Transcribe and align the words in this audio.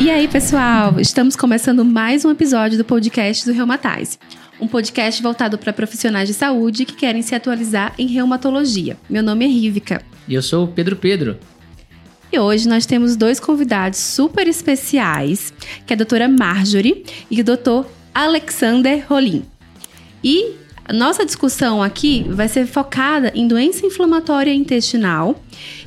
E 0.00 0.10
aí, 0.10 0.26
pessoal, 0.26 0.98
estamos 0.98 1.36
começando 1.36 1.84
mais 1.84 2.24
um 2.24 2.30
episódio 2.30 2.76
do 2.76 2.84
podcast 2.84 3.44
do 3.46 3.52
Reumatize. 3.52 4.18
Um 4.60 4.66
podcast 4.66 5.22
voltado 5.22 5.56
para 5.56 5.72
profissionais 5.72 6.28
de 6.28 6.34
saúde 6.34 6.84
que 6.84 6.94
querem 6.94 7.22
se 7.22 7.34
atualizar 7.34 7.94
em 7.96 8.08
reumatologia. 8.08 8.96
Meu 9.08 9.22
nome 9.22 9.44
é 9.44 9.48
Rívica. 9.48 10.02
E 10.26 10.34
eu 10.34 10.42
sou 10.42 10.64
o 10.64 10.68
Pedro 10.68 10.96
Pedro. 10.96 11.38
E 12.32 12.38
hoje 12.38 12.68
nós 12.68 12.84
temos 12.84 13.14
dois 13.14 13.38
convidados 13.38 13.98
super 13.98 14.48
especiais, 14.48 15.54
que 15.86 15.92
é 15.92 15.94
a 15.94 15.96
doutora 15.96 16.28
Marjorie 16.28 17.04
e 17.30 17.40
o 17.40 17.44
doutor 17.44 17.86
Alexander 18.12 19.06
Rolim. 19.08 19.44
E 20.22 20.56
a 20.84 20.92
nossa 20.92 21.24
discussão 21.24 21.82
aqui 21.82 22.26
vai 22.28 22.48
ser 22.48 22.66
focada 22.66 23.32
em 23.34 23.46
doença 23.46 23.86
inflamatória 23.86 24.52
intestinal 24.52 25.40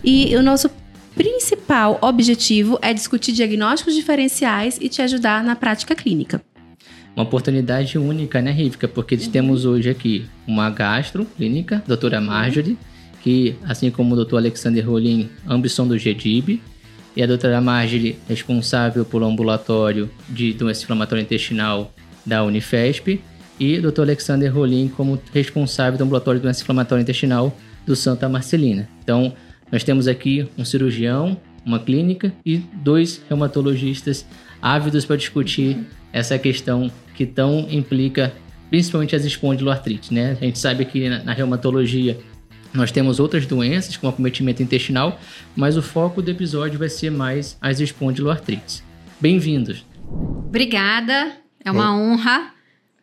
e 0.04 0.36
o 0.36 0.42
nosso 0.42 0.70
principal 1.18 1.97
objetivo 1.99 2.77
é 2.79 2.93
discutir 2.93 3.31
diagnósticos 3.31 3.95
diferenciais 3.95 4.77
e 4.80 4.88
te 4.88 5.02
ajudar 5.02 5.44
na 5.44 5.55
prática 5.55 5.95
clínica. 5.95 6.39
Uma 7.16 7.23
oportunidade 7.23 7.98
única, 7.98 8.39
né, 8.39 8.52
Rivka? 8.52 8.88
Porque 8.88 9.16
uhum. 9.16 9.31
temos 9.31 9.66
hoje 9.66 9.89
aqui 9.89 10.27
uma 10.48 10.70
gastro 10.70 11.25
clínica, 11.25 11.84
doutora 11.88 12.22
Marjorie, 12.22 12.77
que, 13.23 13.55
assim 13.67 13.89
como 13.89 14.13
o 14.13 14.16
doutor 14.16 14.38
Alexander 14.38 14.88
Rolim, 14.88 15.27
ambos 15.49 15.73
são 15.73 15.88
do 15.88 15.98
GEDIB, 15.98 16.61
e 17.16 17.23
a 17.23 17.25
doutora 17.25 17.59
Marjorie, 17.59 18.20
responsável 18.30 19.03
pelo 19.03 19.25
ambulatório 19.25 20.08
de 20.30 20.53
doença 20.53 20.84
inflamatória 20.84 21.23
intestinal 21.23 21.91
da 22.23 22.44
Unifesp, 22.44 23.20
e 23.59 23.80
o 23.80 23.81
doutor 23.81 24.03
Alexander 24.03 24.53
Rolim 24.53 24.88
como 24.88 25.20
responsável 25.34 25.97
do 25.97 26.03
ambulatório 26.03 26.39
de 26.39 26.44
doença 26.44 26.61
inflamatória 26.61 27.02
intestinal 27.02 27.58
do 27.88 27.95
Santa 27.95 28.30
Marcelina. 28.30 28.88
Então, 29.03 29.34
nós 29.71 29.84
temos 29.84 30.07
aqui 30.07 30.48
um 30.57 30.63
cirurgião, 30.63 31.39
uma 31.66 31.80
clínica 31.80 32.34
e 32.45 32.58
dois 32.58 33.21
reumatologistas 33.27 34.25
ávidos 34.62 35.05
para 35.05 35.17
discutir 35.17 35.78
essa 36.14 36.38
questão 36.39 36.92
que 37.16 37.25
tão 37.25 37.67
implica 37.69 38.33
principalmente 38.69 39.16
as 39.16 39.25
espondiloartrites, 39.25 40.09
né? 40.11 40.38
A 40.39 40.45
gente 40.45 40.59
sabe 40.59 40.86
que 40.86 41.09
na, 41.09 41.23
na 41.23 41.33
reumatologia 41.33 42.17
nós 42.73 42.92
temos 42.92 43.19
outras 43.19 43.45
doenças, 43.45 43.97
como 43.97 44.11
acometimento 44.11 44.61
intestinal, 44.61 45.19
mas 45.55 45.77
o 45.77 45.81
foco 45.81 46.22
do 46.22 46.30
episódio 46.30 46.77
vai 46.77 46.89
ser 46.89 47.09
mais 47.09 47.58
as 47.61 47.80
espondiloartrites. 47.80 48.83
Bem-vindos! 49.20 49.86
Obrigada, 50.09 51.38
é 51.64 51.72
uma 51.72 51.88
Bom. 51.88 52.14
honra, 52.14 52.53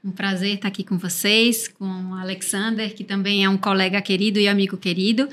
um 0.05 0.11
prazer 0.11 0.55
estar 0.55 0.69
aqui 0.69 0.84
com 0.84 0.98
vocês, 0.98 1.67
com 1.67 1.84
o 1.84 2.14
Alexander, 2.14 2.94
que 2.94 3.05
também 3.05 3.44
é 3.44 3.48
um 3.48 3.56
colega 3.56 4.00
querido 4.00 4.39
e 4.39 4.46
amigo 4.46 4.77
querido. 4.77 5.28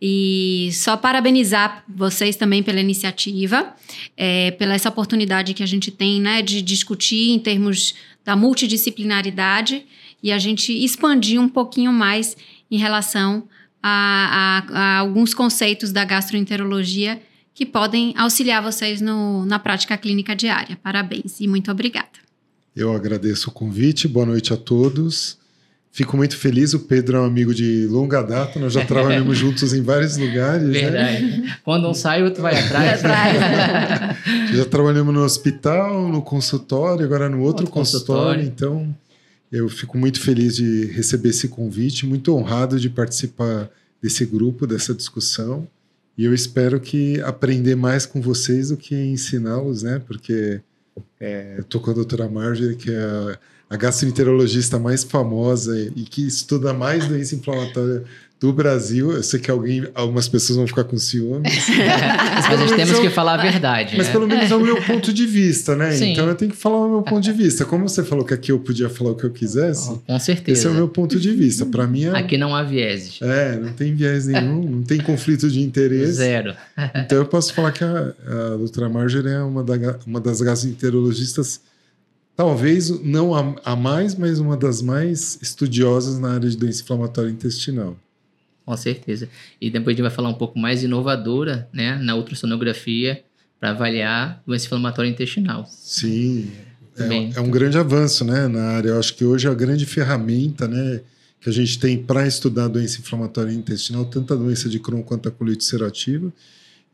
E 0.00 0.70
só 0.72 0.96
parabenizar 0.96 1.84
vocês 1.86 2.34
também 2.34 2.62
pela 2.62 2.80
iniciativa, 2.80 3.74
é, 4.16 4.50
pela 4.52 4.74
essa 4.74 4.88
oportunidade 4.88 5.52
que 5.52 5.62
a 5.62 5.66
gente 5.66 5.90
tem 5.90 6.20
né, 6.20 6.40
de 6.40 6.62
discutir 6.62 7.30
em 7.30 7.38
termos 7.38 7.94
da 8.24 8.34
multidisciplinaridade 8.34 9.84
e 10.22 10.32
a 10.32 10.38
gente 10.38 10.72
expandir 10.72 11.40
um 11.40 11.48
pouquinho 11.48 11.92
mais 11.92 12.36
em 12.70 12.78
relação 12.78 13.46
a, 13.82 14.64
a, 14.72 14.78
a 14.78 14.98
alguns 14.98 15.34
conceitos 15.34 15.92
da 15.92 16.04
gastroenterologia 16.04 17.20
que 17.54 17.66
podem 17.66 18.14
auxiliar 18.16 18.62
vocês 18.62 19.00
no, 19.00 19.44
na 19.44 19.58
prática 19.58 19.96
clínica 19.98 20.34
diária. 20.34 20.78
Parabéns 20.82 21.40
e 21.40 21.48
muito 21.48 21.70
obrigada. 21.70 22.08
Eu 22.74 22.94
agradeço 22.94 23.50
o 23.50 23.52
convite, 23.52 24.08
boa 24.08 24.24
noite 24.24 24.52
a 24.52 24.56
todos. 24.56 25.39
Fico 25.92 26.16
muito 26.16 26.36
feliz, 26.36 26.72
o 26.72 26.80
Pedro 26.80 27.16
é 27.16 27.20
um 27.20 27.24
amigo 27.24 27.52
de 27.52 27.86
longa 27.86 28.22
data, 28.22 28.60
nós 28.60 28.72
já 28.72 28.84
trabalhamos 28.84 29.36
juntos 29.38 29.72
em 29.72 29.82
vários 29.82 30.16
lugares. 30.16 30.68
Né? 30.68 30.80
Verdade. 30.80 31.22
Né? 31.40 31.56
Quando 31.64 31.88
um 31.88 31.94
sai, 31.94 32.22
o 32.22 32.26
outro 32.26 32.42
vai 32.42 32.56
atrás. 32.56 33.00
já 34.54 34.64
trabalhamos 34.66 35.12
no 35.12 35.22
hospital, 35.22 36.08
no 36.08 36.22
consultório, 36.22 37.04
agora 37.04 37.28
no 37.28 37.38
outro, 37.38 37.64
outro 37.64 37.70
consultório. 37.70 38.44
consultório. 38.44 38.44
Então, 38.44 38.96
eu 39.50 39.68
fico 39.68 39.98
muito 39.98 40.20
feliz 40.20 40.54
de 40.54 40.86
receber 40.86 41.30
esse 41.30 41.48
convite, 41.48 42.06
muito 42.06 42.36
honrado 42.36 42.78
de 42.78 42.88
participar 42.88 43.68
desse 44.00 44.24
grupo, 44.24 44.68
dessa 44.68 44.94
discussão. 44.94 45.66
E 46.16 46.24
eu 46.24 46.32
espero 46.32 46.78
que 46.78 47.20
aprender 47.22 47.74
mais 47.74 48.06
com 48.06 48.20
vocês 48.20 48.68
do 48.68 48.76
que 48.76 48.94
ensiná-los, 48.94 49.82
né? 49.82 50.00
Porque 50.06 50.60
é, 51.18 51.56
estou 51.58 51.80
com 51.80 51.90
a 51.90 51.94
doutora 51.94 52.28
Marjorie, 52.28 52.76
que 52.76 52.90
é 52.90 53.02
a 53.02 53.38
gastroenterologista 53.76 54.78
mais 54.78 55.04
famosa 55.04 55.78
e 55.94 56.02
que 56.02 56.26
estuda 56.26 56.72
mais 56.74 57.06
doença 57.06 57.34
inflamatória 57.34 58.04
do 58.40 58.54
Brasil. 58.54 59.12
Eu 59.12 59.22
sei 59.22 59.38
que 59.38 59.50
alguém, 59.50 59.86
algumas 59.94 60.26
pessoas 60.26 60.56
vão 60.56 60.66
ficar 60.66 60.84
com 60.84 60.96
ciúmes. 60.96 61.52
mas 62.48 62.58
nós 62.58 62.72
temos 62.72 62.98
que 62.98 63.10
falar 63.10 63.34
a 63.34 63.42
verdade. 63.42 63.96
Mas 63.98 64.06
né? 64.06 64.12
pelo 64.12 64.26
menos 64.26 64.50
é 64.50 64.56
o 64.56 64.60
meu 64.60 64.82
ponto 64.82 65.12
de 65.12 65.26
vista, 65.26 65.76
né? 65.76 65.92
Sim. 65.92 66.12
Então 66.12 66.26
eu 66.26 66.34
tenho 66.34 66.50
que 66.50 66.56
falar 66.56 66.78
o 66.86 66.90
meu 66.90 67.02
ponto 67.02 67.20
de 67.20 67.32
vista. 67.32 67.66
Como 67.66 67.86
você 67.86 68.02
falou 68.02 68.24
que 68.24 68.32
aqui 68.32 68.50
eu 68.50 68.58
podia 68.58 68.88
falar 68.88 69.10
o 69.10 69.14
que 69.14 69.24
eu 69.24 69.30
quisesse. 69.30 69.94
Com 70.06 70.18
certeza. 70.18 70.58
Esse 70.58 70.66
é 70.66 70.70
o 70.70 70.74
meu 70.74 70.88
ponto 70.88 71.20
de 71.20 71.30
vista. 71.32 71.66
Para 71.66 71.86
mim 71.86 72.04
é... 72.04 72.16
Aqui 72.16 72.38
não 72.38 72.56
há 72.56 72.62
vieses. 72.62 73.20
É, 73.20 73.56
não 73.56 73.72
tem 73.74 73.94
viés 73.94 74.26
nenhum, 74.26 74.62
não 74.62 74.82
tem 74.82 75.00
conflito 75.00 75.50
de 75.50 75.60
interesse. 75.60 76.14
Zero. 76.14 76.54
então 76.94 77.18
eu 77.18 77.26
posso 77.26 77.52
falar 77.52 77.72
que 77.72 77.84
a, 77.84 78.14
a 78.26 78.56
doutora 78.56 78.88
Marjorie 78.88 79.32
é 79.32 79.42
uma, 79.42 79.62
da, 79.62 79.98
uma 80.06 80.20
das 80.20 80.40
gastroenterologistas 80.40 81.60
talvez 82.40 82.88
não 83.02 83.34
a, 83.34 83.54
a, 83.62 83.76
mais, 83.76 84.14
mas 84.14 84.38
uma 84.38 84.56
das 84.56 84.80
mais 84.80 85.38
estudiosas 85.42 86.18
na 86.18 86.32
área 86.32 86.48
de 86.48 86.56
doença 86.56 86.80
inflamatória 86.80 87.28
intestinal. 87.28 87.94
Com 88.64 88.74
certeza. 88.78 89.28
E 89.60 89.68
depois 89.70 89.88
a 89.88 89.96
gente 89.96 90.02
vai 90.02 90.10
falar 90.10 90.30
um 90.30 90.34
pouco 90.34 90.58
mais 90.58 90.82
inovadora, 90.82 91.68
né, 91.70 91.96
na 91.96 92.16
ultrassonografia 92.16 93.22
para 93.58 93.72
avaliar 93.72 94.42
doença 94.46 94.64
inflamatória 94.64 95.10
intestinal. 95.10 95.66
Sim, 95.68 96.50
é, 96.96 97.38
é, 97.38 97.40
um 97.42 97.50
grande 97.50 97.76
avanço, 97.76 98.24
né, 98.24 98.48
na 98.48 98.70
área. 98.70 98.88
Eu 98.88 98.98
acho 98.98 99.14
que 99.16 99.22
hoje 99.22 99.46
é 99.46 99.50
a 99.50 99.54
grande 99.54 99.84
ferramenta, 99.84 100.66
né, 100.66 101.02
que 101.42 101.50
a 101.50 101.52
gente 101.52 101.78
tem 101.78 102.02
para 102.02 102.26
estudar 102.26 102.68
doença 102.68 103.00
inflamatória 103.00 103.52
intestinal, 103.52 104.06
tanto 104.06 104.32
a 104.32 104.36
doença 104.36 104.66
de 104.66 104.78
Crohn 104.78 105.02
quanto 105.02 105.28
a 105.28 105.30
colite 105.30 105.62
ulcerativa. 105.62 106.32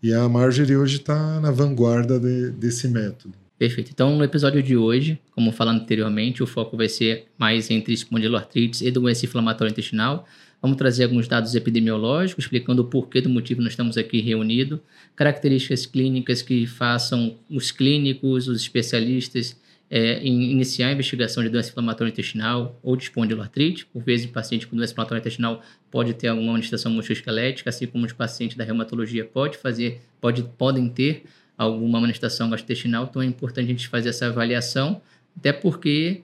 E 0.02 0.12
a 0.12 0.28
Marjorie 0.28 0.76
hoje 0.76 0.96
está 0.96 1.38
na 1.38 1.52
vanguarda 1.52 2.18
de, 2.18 2.50
desse 2.50 2.88
método. 2.88 3.45
Perfeito. 3.58 3.90
Então, 3.90 4.14
no 4.16 4.22
episódio 4.22 4.62
de 4.62 4.76
hoje, 4.76 5.18
como 5.32 5.50
falando 5.50 5.80
anteriormente, 5.80 6.42
o 6.42 6.46
foco 6.46 6.76
vai 6.76 6.88
ser 6.88 7.26
mais 7.38 7.70
entre 7.70 7.94
espondiloartrites 7.94 8.82
e 8.82 8.90
doença 8.90 9.24
inflamatória 9.24 9.70
intestinal. 9.70 10.26
Vamos 10.60 10.76
trazer 10.76 11.04
alguns 11.04 11.26
dados 11.26 11.54
epidemiológicos, 11.54 12.44
explicando 12.44 12.82
o 12.82 12.84
porquê 12.84 13.20
do 13.20 13.30
motivo 13.30 13.62
nós 13.62 13.72
estamos 13.72 13.96
aqui 13.96 14.20
reunidos, 14.20 14.78
características 15.14 15.86
clínicas 15.86 16.42
que 16.42 16.66
façam 16.66 17.38
os 17.48 17.70
clínicos, 17.70 18.46
os 18.46 18.60
especialistas 18.60 19.58
é, 19.88 20.18
em 20.18 20.50
iniciar 20.50 20.88
a 20.88 20.92
investigação 20.92 21.42
de 21.42 21.48
doença 21.48 21.70
inflamatória 21.70 22.10
intestinal 22.10 22.78
ou 22.82 22.94
de 22.94 23.04
espondiloartrite. 23.04 23.86
Por 23.86 24.02
vezes, 24.02 24.26
o 24.26 24.32
paciente 24.32 24.66
com 24.66 24.76
doença 24.76 24.92
inflamatória 24.92 25.20
intestinal 25.20 25.62
pode 25.90 26.12
ter 26.12 26.28
alguma 26.28 26.52
manifestação 26.52 26.92
musculoesquelética, 26.92 27.70
assim 27.70 27.86
como 27.86 28.04
os 28.04 28.12
pacientes 28.12 28.56
da 28.56 28.64
reumatologia 28.64 29.24
pode 29.24 29.56
fazer, 29.56 30.02
pode, 30.20 30.42
podem 30.58 30.88
ter 30.90 31.24
alguma 31.56 32.00
manifestação 32.00 32.50
gastrointestinal, 32.50 33.06
então 33.08 33.22
é 33.22 33.26
importante 33.26 33.66
a 33.66 33.68
gente 33.68 33.88
fazer 33.88 34.10
essa 34.10 34.26
avaliação, 34.26 35.00
até 35.36 35.52
porque 35.52 36.22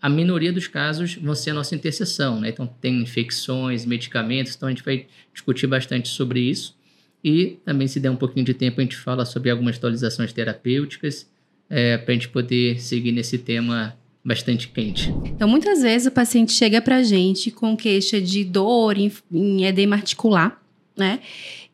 a 0.00 0.08
minoria 0.08 0.52
dos 0.52 0.66
casos 0.66 1.16
vão 1.16 1.34
ser 1.34 1.50
a 1.50 1.54
nossa 1.54 1.74
interseção, 1.74 2.40
né? 2.40 2.48
Então 2.48 2.66
tem 2.66 3.02
infecções, 3.02 3.84
medicamentos, 3.84 4.54
então 4.56 4.68
a 4.68 4.72
gente 4.72 4.82
vai 4.82 5.06
discutir 5.32 5.66
bastante 5.66 6.08
sobre 6.08 6.40
isso. 6.40 6.74
E 7.22 7.58
também, 7.64 7.86
se 7.86 8.00
der 8.00 8.10
um 8.10 8.16
pouquinho 8.16 8.46
de 8.46 8.54
tempo, 8.54 8.80
a 8.80 8.82
gente 8.82 8.96
fala 8.96 9.26
sobre 9.26 9.50
algumas 9.50 9.76
atualizações 9.76 10.32
terapêuticas 10.32 11.28
é, 11.68 11.98
para 11.98 12.12
a 12.12 12.14
gente 12.14 12.30
poder 12.30 12.80
seguir 12.80 13.12
nesse 13.12 13.36
tema 13.36 13.94
bastante 14.24 14.68
quente. 14.68 15.10
Então, 15.26 15.46
muitas 15.46 15.82
vezes 15.82 16.06
o 16.06 16.10
paciente 16.10 16.52
chega 16.52 16.80
para 16.80 16.96
a 16.96 17.02
gente 17.02 17.50
com 17.50 17.76
queixa 17.76 18.20
de 18.20 18.44
dor 18.44 18.96
em, 18.96 19.12
em 19.30 19.64
edema 19.64 19.96
articular, 19.96 20.60
né? 20.96 21.20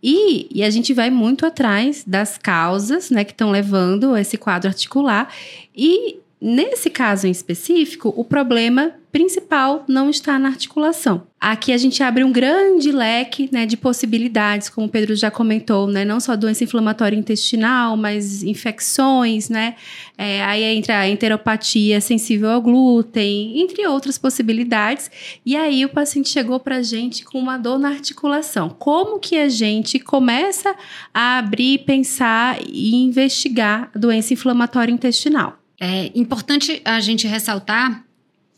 E, 0.02 0.46
e, 0.52 0.62
a 0.62 0.70
gente 0.70 0.92
vai 0.92 1.10
muito 1.10 1.46
atrás 1.46 2.04
das 2.06 2.38
causas, 2.38 3.10
né, 3.10 3.24
que 3.24 3.32
estão 3.32 3.50
levando 3.50 4.16
esse 4.16 4.36
quadro 4.36 4.68
articular. 4.68 5.32
E 5.74 6.20
nesse 6.40 6.90
caso 6.90 7.26
em 7.26 7.30
específico, 7.30 8.12
o 8.16 8.24
problema 8.24 8.92
principal 9.16 9.82
não 9.88 10.10
está 10.10 10.38
na 10.38 10.48
articulação. 10.48 11.26
Aqui 11.40 11.72
a 11.72 11.78
gente 11.78 12.02
abre 12.02 12.22
um 12.22 12.30
grande 12.30 12.92
leque 12.92 13.48
né, 13.50 13.64
de 13.64 13.74
possibilidades, 13.74 14.68
como 14.68 14.86
o 14.86 14.90
Pedro 14.90 15.16
já 15.16 15.30
comentou, 15.30 15.86
né, 15.86 16.04
não 16.04 16.20
só 16.20 16.36
doença 16.36 16.64
inflamatória 16.64 17.16
intestinal, 17.16 17.96
mas 17.96 18.42
infecções, 18.42 19.48
né? 19.48 19.74
É, 20.18 20.44
aí 20.44 20.62
entra 20.64 20.98
a 20.98 21.08
enteropatia 21.08 21.98
sensível 21.98 22.50
ao 22.50 22.60
glúten, 22.60 23.58
entre 23.62 23.86
outras 23.86 24.18
possibilidades. 24.18 25.10
E 25.46 25.56
aí 25.56 25.82
o 25.82 25.88
paciente 25.88 26.28
chegou 26.28 26.60
para 26.60 26.76
a 26.76 26.82
gente 26.82 27.24
com 27.24 27.38
uma 27.38 27.56
dor 27.56 27.78
na 27.78 27.88
articulação. 27.88 28.68
Como 28.68 29.18
que 29.18 29.38
a 29.38 29.48
gente 29.48 29.98
começa 29.98 30.74
a 31.14 31.38
abrir, 31.38 31.78
pensar 31.86 32.58
e 32.66 32.94
investigar 32.96 33.90
a 33.94 33.98
doença 33.98 34.34
inflamatória 34.34 34.92
intestinal? 34.92 35.58
É 35.78 36.10
importante 36.14 36.80
a 36.84 37.00
gente 37.00 37.26
ressaltar 37.26 38.04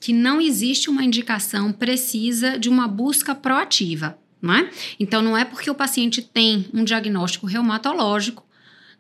que 0.01 0.13
não 0.13 0.41
existe 0.41 0.89
uma 0.89 1.03
indicação 1.03 1.73
precisa 1.73 2.59
de 2.59 2.69
uma 2.69 2.87
busca 2.87 3.35
proativa, 3.35 4.17
não 4.41 4.55
é? 4.55 4.71
Então, 5.01 5.21
não 5.21 5.37
é 5.37 5.45
porque 5.45 5.71
o 5.71 5.75
paciente 5.75 6.23
tem 6.23 6.67
um 6.73 6.85
diagnóstico 6.85 7.47
reumatológico 7.47 8.47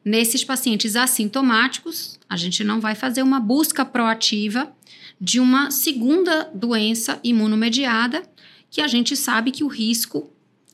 nesses 0.04 0.42
pacientes 0.42 0.96
assintomáticos, 0.96 2.18
a 2.28 2.36
gente 2.36 2.64
não 2.64 2.80
vai 2.80 2.94
fazer 2.94 3.22
uma 3.22 3.38
busca 3.38 3.84
proativa 3.84 4.72
de 5.20 5.38
uma 5.38 5.70
segunda 5.70 6.50
doença 6.54 7.20
imunomediada, 7.22 8.22
que 8.70 8.80
a 8.80 8.88
gente 8.88 9.16
sabe 9.16 9.50
que 9.50 9.64
o 9.64 9.68
risco 9.68 10.32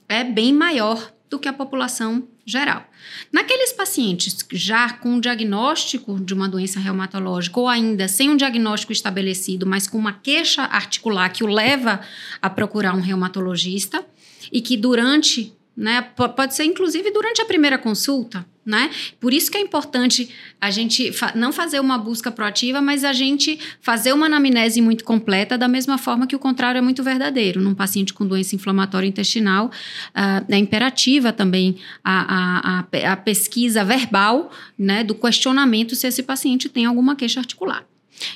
é 0.09 0.23
bem 0.23 0.53
maior 0.53 1.13
do 1.29 1.39
que 1.39 1.49
a 1.49 1.53
população 1.53 2.29
geral. 2.47 2.85
Naqueles 3.33 3.73
pacientes 3.73 4.37
já 4.53 4.93
com 4.93 5.21
diagnóstico 5.21 6.21
de 6.21 6.35
uma 6.35 6.49
doença 6.49 6.79
reumatológica 6.79 7.59
ou 7.59 7.69
ainda 7.69 8.09
sem 8.09 8.31
um 8.31 8.37
diagnóstico 8.37 8.93
estabelecido, 8.93 9.67
mas 9.67 9.87
com 9.87 9.99
uma 9.99 10.13
queixa 10.13 10.63
articular 10.63 11.29
que 11.31 11.45
o 11.45 11.47
leva 11.47 12.01
a 12.41 12.51
procurar 12.51 12.95
um 12.95 13.01
reumatologista 13.01 14.05
e 14.53 14.61
que 14.61 14.77
durante 14.77 15.55
né? 15.77 16.03
Pode 16.03 16.55
ser 16.55 16.65
inclusive 16.65 17.11
durante 17.11 17.43
a 17.43 17.45
primeira 17.45 17.77
consulta, 17.77 18.47
né? 18.65 18.91
Por 19.21 19.33
isso 19.33 19.51
que 19.51 19.59
é 19.59 19.61
importante 19.61 20.31
a 20.61 20.71
gente 20.71 21.13
fa 21.13 21.33
não 21.35 21.53
fazer 21.53 21.81
uma 21.81 21.99
busca 21.99 22.31
proativa, 22.31 22.81
mas 22.81 23.05
a 23.05 23.13
gente 23.13 23.59
fazer 23.81 24.13
uma 24.13 24.27
anamnese 24.27 24.81
muito 24.81 25.05
completa, 25.05 25.59
da 25.59 25.69
mesma 25.69 25.99
forma 25.99 26.27
que 26.27 26.35
o 26.35 26.39
contrário 26.39 26.79
é 26.79 26.83
muito 26.83 27.03
verdadeiro. 27.03 27.61
Num 27.61 27.75
paciente 27.75 28.15
com 28.15 28.27
doença 28.27 28.55
inflamatória 28.55 29.07
intestinal, 29.07 29.67
uh, 29.67 30.45
é 30.49 30.57
imperativa 30.57 31.33
também 31.33 31.77
a, 32.03 32.81
a, 32.81 33.13
a, 33.13 33.17
pesquisa 33.17 33.85
verbal, 33.85 34.51
né? 34.79 35.05
Do 35.05 35.15
questionamento 35.15 35.95
se 35.95 36.07
esse 36.07 36.23
paciente 36.23 36.69
tem 36.69 36.87
alguma 36.87 37.15
queixa 37.15 37.41
articular. 37.41 37.85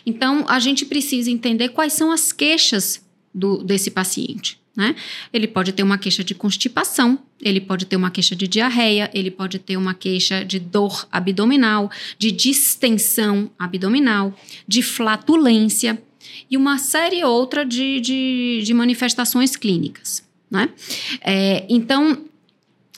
Então, 0.05 0.45
a 0.49 0.59
gente 0.59 0.85
precisa 0.85 1.31
entender 1.31 1.71
quais 1.71 1.93
são 1.93 2.11
as 2.11 2.33
queixas 2.33 3.07
do, 3.33 3.63
desse 3.63 3.91
paciente. 3.91 4.61
Né? 4.79 4.95
Ele 5.33 5.49
pode 5.49 5.73
ter 5.73 5.83
uma 5.83 5.99
queixa 5.99 6.23
de 6.23 6.37
constipação, 6.37 7.19
ele 7.43 7.61
pode 7.61 7.85
ter 7.85 7.97
uma 7.97 8.13
queixa 8.13 8.37
de 8.37 8.47
diarreia, 8.47 9.11
ele 9.13 9.29
pode 9.29 9.59
ter 9.59 9.77
uma 9.77 9.93
queixa 9.93 10.45
de 10.45 10.61
dor 10.61 11.05
abdominal, 11.11 11.91
de 12.17 12.31
distensão 12.31 13.51
abdominal, 13.59 14.33
de 14.69 14.81
flatulência 14.81 16.01
e 16.49 16.57
uma 16.57 16.79
série 16.79 17.25
outra 17.25 17.67
de, 17.67 17.99
de, 17.99 18.63
de 18.63 18.73
manifestações 18.73 19.57
clínicas. 19.57 20.23
Né? 20.49 20.69
É, 21.23 21.67
então, 21.69 22.25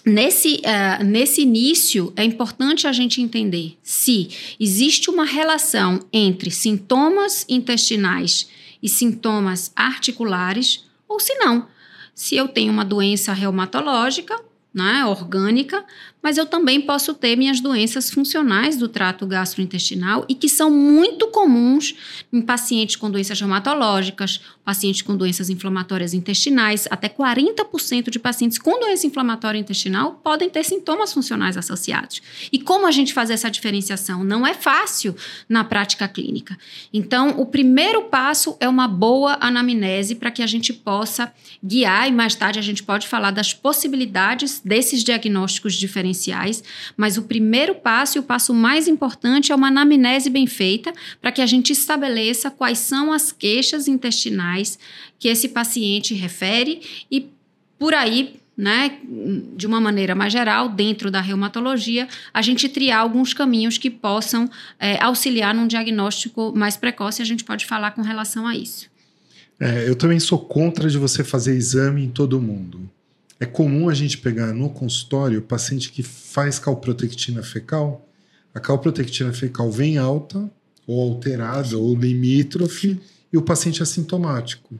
Nesse, 0.03 0.63
uh, 0.65 1.05
nesse 1.05 1.43
início, 1.43 2.11
é 2.17 2.25
importante 2.25 2.87
a 2.87 2.93
gente 2.93 3.21
entender 3.21 3.77
se 3.83 4.31
existe 4.59 5.11
uma 5.11 5.27
relação 5.27 6.01
entre 6.11 6.51
sintomas 6.51 7.45
intestinais 7.51 8.49
e 8.83 8.89
sintomas 8.89 9.71
articulares 9.77 10.89
ou 11.11 11.19
se 11.19 11.35
não, 11.35 11.67
se 12.15 12.37
eu 12.37 12.47
tenho 12.47 12.73
uma 12.73 12.85
doença 12.85 13.33
reumatológica, 13.33 14.41
né, 14.73 15.05
orgânica, 15.05 15.85
mas 16.23 16.37
eu 16.37 16.47
também 16.47 16.81
posso 16.81 17.15
ter 17.15 17.35
minhas 17.35 17.61
doenças 17.61 18.11
funcionais 18.11 18.77
do 18.77 18.89
trato 18.89 19.27
gastrointestinal 19.27 20.25
e 20.29 20.35
que 20.35 20.49
são 20.49 20.71
muito 20.71 21.29
comuns 21.29 21.95
em 22.33 22.41
pacientes 22.41 22.95
com 22.95 23.11
doenças 23.11 23.41
reumatológicas, 23.41 24.41
pacientes 24.65 25.03
com 25.03 25.17
doenças 25.17 25.51
inflamatórias 25.51 26.15
intestinais, 26.15 26.87
até 26.91 27.09
40% 27.09 28.11
de 28.11 28.19
pacientes 28.19 28.59
com 28.59 28.79
doença 28.79 29.07
inflamatória 29.07 29.59
intestinal 29.59 30.21
podem 30.23 30.49
ter 30.49 30.65
sintomas 30.65 31.13
funcionais 31.13 31.57
associados. 31.57 32.23
E 32.53 32.59
como 32.61 32.87
a 32.87 32.91
gente 32.91 33.13
faz 33.13 33.31
essa 33.31 33.51
diferenciação? 33.51 34.23
Não 34.23 34.47
é 34.47 34.55
fácil 34.55 35.17
na 35.49 35.65
prática 35.65 36.07
clínica. 36.07 36.57
Então, 36.93 37.41
o 37.41 37.47
primeiro 37.47 38.05
passo 38.05 38.57
é 38.61 38.69
uma 38.69 38.87
boa 38.87 39.39
anamnese 39.41 40.15
para 40.15 40.31
que 40.31 40.43
a 40.43 40.47
gente 40.47 40.73
possa 40.73 41.33
guiar 41.65 42.09
e 42.09 42.13
mais 42.13 42.35
tarde 42.35 42.59
a 42.59 42.63
gente 42.63 42.83
pode 42.83 43.09
falar 43.09 43.31
das 43.31 43.53
possibilidades 43.53 44.60
desses 44.65 45.03
diagnósticos 45.03 45.75
diferenciais, 45.75 46.63
mas 46.97 47.17
o 47.17 47.23
primeiro 47.23 47.75
passo 47.75 48.19
e 48.19 48.21
o 48.21 48.23
passo 48.23 48.53
mais 48.53 48.87
importante 48.89 49.53
é 49.53 49.55
uma 49.55 49.69
anamnese 49.69 50.31
bem 50.31 50.47
feita 50.47 50.93
para 51.21 51.33
que 51.33 51.41
a 51.41 51.47
gente 51.47 51.73
estabeleça 51.73 52.51
quais 52.51 52.79
são 52.79 53.13
as 53.13 53.33
queixas 53.33 53.89
intestinais 53.89 54.79
que 55.19 55.29
esse 55.29 55.49
paciente 55.49 56.15
refere 56.15 56.81
e 57.11 57.29
por 57.79 57.95
aí 57.95 58.41
né, 58.61 58.99
de 59.57 59.67
uma 59.67 59.81
maneira 59.81 60.15
mais 60.15 60.31
geral, 60.31 60.69
dentro 60.69 61.11
da 61.11 61.23
reumatologia, 61.23 62.07
a 62.33 62.43
gente 62.43 62.69
triar 62.69 63.01
alguns 63.01 63.33
caminhos 63.33 63.79
que 63.79 63.89
possam 63.89 64.51
é, 64.79 65.03
auxiliar 65.03 65.55
num 65.55 65.67
diagnóstico 65.67 66.53
mais 66.55 66.77
precoce. 66.77 67.23
A 67.23 67.25
gente 67.25 67.43
pode 67.43 67.65
falar 67.65 67.93
com 67.93 68.03
relação 68.03 68.47
a 68.47 68.55
isso. 68.55 68.91
É, 69.59 69.89
eu 69.89 69.97
também 69.97 70.21
sou 70.21 70.39
contra 70.39 70.91
de 70.91 70.99
você 70.99 71.25
fazer 71.25 71.57
exame 71.57 72.05
em 72.05 72.11
todo 72.11 72.41
mundo. 72.41 72.91
É 73.41 73.47
comum 73.47 73.89
a 73.89 73.95
gente 73.95 74.19
pegar 74.19 74.53
no 74.53 74.69
consultório 74.69 75.39
o 75.39 75.43
paciente 75.43 75.91
que 75.91 76.03
faz 76.03 76.59
calprotectina 76.59 77.43
fecal, 77.43 78.07
a 78.53 78.61
calprotectina 78.61 79.33
fecal 79.33 79.73
vem 79.73 79.97
alta, 79.97 80.51
ou 80.87 81.01
alterada, 81.01 81.79
ou 81.79 81.97
limítrofe, 81.97 83.01
e 83.33 83.39
o 83.39 83.43
paciente 83.43 83.83
é 83.83 83.87
sintomático. 83.87 84.79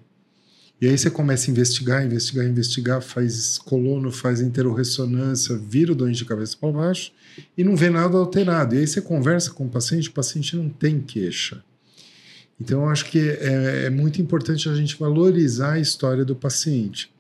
E 0.79 0.87
aí 0.87 0.99
você 0.99 1.11
começa 1.11 1.49
a 1.49 1.53
investigar, 1.53 2.05
investigar, 2.05 2.47
investigar, 2.47 3.01
faz 3.01 3.57
colono, 3.57 4.11
faz 4.11 4.43
enterorressonância, 4.43 5.57
vira 5.57 5.93
o 5.93 5.95
doente 5.95 6.19
de 6.19 6.25
cabeça 6.27 6.57
para 6.59 6.73
baixo 6.73 7.13
e 7.57 7.65
não 7.65 7.77
vê 7.77 7.89
nada 7.89 8.17
alterado. 8.17 8.75
E 8.75 8.79
aí 8.79 8.87
você 8.87 9.01
conversa 9.01 9.53
com 9.53 9.67
o 9.67 9.71
paciente, 9.71 10.09
o 10.09 10.13
paciente 10.13 10.57
não 10.57 10.69
tem 10.69 11.01
queixa. 11.01 11.63
Então 12.59 12.83
eu 12.83 12.89
acho 12.89 13.07
que 13.07 13.19
é, 13.19 13.85
é 13.87 13.91
muito 13.91 14.21
importante 14.21 14.69
a 14.69 14.75
gente 14.75 14.99
valorizar 14.99 15.73
a 15.73 15.81
história 15.81 16.25
do 16.25 16.35
paciente 16.35 17.11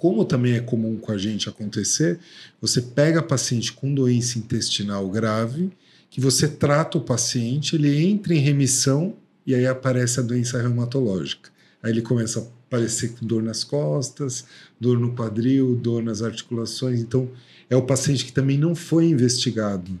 como 0.00 0.24
também 0.24 0.54
é 0.54 0.60
comum 0.60 0.96
com 0.96 1.12
a 1.12 1.18
gente 1.18 1.46
acontecer, 1.46 2.18
você 2.58 2.80
pega 2.80 3.22
paciente 3.22 3.70
com 3.70 3.92
doença 3.94 4.38
intestinal 4.38 5.06
grave, 5.10 5.70
que 6.08 6.18
você 6.22 6.48
trata 6.48 6.96
o 6.96 7.02
paciente, 7.02 7.76
ele 7.76 8.02
entra 8.02 8.34
em 8.34 8.38
remissão 8.38 9.14
e 9.46 9.54
aí 9.54 9.66
aparece 9.66 10.18
a 10.18 10.22
doença 10.22 10.58
reumatológica. 10.58 11.50
Aí 11.82 11.92
ele 11.92 12.00
começa 12.00 12.40
a 12.40 12.42
aparecer 12.66 13.12
com 13.12 13.26
dor 13.26 13.42
nas 13.42 13.62
costas, 13.62 14.46
dor 14.80 14.98
no 14.98 15.14
quadril, 15.14 15.76
dor 15.76 16.02
nas 16.02 16.22
articulações. 16.22 17.00
Então, 17.00 17.30
é 17.68 17.76
o 17.76 17.82
paciente 17.82 18.24
que 18.24 18.32
também 18.32 18.56
não 18.56 18.74
foi 18.74 19.04
investigado 19.04 20.00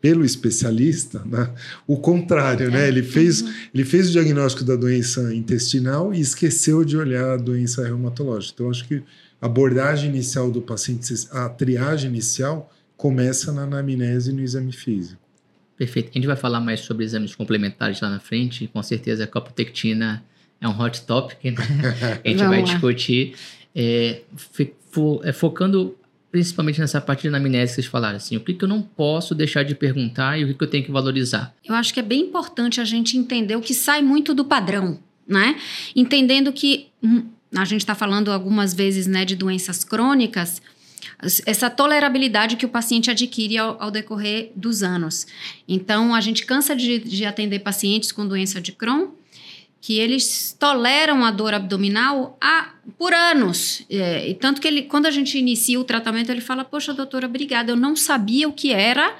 pelo 0.00 0.24
especialista, 0.24 1.22
né? 1.24 1.50
o 1.86 1.96
contrário, 1.96 2.70
né? 2.70 2.86
Ele 2.86 3.02
fez, 3.02 3.42
uhum. 3.42 3.52
ele 3.74 3.84
fez 3.84 4.08
o 4.08 4.12
diagnóstico 4.12 4.64
da 4.64 4.76
doença 4.76 5.34
intestinal 5.34 6.12
e 6.14 6.20
esqueceu 6.20 6.84
de 6.84 6.96
olhar 6.96 7.30
a 7.32 7.36
doença 7.36 7.84
reumatológica. 7.84 8.54
Então, 8.54 8.70
acho 8.70 8.86
que 8.86 9.02
a 9.40 9.46
abordagem 9.46 10.10
inicial 10.10 10.50
do 10.50 10.60
paciente, 10.60 11.12
a 11.32 11.48
triagem 11.48 12.10
inicial, 12.10 12.72
começa 12.96 13.52
na 13.52 13.62
anamnese 13.62 14.30
e 14.30 14.32
no 14.32 14.40
exame 14.40 14.72
físico. 14.72 15.20
Perfeito. 15.76 16.10
A 16.10 16.12
gente 16.14 16.26
vai 16.26 16.36
falar 16.36 16.60
mais 16.60 16.80
sobre 16.80 17.04
exames 17.04 17.34
complementares 17.34 18.00
lá 18.00 18.08
na 18.08 18.18
frente. 18.18 18.66
Com 18.68 18.82
certeza 18.82 19.24
a 19.24 19.26
copotectina 19.26 20.24
é 20.60 20.66
um 20.66 20.80
hot 20.80 21.02
topic, 21.02 21.44
né? 21.44 21.52
a 22.24 22.28
gente 22.28 22.44
vai 22.44 22.60
lá. 22.60 22.64
discutir. 22.64 23.34
É, 23.74 24.22
fo, 24.90 25.20
é, 25.22 25.32
focando 25.32 25.94
principalmente 26.30 26.80
nessa 26.80 27.00
parte 27.00 27.22
de 27.22 27.28
anamnese 27.28 27.72
que 27.72 27.74
vocês 27.76 27.86
falaram, 27.86 28.16
assim, 28.16 28.36
o 28.36 28.40
que, 28.40 28.54
que 28.54 28.64
eu 28.64 28.68
não 28.68 28.82
posso 28.82 29.34
deixar 29.34 29.62
de 29.62 29.74
perguntar 29.74 30.38
e 30.38 30.44
o 30.44 30.48
que, 30.48 30.54
que 30.54 30.64
eu 30.64 30.68
tenho 30.68 30.84
que 30.84 30.90
valorizar? 30.90 31.54
Eu 31.64 31.74
acho 31.74 31.94
que 31.94 32.00
é 32.00 32.02
bem 32.02 32.22
importante 32.22 32.80
a 32.80 32.84
gente 32.84 33.16
entender 33.16 33.56
o 33.56 33.60
que 33.60 33.74
sai 33.74 34.02
muito 34.02 34.34
do 34.34 34.44
padrão, 34.44 34.98
né? 35.26 35.56
Entendendo 35.94 36.52
que 36.52 36.88
hum, 37.02 37.24
a 37.54 37.64
gente 37.64 37.80
está 37.80 37.94
falando 37.94 38.30
algumas 38.30 38.74
vezes, 38.74 39.06
né, 39.06 39.24
de 39.24 39.36
doenças 39.36 39.84
crônicas, 39.84 40.60
essa 41.46 41.70
tolerabilidade 41.70 42.56
que 42.56 42.66
o 42.66 42.68
paciente 42.68 43.10
adquire 43.10 43.56
ao, 43.56 43.80
ao, 43.80 43.90
decorrer 43.90 44.52
dos 44.54 44.82
anos. 44.82 45.26
Então, 45.66 46.14
a 46.14 46.20
gente 46.20 46.44
cansa 46.44 46.76
de, 46.76 46.98
de 46.98 47.24
atender 47.24 47.60
pacientes 47.60 48.12
com 48.12 48.26
doença 48.26 48.60
de 48.60 48.72
Crohn 48.72 49.08
que 49.86 50.00
eles 50.00 50.56
toleram 50.58 51.24
a 51.24 51.30
dor 51.30 51.54
abdominal 51.54 52.36
há, 52.40 52.70
por 52.98 53.14
anos. 53.14 53.84
É, 53.88 54.28
e 54.28 54.34
tanto 54.34 54.60
que 54.60 54.66
ele, 54.66 54.82
quando 54.82 55.06
a 55.06 55.12
gente 55.12 55.38
inicia 55.38 55.78
o 55.78 55.84
tratamento, 55.84 56.28
ele 56.28 56.40
fala: 56.40 56.64
Poxa, 56.64 56.92
doutora, 56.92 57.28
obrigada, 57.28 57.70
eu 57.70 57.76
não 57.76 57.94
sabia 57.94 58.48
o 58.48 58.52
que 58.52 58.72
era 58.72 59.14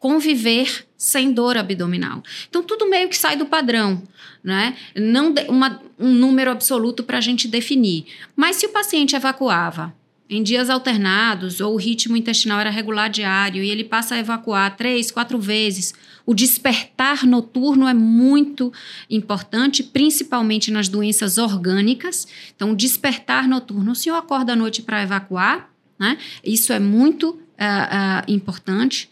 conviver 0.00 0.84
sem 0.96 1.30
dor 1.30 1.56
abdominal. 1.56 2.24
Então, 2.48 2.60
tudo 2.60 2.90
meio 2.90 3.08
que 3.08 3.16
sai 3.16 3.36
do 3.36 3.46
padrão, 3.46 4.02
né? 4.42 4.76
Não 4.96 5.32
uma, 5.48 5.80
um 5.96 6.12
número 6.12 6.50
absoluto 6.50 7.04
para 7.04 7.18
a 7.18 7.20
gente 7.20 7.46
definir. 7.46 8.06
Mas 8.34 8.56
se 8.56 8.66
o 8.66 8.70
paciente 8.70 9.14
evacuava 9.14 9.94
em 10.28 10.42
dias 10.42 10.68
alternados 10.68 11.60
ou 11.60 11.74
o 11.74 11.78
ritmo 11.78 12.16
intestinal 12.16 12.58
era 12.58 12.70
regular 12.70 13.08
diário 13.08 13.62
e 13.62 13.70
ele 13.70 13.84
passa 13.84 14.16
a 14.16 14.18
evacuar 14.18 14.76
três, 14.76 15.12
quatro 15.12 15.38
vezes, 15.38 15.94
o 16.30 16.34
despertar 16.34 17.26
noturno 17.26 17.88
é 17.88 17.92
muito 17.92 18.72
importante, 19.10 19.82
principalmente 19.82 20.70
nas 20.70 20.88
doenças 20.88 21.38
orgânicas. 21.38 22.28
Então, 22.54 22.72
despertar 22.72 23.48
noturno, 23.48 23.90
o 23.90 23.96
senhor 23.96 24.14
acorda 24.14 24.52
à 24.52 24.56
noite 24.56 24.80
para 24.80 25.02
evacuar, 25.02 25.68
né? 25.98 26.16
Isso 26.44 26.72
é 26.72 26.78
muito 26.78 27.30
uh, 27.30 27.34
uh, 27.34 28.32
importante. 28.32 29.10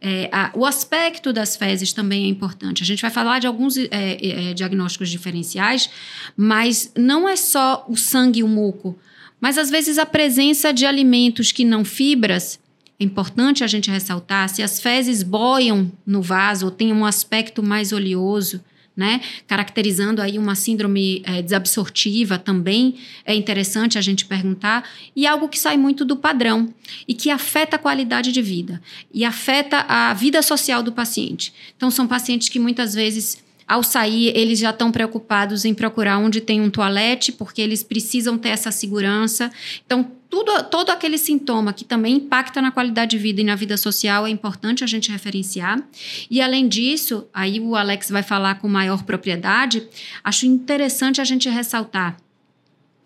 É, 0.00 0.30
a, 0.32 0.50
o 0.54 0.64
aspecto 0.64 1.30
das 1.30 1.56
fezes 1.56 1.92
também 1.92 2.24
é 2.24 2.28
importante. 2.28 2.82
A 2.82 2.86
gente 2.86 3.02
vai 3.02 3.10
falar 3.10 3.38
de 3.38 3.46
alguns 3.46 3.76
é, 3.76 3.90
é, 3.90 4.54
diagnósticos 4.54 5.10
diferenciais, 5.10 5.90
mas 6.34 6.90
não 6.96 7.28
é 7.28 7.36
só 7.36 7.84
o 7.86 7.98
sangue 7.98 8.40
e 8.40 8.42
o 8.42 8.48
muco, 8.48 8.98
mas 9.38 9.58
às 9.58 9.68
vezes 9.68 9.98
a 9.98 10.06
presença 10.06 10.72
de 10.72 10.86
alimentos 10.86 11.52
que 11.52 11.66
não 11.66 11.84
fibras 11.84 12.58
é 12.98 13.04
importante 13.04 13.62
a 13.62 13.66
gente 13.66 13.90
ressaltar, 13.90 14.48
se 14.48 14.62
as 14.62 14.80
fezes 14.80 15.22
boiam 15.22 15.90
no 16.06 16.22
vaso 16.22 16.66
ou 16.66 16.70
têm 16.70 16.92
um 16.92 17.04
aspecto 17.04 17.62
mais 17.62 17.92
oleoso, 17.92 18.62
né, 18.96 19.20
caracterizando 19.46 20.22
aí 20.22 20.38
uma 20.38 20.54
síndrome 20.54 21.22
é, 21.26 21.42
desabsortiva 21.42 22.38
também 22.38 22.94
é 23.26 23.34
interessante 23.34 23.98
a 23.98 24.00
gente 24.00 24.24
perguntar 24.24 24.88
e 25.14 25.26
algo 25.26 25.50
que 25.50 25.58
sai 25.58 25.76
muito 25.76 26.02
do 26.02 26.16
padrão 26.16 26.72
e 27.06 27.12
que 27.12 27.28
afeta 27.28 27.76
a 27.76 27.78
qualidade 27.78 28.32
de 28.32 28.40
vida 28.40 28.80
e 29.12 29.22
afeta 29.22 29.84
a 29.86 30.14
vida 30.14 30.40
social 30.40 30.82
do 30.82 30.92
paciente. 30.92 31.52
Então 31.76 31.90
são 31.90 32.06
pacientes 32.06 32.48
que 32.48 32.58
muitas 32.58 32.94
vezes 32.94 33.44
ao 33.66 33.82
sair, 33.82 34.28
eles 34.36 34.58
já 34.60 34.70
estão 34.70 34.92
preocupados 34.92 35.64
em 35.64 35.74
procurar 35.74 36.18
onde 36.18 36.40
tem 36.40 36.60
um 36.60 36.70
toalete, 36.70 37.32
porque 37.32 37.60
eles 37.60 37.82
precisam 37.82 38.38
ter 38.38 38.50
essa 38.50 38.70
segurança. 38.70 39.50
Então, 39.84 40.12
tudo, 40.30 40.62
todo 40.64 40.90
aquele 40.90 41.18
sintoma 41.18 41.72
que 41.72 41.84
também 41.84 42.16
impacta 42.16 42.62
na 42.62 42.70
qualidade 42.70 43.12
de 43.12 43.18
vida 43.18 43.40
e 43.40 43.44
na 43.44 43.56
vida 43.56 43.76
social 43.76 44.26
é 44.26 44.30
importante 44.30 44.84
a 44.84 44.86
gente 44.86 45.10
referenciar. 45.10 45.82
E, 46.30 46.40
além 46.40 46.68
disso, 46.68 47.26
aí 47.34 47.58
o 47.58 47.74
Alex 47.74 48.10
vai 48.10 48.22
falar 48.22 48.56
com 48.56 48.68
maior 48.68 49.02
propriedade, 49.02 49.86
acho 50.22 50.46
interessante 50.46 51.20
a 51.20 51.24
gente 51.24 51.48
ressaltar 51.48 52.16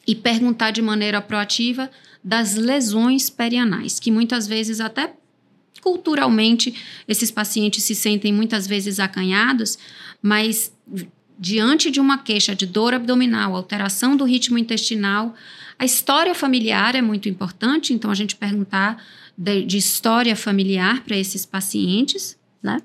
e 0.07 0.14
perguntar 0.14 0.73
de 0.73 0.83
maneira 0.83 1.23
proativa 1.23 1.90
das 2.23 2.55
lesões 2.55 3.31
perianais, 3.31 3.99
que 3.99 4.11
muitas 4.11 4.47
vezes 4.47 4.81
até 4.81 5.14
culturalmente 5.81 6.75
esses 7.09 7.31
pacientes 7.31 7.85
se 7.85 7.95
sentem 7.95 8.33
muitas 8.33 8.67
vezes 8.67 9.00
acanhados, 9.00 9.79
mas 10.23 10.73
diante 11.39 11.91
de 11.91 11.99
uma 12.00 12.19
queixa 12.19 12.55
de 12.55 12.67
dor 12.67 12.93
abdominal, 12.93 13.57
alteração 13.57 14.15
do 14.17 14.25
ritmo 14.25 14.59
intestinal, 14.59 15.35
a 15.79 15.85
história 15.85 16.35
familiar 16.35 16.95
é 16.95 17.00
muito 17.00 17.29
importante, 17.29 17.95
então 17.95 18.11
a 18.11 18.15
gente 18.15 18.37
perguntar 18.37 19.03
de, 19.37 19.65
de 19.65 19.79
história 19.79 20.37
familiar 20.37 21.03
para 21.03 21.17
esses 21.17 21.47
pacientes, 21.47 22.37
né? 22.62 22.81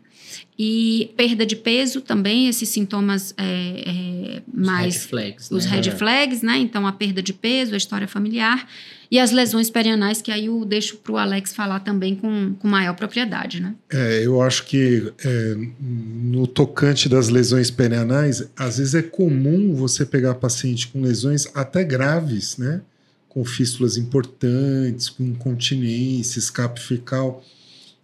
E 0.58 1.13
perda 1.17 1.46
de 1.46 1.55
peso 1.55 2.01
também, 2.01 2.48
esses 2.48 2.70
sintomas 2.70 3.34
é, 3.38 3.84
é, 3.86 4.41
mais. 4.53 4.96
Os 4.96 5.01
red 5.01 5.10
flags. 5.10 5.51
Os 5.51 5.65
né? 5.65 5.72
red 5.72 5.91
flags, 5.91 6.41
né? 6.41 6.58
Então, 6.58 6.88
a 6.88 6.91
perda 6.94 7.22
de 7.22 7.34
peso, 7.34 7.74
a 7.74 7.77
história 7.77 8.08
familiar 8.08 8.67
e 9.12 9.20
as 9.20 9.32
lesões 9.32 9.70
perianais, 9.70 10.22
que 10.22 10.32
aí 10.32 10.46
eu 10.46 10.63
deixo 10.65 10.98
para 10.98 11.12
o 11.12 11.17
Alex 11.17 11.53
falar 11.53 11.82
também 11.82 12.15
com, 12.15 12.55
com 12.55 12.67
maior 12.67 12.96
propriedade, 12.96 13.62
né? 13.62 13.75
É, 13.91 14.25
eu 14.25 14.41
acho 14.41 14.65
que 14.65 15.12
é, 15.24 15.55
no 15.79 16.48
tocante 16.48 17.10
das 17.10 17.27
lesões 17.29 17.70
perianais, 17.70 18.50
às 18.58 18.77
vezes 18.77 18.96
é 18.96 19.01
comum 19.01 19.75
você 19.75 20.05
pegar 20.05 20.36
paciente 20.36 20.88
com 20.88 21.01
lesões 21.01 21.48
até 21.53 21.84
graves, 21.84 22.58
né? 22.58 22.82
Com 23.27 23.44
fístulas 23.44 23.98
importantes, 23.98 25.10
com 25.10 25.24
incontinência, 25.24 26.39
escape 26.39 26.79
fecal 26.79 27.44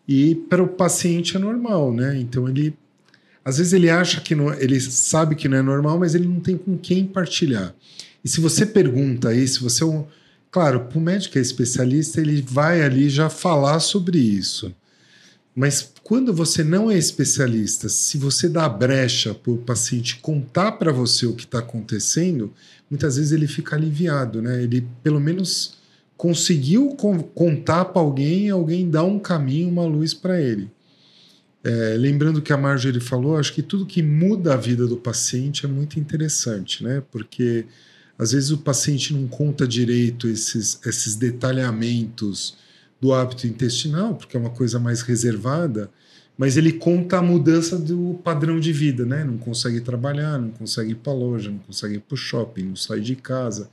e 0.08 0.36
para 0.36 0.64
o 0.64 0.68
paciente 0.68 1.36
é 1.36 1.40
normal, 1.40 1.94
né? 1.94 2.18
Então 2.20 2.48
ele 2.48 2.76
às 3.44 3.58
vezes 3.58 3.74
ele 3.74 3.90
acha 3.90 4.22
que 4.22 4.36
não, 4.36 4.54
ele 4.54 4.80
sabe 4.80 5.36
que 5.36 5.48
não 5.48 5.58
é 5.58 5.62
normal, 5.62 5.98
mas 6.00 6.14
ele 6.14 6.28
não 6.28 6.40
tem 6.40 6.58
com 6.58 6.78
quem 6.78 7.06
partilhar. 7.06 7.74
E 8.24 8.30
se 8.30 8.40
você 8.40 8.66
pergunta 8.66 9.30
aí, 9.30 9.48
se 9.48 9.60
você 9.60 9.84
é 9.84 9.86
um, 9.88 10.06
claro, 10.52 10.82
para 10.82 10.98
o 10.98 11.02
médico 11.02 11.38
é 11.38 11.42
especialista, 11.42 12.22
ele 12.22 12.42
vai 12.48 12.84
ali 12.84 13.10
já 13.10 13.30
falar 13.30 13.80
sobre 13.80 14.20
isso. 14.20 14.74
Mas 15.56 15.92
quando 16.04 16.34
você 16.34 16.64
não 16.64 16.90
é 16.90 16.98
especialista, 16.98 17.90
se 17.90 18.18
você 18.18 18.48
dá 18.48 18.70
brecha 18.70 19.34
para 19.34 19.52
o 19.52 19.58
paciente 19.58 20.18
contar 20.18 20.74
para 20.74 20.92
você 20.92 21.26
o 21.26 21.34
que 21.34 21.46
está 21.46 21.60
acontecendo, 21.60 22.54
muitas 22.90 23.18
vezes 23.18 23.32
ele 23.32 23.48
fica 23.48 23.76
aliviado, 23.76 24.42
né? 24.42 24.62
Ele 24.62 24.88
pelo 25.04 25.20
menos 25.20 25.81
conseguiu 26.22 26.96
contar 27.34 27.86
para 27.86 28.00
alguém, 28.00 28.48
alguém 28.52 28.88
dá 28.88 29.04
um 29.04 29.18
caminho, 29.18 29.68
uma 29.70 29.84
luz 29.84 30.14
para 30.14 30.40
ele. 30.40 30.70
É, 31.64 31.96
lembrando 31.98 32.44
que 32.44 32.54
a 32.54 32.58
Marjorie 32.58 33.02
falou, 33.02 33.38
acho 33.38 33.52
que 33.52 33.64
tudo 33.64 33.88
que 33.88 34.04
muda 34.04 34.54
a 34.54 34.56
vida 34.56 34.86
do 34.86 34.98
paciente 34.98 35.66
é 35.66 35.68
muito 35.68 36.00
interessante, 36.00 36.84
né? 36.84 37.02
Porque 37.10 37.66
às 38.20 38.34
vezes 38.34 38.52
o 38.52 38.60
paciente 38.60 39.16
não 39.16 39.28
conta 39.28 39.68
direito 39.68 40.28
esses, 40.28 40.80
esses 40.86 41.16
detalhamentos 41.16 42.56
do 43.02 43.16
hábito 43.16 43.48
intestinal, 43.48 44.14
porque 44.14 44.38
é 44.38 44.40
uma 44.40 44.52
coisa 44.52 44.78
mais 44.78 45.02
reservada, 45.02 45.90
mas 46.38 46.56
ele 46.56 46.74
conta 46.74 47.18
a 47.18 47.22
mudança 47.24 47.80
do 47.80 48.22
padrão 48.24 48.60
de 48.60 48.72
vida, 48.72 49.08
né? 49.08 49.24
Não 49.24 49.40
consegue 49.40 49.82
trabalhar, 49.82 50.38
não 50.38 50.52
consegue 50.52 50.92
ir 50.92 50.98
para 50.98 51.14
loja, 51.14 51.50
não 51.50 51.58
consegue 51.58 51.96
ir 51.96 52.02
para 52.02 52.14
o 52.14 52.18
shopping, 52.18 52.66
não 52.66 52.76
sai 52.76 53.00
de 53.00 53.16
casa. 53.16 53.72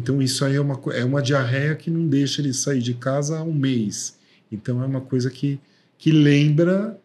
Então, 0.00 0.22
isso 0.22 0.46
aí 0.46 0.56
é 0.56 0.60
uma, 0.62 0.80
é 0.94 1.04
uma 1.04 1.20
diarreia 1.20 1.76
que 1.76 1.90
não 1.90 2.08
deixa 2.08 2.40
ele 2.40 2.54
sair 2.54 2.80
de 2.80 2.94
casa 2.94 3.38
há 3.38 3.42
um 3.42 3.52
mês. 3.52 4.18
Então, 4.50 4.82
é 4.82 4.86
uma 4.86 5.02
coisa 5.02 5.30
que, 5.30 5.60
que 5.98 6.10
lembra 6.10 6.98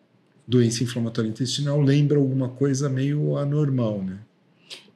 doença 0.47 0.81
inflamatória 0.81 1.27
intestinal, 1.27 1.81
lembra 1.81 2.17
alguma 2.17 2.47
coisa 2.47 2.87
meio 2.87 3.35
anormal, 3.35 4.01
né? 4.01 4.19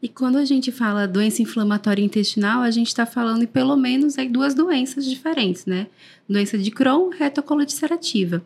E 0.02 0.08
quando 0.08 0.38
a 0.38 0.46
gente 0.46 0.72
fala 0.72 1.06
doença 1.06 1.42
inflamatória 1.42 2.02
intestinal, 2.02 2.62
a 2.62 2.72
gente 2.72 2.88
está 2.88 3.06
falando 3.06 3.44
em 3.44 3.48
pelo 3.48 3.76
menos 3.76 4.18
aí 4.18 4.30
duas 4.30 4.54
doenças 4.54 5.04
diferentes, 5.04 5.66
né? 5.66 5.88
Doença 6.28 6.58
de 6.58 6.72
Crohn, 6.72 7.10
retocolite 7.10 7.74
ulcerativa. 7.74 8.42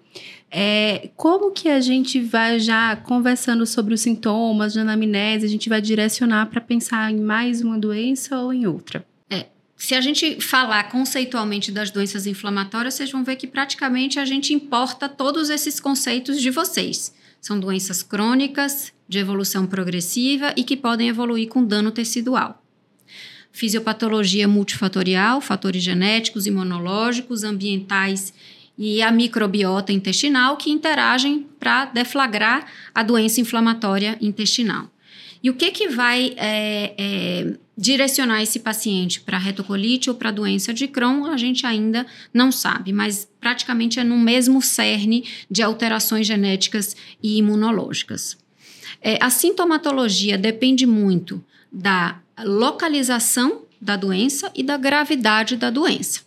É, 0.49 1.11
como 1.15 1.51
que 1.51 1.69
a 1.69 1.79
gente 1.79 2.19
vai 2.19 2.59
já 2.59 2.95
conversando 2.95 3.67
sobre 3.67 3.93
os 3.93 4.01
sintomas 4.01 4.73
de 4.73 4.79
anamnese, 4.79 5.45
a 5.45 5.49
gente 5.49 5.69
vai 5.69 5.79
direcionar 5.79 6.47
para 6.47 6.59
pensar 6.59 7.11
em 7.11 7.21
mais 7.21 7.61
uma 7.61 7.77
doença 7.77 8.35
ou 8.39 8.51
em 8.51 8.65
outra? 8.65 9.05
Se 9.83 9.93
a 9.93 9.99
gente 9.99 10.39
falar 10.39 10.83
conceitualmente 10.83 11.69
das 11.69 11.91
doenças 11.91 12.25
inflamatórias, 12.25 12.93
vocês 12.93 13.11
vão 13.11 13.21
ver 13.21 13.35
que 13.35 13.45
praticamente 13.45 14.17
a 14.17 14.23
gente 14.23 14.53
importa 14.53 15.09
todos 15.09 15.49
esses 15.49 15.77
conceitos 15.77 16.41
de 16.41 16.49
vocês. 16.49 17.13
São 17.41 17.59
doenças 17.59 18.01
crônicas, 18.01 18.93
de 19.09 19.19
evolução 19.19 19.67
progressiva 19.67 20.53
e 20.55 20.63
que 20.63 20.77
podem 20.77 21.09
evoluir 21.09 21.49
com 21.49 21.65
dano 21.65 21.91
tecidual. 21.91 22.63
Fisiopatologia 23.51 24.47
multifatorial, 24.47 25.41
fatores 25.41 25.83
genéticos, 25.83 26.47
imunológicos, 26.47 27.43
ambientais 27.43 28.33
e 28.77 29.01
a 29.01 29.11
microbiota 29.11 29.91
intestinal 29.91 30.55
que 30.55 30.71
interagem 30.71 31.45
para 31.59 31.87
deflagrar 31.87 32.71
a 32.95 33.03
doença 33.03 33.41
inflamatória 33.41 34.17
intestinal. 34.21 34.92
E 35.43 35.49
o 35.49 35.53
que, 35.53 35.71
que 35.71 35.89
vai 35.89 36.33
é, 36.37 36.93
é, 36.97 37.53
direcionar 37.77 38.41
esse 38.41 38.59
paciente 38.59 39.19
para 39.19 39.37
retocolite 39.37 40.09
ou 40.09 40.15
para 40.15 40.31
doença 40.31 40.73
de 40.73 40.87
Crohn, 40.87 41.25
a 41.25 41.35
gente 41.35 41.65
ainda 41.65 42.05
não 42.33 42.49
sabe, 42.49 42.93
mas 42.93 43.27
praticamente 43.41 43.99
é 43.99 44.05
no 44.05 44.17
mesmo 44.17 44.61
cerne 44.61 45.25
de 45.51 45.61
alterações 45.61 46.25
genéticas 46.25 46.95
e 47.21 47.37
imunológicas. 47.39 48.37
É, 49.01 49.17
a 49.21 49.29
sintomatologia 49.29 50.37
depende 50.37 50.85
muito 50.85 51.43
da 51.69 52.19
localização 52.41 53.63
da 53.81 53.97
doença 53.97 54.49
e 54.55 54.63
da 54.63 54.77
gravidade 54.77 55.57
da 55.57 55.69
doença. 55.69 56.21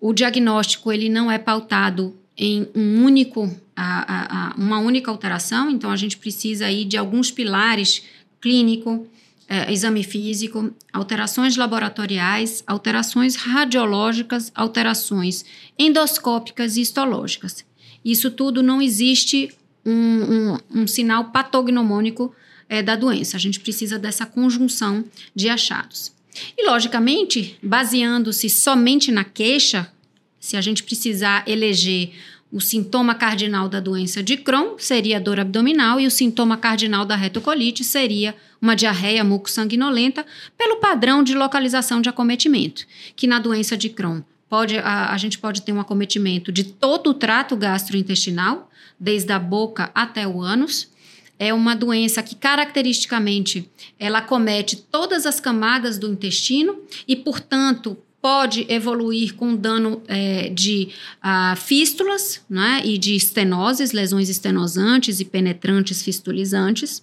O 0.00 0.14
diagnóstico 0.14 0.90
ele 0.90 1.10
não 1.10 1.30
é 1.30 1.38
pautado 1.38 2.16
em 2.36 2.66
um 2.74 3.04
único, 3.04 3.54
a, 3.76 4.14
a, 4.14 4.48
a, 4.48 4.54
uma 4.56 4.78
única 4.78 5.10
alteração, 5.10 5.70
então 5.70 5.90
a 5.90 5.96
gente 5.96 6.16
precisa 6.16 6.66
aí 6.66 6.84
de 6.84 6.96
alguns 6.96 7.30
pilares 7.30 8.02
clínico, 8.42 9.06
é, 9.48 9.72
exame 9.72 10.02
físico, 10.02 10.74
alterações 10.92 11.56
laboratoriais, 11.56 12.62
alterações 12.66 13.36
radiológicas, 13.36 14.50
alterações 14.54 15.44
endoscópicas 15.78 16.76
e 16.76 16.82
histológicas. 16.82 17.64
Isso 18.04 18.30
tudo 18.30 18.62
não 18.62 18.82
existe 18.82 19.50
um, 19.84 19.92
um, 19.92 20.58
um 20.82 20.86
sinal 20.86 21.26
patognomônico 21.26 22.34
é, 22.68 22.82
da 22.82 22.96
doença. 22.96 23.36
A 23.36 23.40
gente 23.40 23.60
precisa 23.60 23.98
dessa 23.98 24.26
conjunção 24.26 25.04
de 25.34 25.48
achados. 25.48 26.12
E, 26.56 26.66
logicamente, 26.66 27.58
baseando-se 27.62 28.48
somente 28.48 29.12
na 29.12 29.22
queixa, 29.24 29.92
se 30.40 30.56
a 30.56 30.60
gente 30.60 30.82
precisar 30.82 31.44
eleger 31.46 32.12
o 32.52 32.60
sintoma 32.60 33.14
cardinal 33.14 33.66
da 33.66 33.80
doença 33.80 34.22
de 34.22 34.36
Crohn 34.36 34.76
seria 34.76 35.18
dor 35.18 35.40
abdominal 35.40 35.98
e 35.98 36.06
o 36.06 36.10
sintoma 36.10 36.58
cardinal 36.58 37.06
da 37.06 37.16
retocolite 37.16 37.82
seria 37.82 38.36
uma 38.60 38.76
diarreia 38.76 39.24
muco-sanguinolenta 39.24 40.26
pelo 40.56 40.76
padrão 40.76 41.22
de 41.22 41.34
localização 41.34 42.02
de 42.02 42.10
acometimento, 42.10 42.86
que 43.16 43.26
na 43.26 43.38
doença 43.38 43.74
de 43.74 43.88
Crohn 43.88 44.20
pode, 44.50 44.76
a, 44.76 45.10
a 45.12 45.16
gente 45.16 45.38
pode 45.38 45.62
ter 45.62 45.72
um 45.72 45.80
acometimento 45.80 46.52
de 46.52 46.62
todo 46.64 47.08
o 47.08 47.14
trato 47.14 47.56
gastrointestinal, 47.56 48.70
desde 49.00 49.32
a 49.32 49.38
boca 49.38 49.90
até 49.94 50.28
o 50.28 50.42
ânus. 50.42 50.90
É 51.38 51.54
uma 51.54 51.74
doença 51.74 52.22
que 52.22 52.34
caracteristicamente 52.34 53.68
ela 53.98 54.20
comete 54.20 54.76
todas 54.76 55.24
as 55.24 55.40
camadas 55.40 55.98
do 55.98 56.06
intestino 56.06 56.78
e, 57.08 57.16
portanto, 57.16 57.96
pode 58.22 58.64
evoluir 58.68 59.34
com 59.34 59.56
dano 59.56 60.00
é, 60.06 60.48
de 60.48 60.90
uh, 61.18 61.56
fístulas 61.56 62.40
né, 62.48 62.80
e 62.84 62.96
de 62.96 63.16
estenoses, 63.16 63.90
lesões 63.90 64.28
estenosantes 64.28 65.18
e 65.18 65.24
penetrantes 65.24 66.00
fistulizantes. 66.02 67.02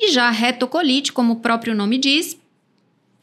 E 0.00 0.10
já 0.10 0.28
a 0.28 0.30
retocolite, 0.30 1.12
como 1.12 1.34
o 1.34 1.40
próprio 1.40 1.74
nome 1.74 1.98
diz, 1.98 2.38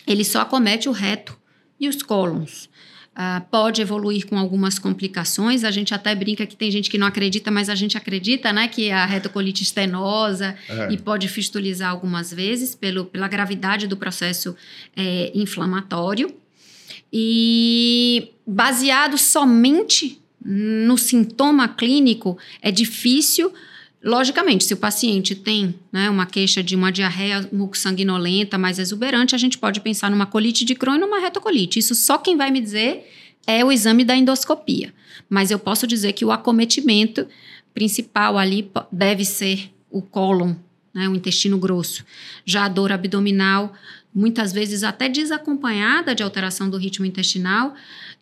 ele 0.05 0.23
só 0.23 0.41
acomete 0.41 0.87
o 0.87 0.91
reto 0.91 1.35
e 1.79 1.89
os 1.89 2.03
cólons. 2.03 2.69
Uh, 3.11 3.41
pode 3.49 3.81
evoluir 3.81 4.27
com 4.27 4.37
algumas 4.37 4.77
complicações. 4.77 5.63
A 5.63 5.71
gente 5.71 5.95
até 5.95 6.13
brinca 6.13 6.45
que 6.45 6.55
tem 6.55 6.69
gente 6.69 6.91
que 6.91 6.97
não 6.97 7.07
acredita, 7.07 7.49
mas 7.49 7.69
a 7.69 7.75
gente 7.75 7.97
acredita, 7.97 8.53
né, 8.53 8.67
que 8.67 8.91
a 8.91 9.05
retocolite 9.05 9.63
estenosa 9.63 10.55
é. 10.69 10.93
e 10.93 10.97
pode 10.97 11.27
fistulizar 11.27 11.89
algumas 11.89 12.31
vezes 12.31 12.75
pelo, 12.75 13.05
pela 13.05 13.27
gravidade 13.27 13.87
do 13.87 13.97
processo 13.97 14.55
é, 14.95 15.31
inflamatório. 15.33 16.40
E 17.11 18.31
baseado 18.45 19.17
somente 19.17 20.21
no 20.43 20.97
sintoma 20.97 21.67
clínico, 21.67 22.37
é 22.61 22.71
difícil 22.71 23.53
Logicamente, 24.03 24.63
se 24.63 24.73
o 24.73 24.77
paciente 24.77 25.35
tem 25.35 25.75
né, 25.91 26.09
uma 26.09 26.25
queixa 26.25 26.63
de 26.63 26.75
uma 26.75 26.91
diarreia 26.91 27.47
mucosanguinolenta 27.53 28.57
mais 28.57 28.79
exuberante, 28.79 29.35
a 29.35 29.37
gente 29.37 29.59
pode 29.59 29.79
pensar 29.79 30.09
numa 30.09 30.25
colite 30.25 30.65
de 30.65 30.73
Crohn 30.73 30.95
e 30.95 30.99
numa 30.99 31.19
retocolite. 31.19 31.77
Isso 31.77 31.93
só 31.93 32.17
quem 32.17 32.35
vai 32.35 32.49
me 32.49 32.59
dizer 32.59 33.07
é 33.45 33.63
o 33.63 33.71
exame 33.71 34.03
da 34.03 34.15
endoscopia. 34.15 34.91
Mas 35.29 35.51
eu 35.51 35.59
posso 35.59 35.85
dizer 35.85 36.13
que 36.13 36.25
o 36.25 36.31
acometimento 36.31 37.27
principal 37.75 38.39
ali 38.39 38.71
deve 38.91 39.23
ser 39.23 39.71
o 39.87 40.01
cólon, 40.01 40.55
né, 40.91 41.07
o 41.07 41.15
intestino 41.15 41.59
grosso. 41.59 42.03
Já 42.43 42.65
a 42.65 42.69
dor 42.69 42.91
abdominal, 42.91 43.71
muitas 44.13 44.51
vezes 44.51 44.83
até 44.83 45.07
desacompanhada 45.07 46.13
de 46.13 46.23
alteração 46.23 46.69
do 46.69 46.77
ritmo 46.77 47.05
intestinal, 47.05 47.73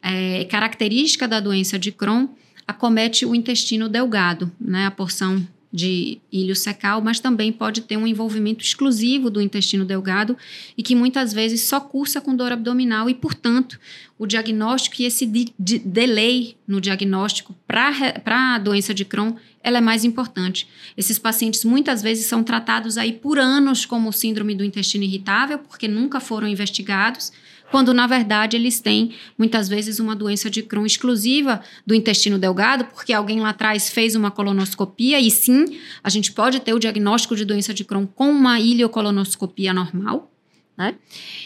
é, 0.02 0.46
característica 0.46 1.28
da 1.28 1.40
doença 1.40 1.78
de 1.78 1.92
Crohn, 1.92 2.28
acomete 2.68 3.26
o 3.26 3.34
intestino 3.34 3.90
delgado, 3.90 4.52
né, 4.60 4.86
a 4.86 4.92
porção 4.92 5.46
de 5.72 6.18
ilho 6.32 6.56
secal, 6.56 7.00
mas 7.02 7.20
também 7.20 7.52
pode 7.52 7.82
ter 7.82 7.96
um 7.96 8.08
envolvimento 8.08 8.64
exclusivo 8.64 9.30
do 9.30 9.40
intestino 9.40 9.86
delgado 9.86 10.36
e 10.76 10.82
que 10.82 10.96
muitas 10.96 11.32
vezes 11.32 11.62
só 11.62 11.80
cursa 11.80 12.20
com 12.20 12.36
dor 12.36 12.52
abdominal 12.52 13.10
e, 13.10 13.14
portanto, 13.14 13.80
o 14.18 14.26
diagnóstico 14.26 15.02
e 15.02 15.06
esse 15.06 15.26
de, 15.26 15.54
de 15.60 15.78
delay 15.78 16.56
no 16.68 16.82
diagnóstico 16.82 17.56
para 17.68 18.56
a 18.56 18.58
doença 18.58 18.94
de 18.94 19.06
Crohn 19.06 19.36
ela 19.62 19.78
é 19.78 19.82
mais 19.82 20.04
importante. 20.04 20.68
Esses 20.96 21.20
pacientes 21.20 21.64
muitas 21.66 22.02
vezes 22.02 22.26
são 22.26 22.44
tratados 22.44 22.98
aí 22.98 23.14
por 23.14 23.38
anos 23.38 23.86
como 23.86 24.12
síndrome 24.12 24.56
do 24.56 24.64
intestino 24.64 25.04
irritável, 25.04 25.60
porque 25.60 25.88
nunca 25.88 26.20
foram 26.20 26.48
investigados, 26.48 27.32
quando 27.72 27.94
na 27.94 28.08
verdade 28.08 28.56
eles 28.56 28.80
têm 28.80 29.14
muitas 29.38 29.70
vezes 29.70 30.00
uma 30.00 30.16
doença 30.16 30.50
de 30.50 30.64
Crohn 30.64 30.86
exclusiva 30.86 31.62
do 31.86 31.94
intestino 31.94 32.40
delgado, 32.40 32.86
porque 32.86 33.14
alguém 33.14 33.40
lá 33.40 33.50
atrás 33.50 33.90
fez 33.90 34.16
uma 34.16 34.32
colonoscopia 34.32 35.20
e 35.20 35.30
sim, 35.30 35.66
a 36.04 36.10
gente 36.10 36.32
pode 36.32 36.60
ter 36.62 36.74
o 36.74 36.80
diagnóstico 36.80 37.36
de 37.36 37.46
doença 37.46 37.74
de 37.74 37.84
Crohn 37.84 38.08
com 38.08 38.32
uma 38.32 38.60
ileocolonoscopia 38.60 39.74
normal, 39.74 40.32
né? 40.78 40.96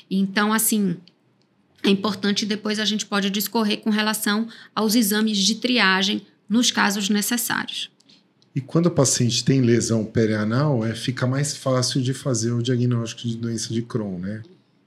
Então, 0.09 0.53
assim, 0.53 0.97
é 1.83 1.89
importante 1.89 2.45
depois 2.45 2.79
a 2.79 2.85
gente 2.85 3.05
pode 3.05 3.29
discorrer 3.29 3.81
com 3.81 3.89
relação 3.89 4.47
aos 4.73 4.95
exames 4.95 5.37
de 5.37 5.55
triagem 5.55 6.25
nos 6.47 6.71
casos 6.71 7.09
necessários. 7.09 7.92
E 8.55 8.61
quando 8.61 8.85
o 8.85 8.91
paciente 8.91 9.43
tem 9.43 9.61
lesão 9.61 10.05
perianal, 10.05 10.85
é, 10.85 10.93
fica 10.93 11.25
mais 11.25 11.57
fácil 11.57 12.01
de 12.01 12.13
fazer 12.13 12.51
o 12.51 12.61
diagnóstico 12.61 13.27
de 13.27 13.35
doença 13.35 13.73
de 13.73 13.81
Crohn, 13.81 14.19
né? 14.19 14.43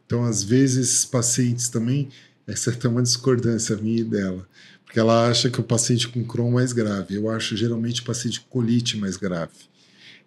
Então, 0.06 0.24
às 0.24 0.42
vezes, 0.42 1.04
pacientes 1.04 1.68
também, 1.68 2.08
essa 2.46 2.70
é 2.70 2.88
uma 2.88 3.02
discordância 3.02 3.76
minha 3.76 4.00
e 4.00 4.04
dela, 4.04 4.46
porque 4.84 5.00
ela 5.00 5.28
acha 5.28 5.50
que 5.50 5.60
o 5.60 5.64
paciente 5.64 6.06
com 6.06 6.24
Crohn 6.24 6.50
é 6.50 6.54
mais 6.54 6.72
grave. 6.72 7.16
Eu 7.16 7.28
acho 7.28 7.56
geralmente 7.56 8.02
o 8.02 8.04
paciente 8.04 8.40
com 8.40 8.46
colite 8.48 8.96
mais 8.96 9.16
grave. 9.16 9.50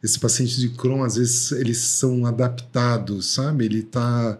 Esses 0.03 0.17
pacientes 0.17 0.57
de 0.57 0.69
Crohn, 0.69 1.03
às 1.03 1.15
vezes, 1.15 1.53
eles 1.53 1.77
são 1.77 2.25
adaptados, 2.25 3.33
sabe? 3.33 3.65
Ele 3.65 3.79
está 3.79 4.37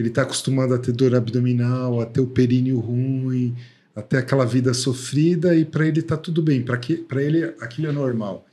ele 0.00 0.08
tá 0.08 0.22
acostumado 0.22 0.72
a 0.72 0.78
ter 0.78 0.92
dor 0.92 1.14
abdominal, 1.14 2.00
a 2.00 2.06
ter 2.06 2.22
o 2.22 2.26
períneo 2.26 2.80
ruim, 2.80 3.54
a 3.94 4.02
ter 4.02 4.18
aquela 4.18 4.44
vida 4.44 4.72
sofrida 4.72 5.54
e 5.54 5.64
para 5.64 5.86
ele 5.86 6.00
está 6.00 6.16
tudo 6.16 6.42
bem, 6.42 6.62
para 6.62 7.22
ele 7.22 7.44
aquilo 7.60 7.88
é 7.88 7.92
normal. 7.92 8.46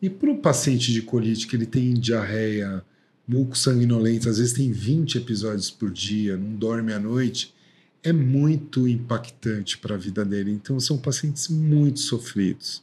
E 0.00 0.10
para 0.10 0.30
o 0.30 0.38
paciente 0.38 0.92
de 0.92 1.02
colite 1.02 1.46
que 1.46 1.56
ele 1.56 1.66
tem 1.66 1.94
diarreia, 1.94 2.84
muco 3.26 3.56
sanguinolento, 3.56 4.28
às 4.28 4.38
vezes 4.38 4.52
tem 4.52 4.70
20 4.70 5.18
episódios 5.18 5.70
por 5.70 5.90
dia, 5.90 6.36
não 6.36 6.54
dorme 6.54 6.92
à 6.92 6.98
noite, 6.98 7.54
é 8.02 8.12
muito 8.12 8.86
impactante 8.86 9.78
para 9.78 9.94
a 9.94 9.98
vida 9.98 10.24
dele. 10.24 10.52
Então, 10.52 10.78
são 10.78 10.98
pacientes 10.98 11.48
muito 11.48 12.00
sofridos. 12.00 12.82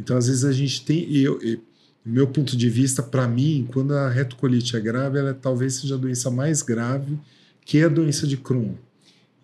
Então, 0.00 0.16
às 0.16 0.28
vezes 0.28 0.44
a 0.44 0.52
gente 0.52 0.82
tem. 0.82 1.14
Eu, 1.14 1.40
eu 1.42 1.60
meu 2.04 2.26
ponto 2.26 2.56
de 2.56 2.68
vista, 2.68 3.00
para 3.00 3.28
mim, 3.28 3.68
quando 3.72 3.94
a 3.94 4.08
retocolite 4.08 4.76
é 4.76 4.80
grave, 4.80 5.18
ela 5.18 5.32
talvez 5.32 5.74
seja 5.74 5.94
a 5.94 5.98
doença 5.98 6.30
mais 6.30 6.60
grave 6.60 7.16
que 7.64 7.80
a 7.80 7.88
doença 7.88 8.26
de 8.26 8.36
Crohn. 8.36 8.74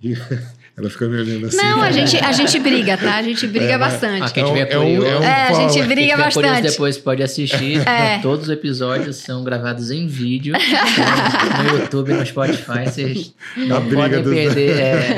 Ela 0.78 0.88
fica 0.90 1.08
me 1.08 1.20
olhando 1.20 1.46
assim. 1.46 1.56
Não, 1.56 1.82
a 1.82 1.90
gente, 1.90 2.16
a 2.18 2.30
gente 2.30 2.56
briga, 2.61 2.96
tá? 2.96 3.16
A 3.16 3.22
gente 3.22 3.44
briga 3.48 3.72
é, 3.72 3.78
bastante. 3.78 4.22
Ah, 4.22 4.30
quem 4.30 4.44
tiver 4.44 4.70
é, 4.70 4.78
um, 4.78 5.04
é, 5.04 5.18
um, 5.18 5.22
é, 5.24 5.48
a 5.48 5.52
gente 5.52 5.82
briga 5.88 6.16
bastante. 6.16 6.62
depois 6.62 6.96
pode 6.96 7.22
assistir. 7.22 7.78
É. 7.88 8.18
Todos 8.20 8.44
os 8.44 8.50
episódios 8.50 9.16
são 9.16 9.42
gravados 9.42 9.90
em 9.90 10.06
vídeo 10.06 10.54
no 11.64 11.78
YouTube, 11.78 12.12
no 12.12 12.24
Spotify. 12.24 12.84
Vocês 12.84 13.32
não 13.56 13.84
podem 13.88 14.22
perder. 14.22 14.78
É... 14.78 15.16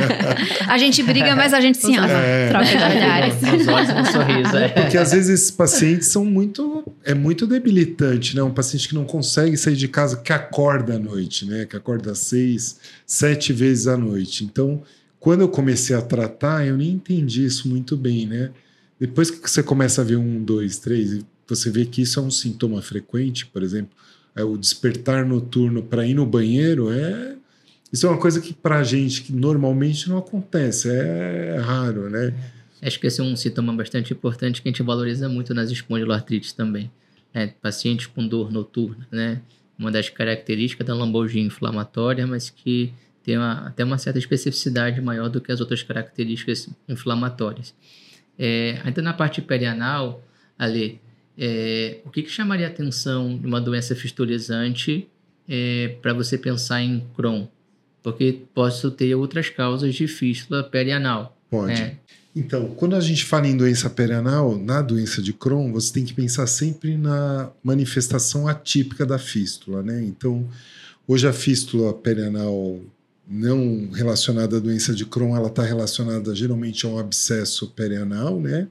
A 0.69 0.79
gente 0.79 1.03
briga, 1.03 1.35
mas 1.35 1.53
a 1.53 1.61
gente 1.61 1.79
se 1.79 1.95
ama. 1.97 2.09
É. 2.09 2.49
Troca 2.49 2.65
de 2.65 2.77
olhares. 2.77 3.35
Os 3.35 3.69
olhos 3.69 3.91
com 3.91 4.01
um 4.01 4.05
sorriso. 4.05 4.57
É. 4.57 4.69
Porque 4.69 4.97
às 4.97 5.11
vezes 5.13 5.29
esses 5.29 5.51
pacientes 5.51 6.09
são 6.09 6.25
muito. 6.25 6.85
É 7.05 7.13
muito 7.13 7.47
debilitante, 7.47 8.37
né? 8.37 8.43
Um 8.43 8.53
paciente 8.53 8.89
que 8.89 8.95
não 8.95 9.05
consegue 9.05 9.57
sair 9.57 9.77
de 9.77 9.89
casa, 9.89 10.17
que 10.17 10.33
acorda 10.33 10.95
à 10.95 10.99
noite, 10.99 11.45
né? 11.45 11.67
Que 11.67 11.77
acorda 11.77 12.15
seis, 12.15 12.79
sete 13.05 13.53
vezes 13.53 13.89
à 13.89 13.97
noite. 13.97 14.45
Então 14.45 14.70
quando 15.19 15.43
eu 15.43 15.49
comecei 15.49 15.95
a 15.95 16.03
tratar, 16.03 16.67
eu 16.67 16.77
nem 16.77 16.91
entendi 16.91 17.45
isso 17.45 17.69
muito 17.69 17.97
bem, 17.97 18.27
né? 18.27 18.51
Depois 18.99 19.31
que 19.31 19.49
você 19.49 19.63
começa 19.63 20.03
a 20.03 20.05
ver 20.05 20.17
um, 20.17 20.43
dois, 20.43 20.79
três, 20.79 21.25
você 21.47 21.71
vê 21.71 21.85
que 21.85 22.03
isso 22.03 22.19
é 22.19 22.23
um 22.23 22.31
sintoma 22.31 22.83
frequente, 22.83 23.47
por 23.47 23.63
exemplo, 23.63 23.91
é 24.35 24.45
o 24.45 24.57
despertar 24.57 25.27
noturno 25.27 25.83
para 25.83 26.07
ir 26.07 26.15
no 26.15 26.25
banheiro 26.25 26.91
é 26.91 27.37
isso 27.93 28.07
é 28.07 28.11
uma 28.11 28.19
coisa 28.19 28.41
que 28.41 28.55
para 28.55 28.79
a 28.79 28.85
gente 28.85 29.23
que 29.23 29.33
normalmente 29.33 30.09
não 30.09 30.19
acontece, 30.19 30.89
é 30.89 31.57
raro, 31.61 32.09
né? 32.09 32.33
Acho 32.81 32.99
que 33.01 33.07
esse 33.07 33.21
é 33.21 33.25
um 33.25 33.35
sintoma 33.35 33.73
bastante 33.73 34.13
importante 34.13 34.63
que 34.63 34.69
a 34.69 34.71
gente 34.71 34.83
valoriza 34.83 35.29
muito 35.29 35.53
nas 35.53 35.71
espondiloartrites 35.71 36.53
também. 36.53 36.91
É, 37.35 37.49
pacientes 37.49 38.07
com 38.07 38.27
dor 38.27 38.51
noturna, 38.51 39.07
né? 39.11 39.41
Uma 39.79 39.91
das 39.91 40.09
características 40.09 40.87
da 40.87 40.95
lombalgia 40.95 41.43
inflamatória, 41.43 42.27
mas 42.27 42.49
que 42.49 42.93
tem 43.31 43.39
uma, 43.39 43.69
até 43.69 43.85
uma 43.85 43.97
certa 43.97 44.19
especificidade 44.19 45.01
maior 45.01 45.29
do 45.29 45.41
que 45.41 45.53
as 45.53 45.61
outras 45.61 45.85
características 45.85 46.69
inflamatórias. 46.89 47.73
É, 48.37 48.81
ainda 48.83 49.01
na 49.01 49.13
parte 49.13 49.41
perianal, 49.41 50.21
Ale, 50.59 51.01
é, 51.39 52.01
o 52.05 52.11
que, 52.11 52.25
que 52.25 52.31
chamaria 52.31 52.67
a 52.67 52.71
atenção 52.71 53.39
de 53.39 53.47
uma 53.47 53.61
doença 53.61 53.95
fistulizante 53.95 55.07
é, 55.49 55.97
para 56.03 56.13
você 56.13 56.37
pensar 56.37 56.83
em 56.83 57.07
Crohn? 57.15 57.47
Porque 58.03 58.41
posso 58.53 58.91
ter 58.91 59.15
outras 59.15 59.49
causas 59.49 59.95
de 59.95 60.09
fístula 60.09 60.65
perianal. 60.65 61.39
Pode. 61.49 61.81
Né? 61.81 61.99
Então, 62.35 62.75
quando 62.75 62.97
a 62.97 63.01
gente 63.01 63.25
fala 63.25 63.47
em 63.47 63.57
doença 63.57 63.89
perianal, 63.89 64.57
na 64.57 64.83
doença 64.83 65.23
de 65.23 65.33
Crohn, 65.33 65.71
você 65.71 65.93
tem 65.93 66.05
que 66.05 66.15
pensar 66.15 66.49
sempre 66.49 66.97
na 66.97 67.53
manifestação 67.63 68.49
atípica 68.49 69.07
da 69.07 69.19
fístula, 69.19 69.83
né? 69.83 70.03
Então, 70.03 70.49
hoje 71.07 71.29
a 71.29 71.33
fístula 71.33 71.93
perianal 71.93 72.81
não 73.31 73.89
relacionada 73.93 74.57
à 74.57 74.61
doença 74.61 74.93
de 74.93 75.07
Crohn, 75.07 75.37
ela 75.37 75.47
está 75.47 75.63
relacionada 75.63 76.35
geralmente 76.35 76.85
a 76.85 76.89
um 76.89 76.99
abscesso 76.99 77.69
perianal, 77.69 78.41
né? 78.41 78.67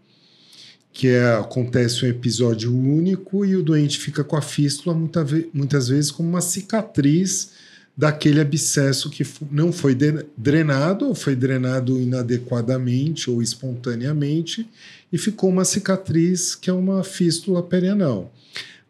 Que 0.91 1.07
é, 1.07 1.35
acontece 1.35 2.05
um 2.05 2.09
episódio 2.09 2.75
único 2.75 3.45
e 3.45 3.55
o 3.55 3.63
doente 3.63 3.97
fica 3.97 4.21
com 4.21 4.35
a 4.35 4.41
fístula 4.41 4.93
muita 4.93 5.25
muitas 5.53 5.87
vezes 5.87 6.11
como 6.11 6.27
uma 6.27 6.41
cicatriz 6.41 7.51
daquele 7.95 8.41
abscesso 8.41 9.09
que 9.09 9.25
não 9.49 9.71
foi 9.71 9.95
drenado 10.37 11.07
ou 11.07 11.15
foi 11.15 11.35
drenado 11.35 11.99
inadequadamente 11.99 13.29
ou 13.29 13.41
espontaneamente 13.41 14.67
e 15.11 15.17
ficou 15.17 15.49
uma 15.49 15.65
cicatriz 15.65 16.55
que 16.55 16.69
é 16.69 16.73
uma 16.73 17.03
fístula 17.03 17.63
perianal. 17.63 18.33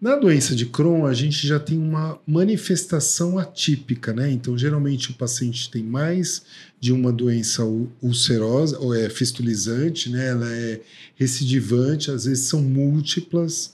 Na 0.02 0.16
doença 0.16 0.56
de 0.56 0.66
Crohn, 0.66 1.06
a 1.06 1.14
gente 1.14 1.46
já 1.46 1.60
tem 1.60 1.78
uma 1.78 2.18
manifestação 2.26 3.38
atípica, 3.38 4.14
né? 4.14 4.32
Então, 4.32 4.58
geralmente 4.58 5.12
o 5.12 5.14
paciente 5.14 5.70
tem 5.70 5.84
mais 5.84 6.44
de 6.80 6.94
uma 6.94 7.12
doença 7.12 7.66
ulcerosa, 8.02 8.80
ou 8.80 8.96
é 8.96 9.10
fistulizante, 9.10 10.10
né? 10.10 10.30
Ela 10.30 10.50
é 10.50 10.80
recidivante, 11.16 12.12
às 12.12 12.24
vezes 12.24 12.46
são 12.46 12.62
múltiplas, 12.62 13.74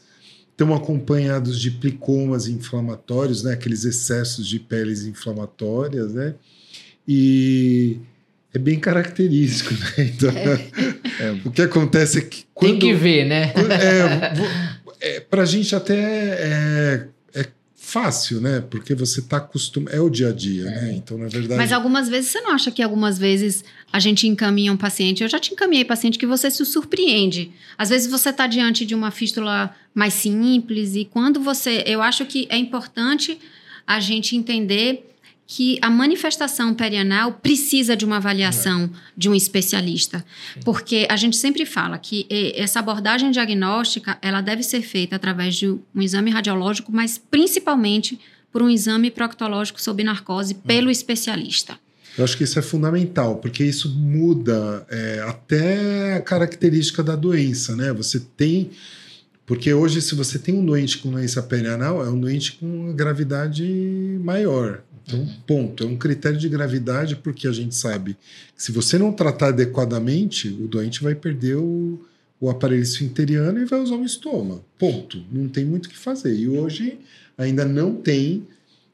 estão 0.49 0.73
acompanhados 0.73 1.59
de 1.61 1.69
plicomas 1.69 2.47
inflamatórios, 2.47 3.43
né? 3.43 3.53
Aqueles 3.53 3.85
excessos 3.85 4.47
de 4.47 4.59
peles 4.59 5.03
inflamatórias, 5.05 6.11
né? 6.11 6.33
E 7.07 7.99
é 8.51 8.57
bem 8.57 8.79
característico, 8.79 9.75
né? 9.75 10.09
Então, 10.09 10.31
é. 10.31 11.31
o 11.45 11.51
que 11.51 11.61
acontece 11.61 12.17
é 12.17 12.21
que 12.21 12.45
quando, 12.51 12.71
tem 12.71 12.79
que 12.79 12.93
ver, 12.95 13.25
né? 13.25 13.53
É, 13.53 14.75
é, 15.05 15.19
para 15.19 15.43
a 15.43 15.45
gente 15.45 15.75
até 15.75 15.95
é, 15.95 17.07
é, 17.35 17.45
fácil, 17.75 18.41
né? 18.41 18.63
Porque 18.67 18.95
você 18.95 19.19
está 19.19 19.37
acostumado. 19.37 19.95
É 19.95 20.01
o 20.01 20.09
dia 20.09 20.29
a 20.29 20.31
dia, 20.31 20.65
né? 20.65 20.77
é. 20.77 20.81
né? 20.81 20.93
Então, 20.95 21.15
na 21.15 21.27
verdade. 21.27 21.55
Mas 21.55 21.71
algumas 21.71 22.09
vezes 22.09 22.31
você 22.31 22.41
não 22.41 22.51
acha 22.51 22.71
que 22.71 22.81
algumas 22.81 23.19
vezes 23.19 23.63
a 23.93 23.99
gente 23.99 24.27
encaminha 24.27 24.73
um 24.73 24.77
paciente. 24.77 25.21
Eu 25.21 25.29
já 25.29 25.39
te 25.39 25.53
encaminhei 25.53 25.85
paciente 25.85 26.17
que 26.17 26.25
você 26.25 26.49
se 26.49 26.65
surpreende. 26.65 27.51
Às 27.77 27.89
vezes 27.89 28.09
você 28.09 28.31
está 28.31 28.47
diante 28.47 28.83
de 28.83 28.95
uma 28.95 29.11
fístula 29.11 29.75
mais 29.93 30.15
simples 30.15 30.95
e 30.95 31.05
quando 31.05 31.39
você, 31.39 31.83
eu 31.85 32.01
acho 32.01 32.25
que 32.25 32.47
é 32.49 32.57
importante 32.57 33.37
a 33.85 33.99
gente 33.99 34.35
entender 34.35 35.14
que 35.47 35.77
a 35.81 35.89
manifestação 35.89 36.73
perianal 36.73 37.33
precisa 37.33 37.95
de 37.95 38.03
uma 38.03 38.17
avaliação 38.17 38.89
de 39.15 39.29
um 39.29 39.35
especialista, 39.35 40.25
porque 40.63 41.05
a 41.09 41.15
gente 41.15 41.37
sempre 41.37 41.65
fala 41.65 41.99
que 41.99 42.25
essa 42.55 42.79
abordagem 42.79 43.29
diagnóstica 43.29 44.17
ela 44.21 44.41
deve 44.41 44.63
ser 44.63 44.81
feita 44.81 45.15
através 45.15 45.55
de 45.55 45.67
um 45.67 46.01
exame 46.01 46.31
radiológico, 46.31 46.91
mas 46.91 47.17
principalmente 47.17 48.19
por 48.51 48.63
um 48.63 48.69
exame 48.69 49.11
proctológico 49.11 49.81
sob 49.81 50.03
narcose 50.03 50.55
pelo 50.55 50.89
especialista. 50.89 51.77
Eu 52.17 52.23
acho 52.23 52.37
que 52.37 52.45
isso 52.45 52.57
é 52.57 52.61
fundamental, 52.61 53.35
porque 53.35 53.61
isso 53.63 53.89
muda 53.89 54.87
é, 54.89 55.19
até 55.27 56.13
a 56.13 56.21
característica 56.21 57.03
da 57.03 57.15
doença, 57.15 57.75
né? 57.75 57.91
Você 57.91 58.21
tem. 58.37 58.71
Porque 59.45 59.73
hoje, 59.73 60.01
se 60.01 60.15
você 60.15 60.39
tem 60.39 60.55
um 60.55 60.65
doente 60.65 60.97
com 60.99 61.11
doença 61.11 61.43
perianal, 61.43 62.03
é 62.03 62.09
um 62.09 62.17
doente 62.17 62.53
com 62.53 62.93
gravidade 62.93 64.17
maior. 64.23 64.81
Então, 65.05 65.27
ponto. 65.45 65.83
É 65.83 65.87
um 65.87 65.97
critério 65.97 66.37
de 66.37 66.49
gravidade, 66.49 67.15
porque 67.15 67.47
a 67.47 67.51
gente 67.51 67.75
sabe 67.75 68.17
que 68.55 68.63
se 68.63 68.71
você 68.71 68.97
não 68.97 69.11
tratar 69.11 69.49
adequadamente, 69.49 70.49
o 70.49 70.67
doente 70.67 71.03
vai 71.03 71.13
perder 71.13 71.57
o, 71.57 71.99
o 72.39 72.49
aparelho 72.49 72.81
esfinteriano 72.81 73.59
e 73.59 73.65
vai 73.65 73.79
usar 73.79 73.95
um 73.95 74.05
estoma. 74.05 74.61
Ponto. 74.79 75.23
Não 75.31 75.47
tem 75.47 75.63
muito 75.63 75.85
o 75.85 75.89
que 75.89 75.97
fazer. 75.97 76.35
E 76.35 76.47
hoje 76.47 76.97
ainda 77.37 77.65
não 77.65 77.95
tem 77.95 78.45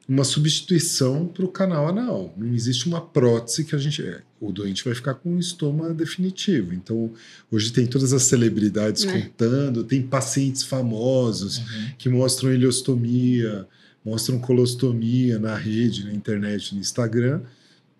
uma 0.08 0.24
substituição 0.24 1.26
para 1.26 1.44
o 1.44 1.48
canal 1.48 1.88
anal. 1.88 2.34
Não 2.36 2.52
existe 2.54 2.86
uma 2.86 3.00
prótese 3.00 3.64
que 3.64 3.74
a 3.74 3.78
gente. 3.78 4.02
É, 4.02 4.20
o 4.40 4.52
doente 4.52 4.84
vai 4.84 4.94
ficar 4.94 5.14
com 5.14 5.30
um 5.30 5.38
estoma 5.38 5.94
definitivo. 5.94 6.74
Então, 6.74 7.10
hoje 7.50 7.72
tem 7.72 7.86
todas 7.86 8.12
as 8.12 8.24
celebridades 8.24 9.04
é. 9.04 9.12
contando, 9.12 9.84
tem 9.84 10.02
pacientes 10.02 10.64
famosos 10.64 11.58
uhum. 11.58 11.90
que 11.96 12.08
mostram 12.08 12.52
ileostomia, 12.52 13.66
mostram 14.04 14.38
colostomia 14.38 15.38
na 15.38 15.56
rede, 15.56 16.04
na 16.04 16.12
internet, 16.12 16.74
no 16.74 16.80
Instagram. 16.80 17.40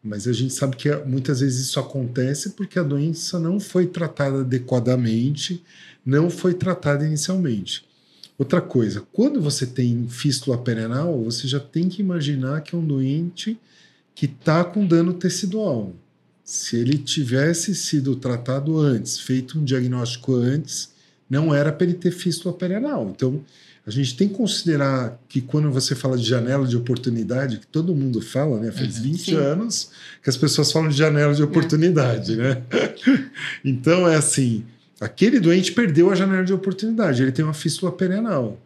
Mas 0.02 0.26
a 0.26 0.32
gente 0.32 0.52
sabe 0.52 0.76
que 0.76 0.92
muitas 1.06 1.40
vezes 1.40 1.66
isso 1.66 1.78
acontece 1.78 2.50
porque 2.50 2.78
a 2.78 2.82
doença 2.82 3.38
não 3.38 3.60
foi 3.60 3.86
tratada 3.86 4.40
adequadamente, 4.40 5.62
não 6.04 6.28
foi 6.28 6.54
tratada 6.54 7.06
inicialmente. 7.06 7.84
Outra 8.36 8.60
coisa, 8.60 9.04
quando 9.12 9.40
você 9.40 9.64
tem 9.64 10.08
fístula 10.08 10.58
perianal, 10.58 11.22
você 11.22 11.46
já 11.46 11.60
tem 11.60 11.88
que 11.88 12.02
imaginar 12.02 12.62
que 12.62 12.74
é 12.74 12.78
um 12.78 12.84
doente 12.84 13.56
que 14.14 14.26
está 14.26 14.64
com 14.64 14.84
dano 14.84 15.14
tecidual. 15.14 15.92
Se 16.42 16.76
ele 16.76 16.98
tivesse 16.98 17.72
sido 17.74 18.16
tratado 18.16 18.78
antes, 18.78 19.20
feito 19.20 19.60
um 19.60 19.64
diagnóstico 19.64 20.34
antes, 20.34 20.92
não 21.30 21.54
era 21.54 21.72
para 21.72 21.86
ele 21.86 21.94
ter 21.94 22.10
fístula 22.10 22.52
perianal. 22.52 23.08
Então, 23.14 23.44
a 23.84 23.90
gente 23.90 24.16
tem 24.16 24.28
que 24.28 24.34
considerar 24.34 25.20
que 25.28 25.40
quando 25.40 25.70
você 25.70 25.94
fala 25.94 26.16
de 26.16 26.24
janela 26.24 26.66
de 26.66 26.76
oportunidade, 26.76 27.58
que 27.58 27.66
todo 27.66 27.94
mundo 27.94 28.20
fala, 28.20 28.60
né? 28.60 28.70
Faz 28.70 28.98
uhum, 28.98 29.02
20 29.02 29.18
sim. 29.18 29.34
anos 29.34 29.90
que 30.22 30.30
as 30.30 30.36
pessoas 30.36 30.70
falam 30.70 30.88
de 30.88 30.96
janela 30.96 31.34
de 31.34 31.42
oportunidade, 31.42 32.34
é. 32.34 32.36
né? 32.36 32.62
então 33.64 34.08
é 34.08 34.14
assim, 34.14 34.64
aquele 35.00 35.40
doente 35.40 35.72
perdeu 35.72 36.10
a 36.10 36.14
janela 36.14 36.44
de 36.44 36.52
oportunidade, 36.52 37.22
ele 37.22 37.32
tem 37.32 37.44
uma 37.44 37.54
fístula 37.54 37.90
perianal. 37.90 38.60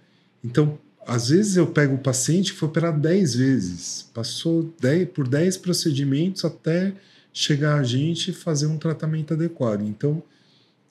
Então, 0.45 0.79
às 1.07 1.31
vezes 1.31 1.57
eu 1.57 1.67
pego 1.67 1.95
o 1.95 1.99
paciente 1.99 2.53
que 2.53 2.59
foi 2.59 2.69
operado 2.69 3.01
10 3.01 3.35
vezes, 3.37 4.11
passou 4.13 4.71
10, 4.81 5.09
por 5.11 5.27
10 5.27 5.57
procedimentos 5.57 6.45
até 6.45 6.93
chegar 7.33 7.79
a 7.79 7.83
gente 7.83 8.33
e 8.33 8.35
fazer 8.35 8.67
um 8.67 8.77
tratamento 8.77 9.33
adequado. 9.33 9.81
Então, 9.83 10.23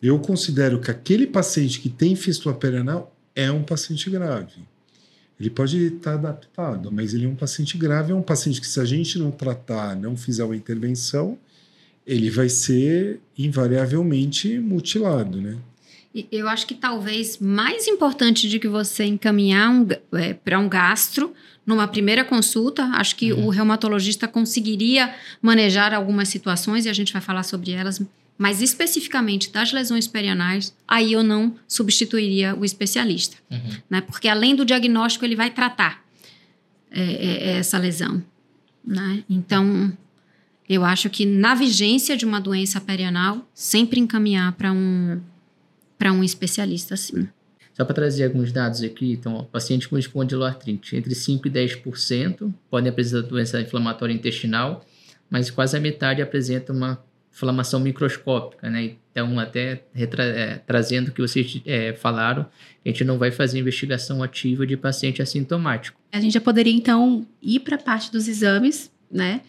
eu 0.02 0.18
considero 0.20 0.80
que 0.80 0.90
aquele 0.90 1.28
paciente 1.28 1.80
que 1.80 1.90
tem 1.90 2.16
fístula 2.16 2.56
perianal 2.56 3.15
é 3.36 3.52
um 3.52 3.64
paciente 3.64 4.10
grave. 4.10 4.64
Ele 5.40 5.50
pode 5.50 5.78
estar 5.78 6.14
adaptado, 6.14 6.92
mas 6.92 7.14
ele 7.14 7.26
é 7.26 7.28
um 7.28 7.36
paciente 7.36 7.78
grave, 7.78 8.14
é 8.14 8.16
um 8.16 8.22
paciente 8.22 8.62
que, 8.62 8.68
se 8.68 8.80
a 8.80 8.86
gente 8.86 9.20
não 9.20 9.32
tratar, 9.32 9.96
não 9.96 10.16
fizer 10.16 10.46
uma 10.46 10.56
intervenção, 10.56 11.38
ele 12.08 12.30
vai 12.30 12.48
ser 12.48 13.20
invariavelmente 13.38 14.60
mutilado, 14.60 15.42
né? 15.42 15.58
Eu 16.32 16.48
acho 16.48 16.66
que 16.66 16.76
talvez 16.76 17.40
mais 17.40 17.88
importante 17.88 18.48
de 18.48 18.58
que 18.58 18.70
você 18.70 19.04
encaminhar 19.04 19.70
um, 19.70 19.86
é, 20.14 20.34
para 20.34 20.58
um 20.58 20.70
gastro 20.70 21.34
numa 21.66 21.86
primeira 21.90 22.24
consulta, 22.24 22.86
acho 22.94 23.18
que 23.18 23.34
uhum. 23.34 23.48
o 23.48 23.50
reumatologista 23.50 24.26
conseguiria 24.26 25.14
manejar 25.42 25.94
algumas 25.94 26.30
situações 26.30 26.86
e 26.86 26.90
a 26.90 26.94
gente 26.94 27.12
vai 27.12 27.22
falar 27.22 27.44
sobre 27.44 27.72
elas 27.72 28.02
mas 28.38 28.62
especificamente 28.62 29.52
das 29.52 29.72
lesões 29.72 30.08
perianais, 30.08 30.76
aí 30.88 31.14
eu 31.14 31.24
não 31.24 31.56
substituiria 31.68 32.56
o 32.56 32.66
especialista, 32.66 33.38
uhum. 33.50 33.78
né? 33.90 34.02
Porque 34.02 34.28
além 34.28 34.56
do 34.56 34.66
diagnóstico, 34.66 35.24
ele 35.24 35.36
vai 35.36 35.50
tratar 35.50 36.04
é, 36.92 37.02
é, 37.02 37.44
é, 37.50 37.58
essa 37.58 37.78
lesão, 37.78 38.24
né? 38.86 39.24
Então, 39.30 39.96
eu 40.68 40.84
acho 40.84 41.10
que 41.10 41.26
na 41.26 41.56
vigência 41.56 42.18
de 42.18 42.26
uma 42.26 42.42
doença 42.42 42.82
perianal, 42.82 43.48
sempre 43.54 44.00
encaminhar 44.00 44.52
para 44.54 44.72
um 44.72 45.22
um 46.12 46.24
especialista, 46.24 46.96
sim. 46.96 47.28
Só 47.74 47.84
para 47.84 47.96
trazer 47.96 48.26
alguns 48.26 48.52
dados 48.54 48.82
aqui, 48.84 49.12
então, 49.12 49.34
ó, 49.34 49.44
paciente 49.44 49.90
com 49.90 49.98
espondiloartrite, 49.98 50.96
entre 50.96 51.14
5 51.14 51.48
e 51.48 51.52
10% 51.52 52.54
podem 52.70 52.90
apresentar 52.90 53.28
doença 53.28 53.60
inflamatória 53.60 54.14
intestinal, 54.14 54.86
mas 55.30 55.52
quase 55.52 55.76
a 55.76 55.80
metade 55.80 56.22
apresenta 56.22 56.72
uma 56.72 57.04
inflamação 57.36 57.82
microscópica, 57.82 58.70
né? 58.70 58.92
Então, 59.12 59.38
até 59.38 59.84
é, 59.94 60.62
trazendo 60.66 61.10
o 61.10 61.12
que 61.12 61.22
vocês 61.22 61.62
é, 61.66 61.92
falaram, 61.94 62.46
a 62.84 62.88
gente 62.88 63.04
não 63.04 63.18
vai 63.18 63.30
fazer 63.30 63.60
investigação 63.60 64.24
ativa 64.24 64.66
de 64.66 64.78
paciente 64.78 65.22
assintomático. 65.22 66.00
A 66.14 66.20
gente 66.22 66.34
já 66.34 66.42
poderia, 66.42 66.74
então, 66.74 67.28
ir 67.42 67.60
para 67.60 67.76
a 67.76 67.80
parte 67.80 68.10
dos 68.10 68.30
exames, 68.30 68.90
né? 69.12 69.42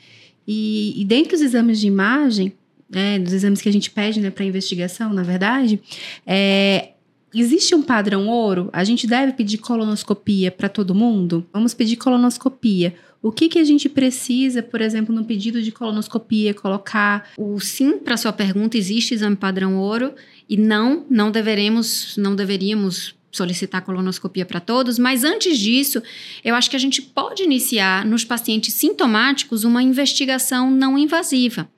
E, 0.47 1.01
e 1.01 1.05
dentre 1.05 1.37
os 1.37 1.41
exames 1.41 1.79
de 1.81 1.87
imagem, 1.87 2.53
né, 2.91 3.19
dos 3.21 3.33
exames 3.33 3.63
que 3.63 3.69
a 3.69 3.73
gente 3.73 3.91
pede 3.91 4.21
né, 4.21 4.31
para 4.31 4.45
investigação, 4.45 5.13
na 5.13 5.23
verdade, 5.23 5.81
é, 6.27 6.91
existe 7.35 7.75
um 7.75 7.83
padrão 7.83 8.29
ouro? 8.29 8.69
A 8.73 8.83
gente 8.83 9.07
deve 9.07 9.33
pedir 9.33 9.59
colonoscopia 9.59 10.51
para 10.51 10.69
todo 10.69 10.95
mundo? 10.95 11.47
Vamos 11.53 11.75
pedir 11.75 11.97
colonoscopia. 11.97 12.95
O 13.27 13.33
que, 13.33 13.49
que 13.49 13.59
a 13.59 13.65
gente 13.65 13.89
precisa, 13.89 14.63
por 14.63 14.81
exemplo, 14.81 15.13
no 15.13 15.25
pedido 15.25 15.61
de 15.61 15.73
colonoscopia, 15.73 16.55
colocar? 16.55 17.29
O 17.37 17.59
sim 17.59 17.99
para 17.99 18.17
sua 18.17 18.33
pergunta 18.33 18.79
existe 18.79 19.15
exame 19.15 19.35
padrão 19.35 19.77
ouro 19.77 20.15
e 20.49 20.57
não, 20.57 21.05
não 21.11 21.33
deveremos, 21.33 22.17
não 22.17 22.37
deveríamos 22.37 23.17
solicitar 23.33 23.83
colonoscopia 23.83 24.47
para 24.47 24.61
todos, 24.61 24.97
mas 24.97 25.25
antes 25.25 25.59
disso, 25.59 26.01
eu 26.45 26.55
acho 26.55 26.71
que 26.71 26.77
a 26.77 26.79
gente 26.79 27.03
pode 27.03 27.43
iniciar 27.43 28.07
nos 28.07 28.25
pacientes 28.25 28.73
sintomáticos 28.75 29.65
uma 29.65 29.83
investigação 29.83 30.71
não 30.71 30.97
invasiva, 30.97 31.69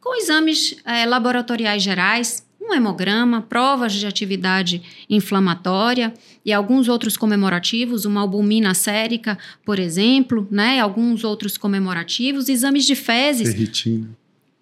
com 0.00 0.18
exames 0.18 0.74
é, 0.86 1.04
laboratoriais 1.04 1.82
gerais, 1.82 2.46
um 2.66 2.74
hemograma, 2.74 3.42
provas 3.42 3.92
de 3.92 4.06
atividade 4.06 4.82
inflamatória 5.08 6.14
e 6.44 6.52
alguns 6.52 6.88
outros 6.88 7.16
comemorativos, 7.16 8.04
uma 8.04 8.22
albumina 8.22 8.72
sérica, 8.74 9.38
por 9.64 9.78
exemplo, 9.78 10.48
né, 10.50 10.80
alguns 10.80 11.24
outros 11.24 11.58
comemorativos, 11.58 12.48
exames 12.48 12.84
de 12.84 12.94
fezes. 12.94 13.52
Ferritina. 13.52 14.08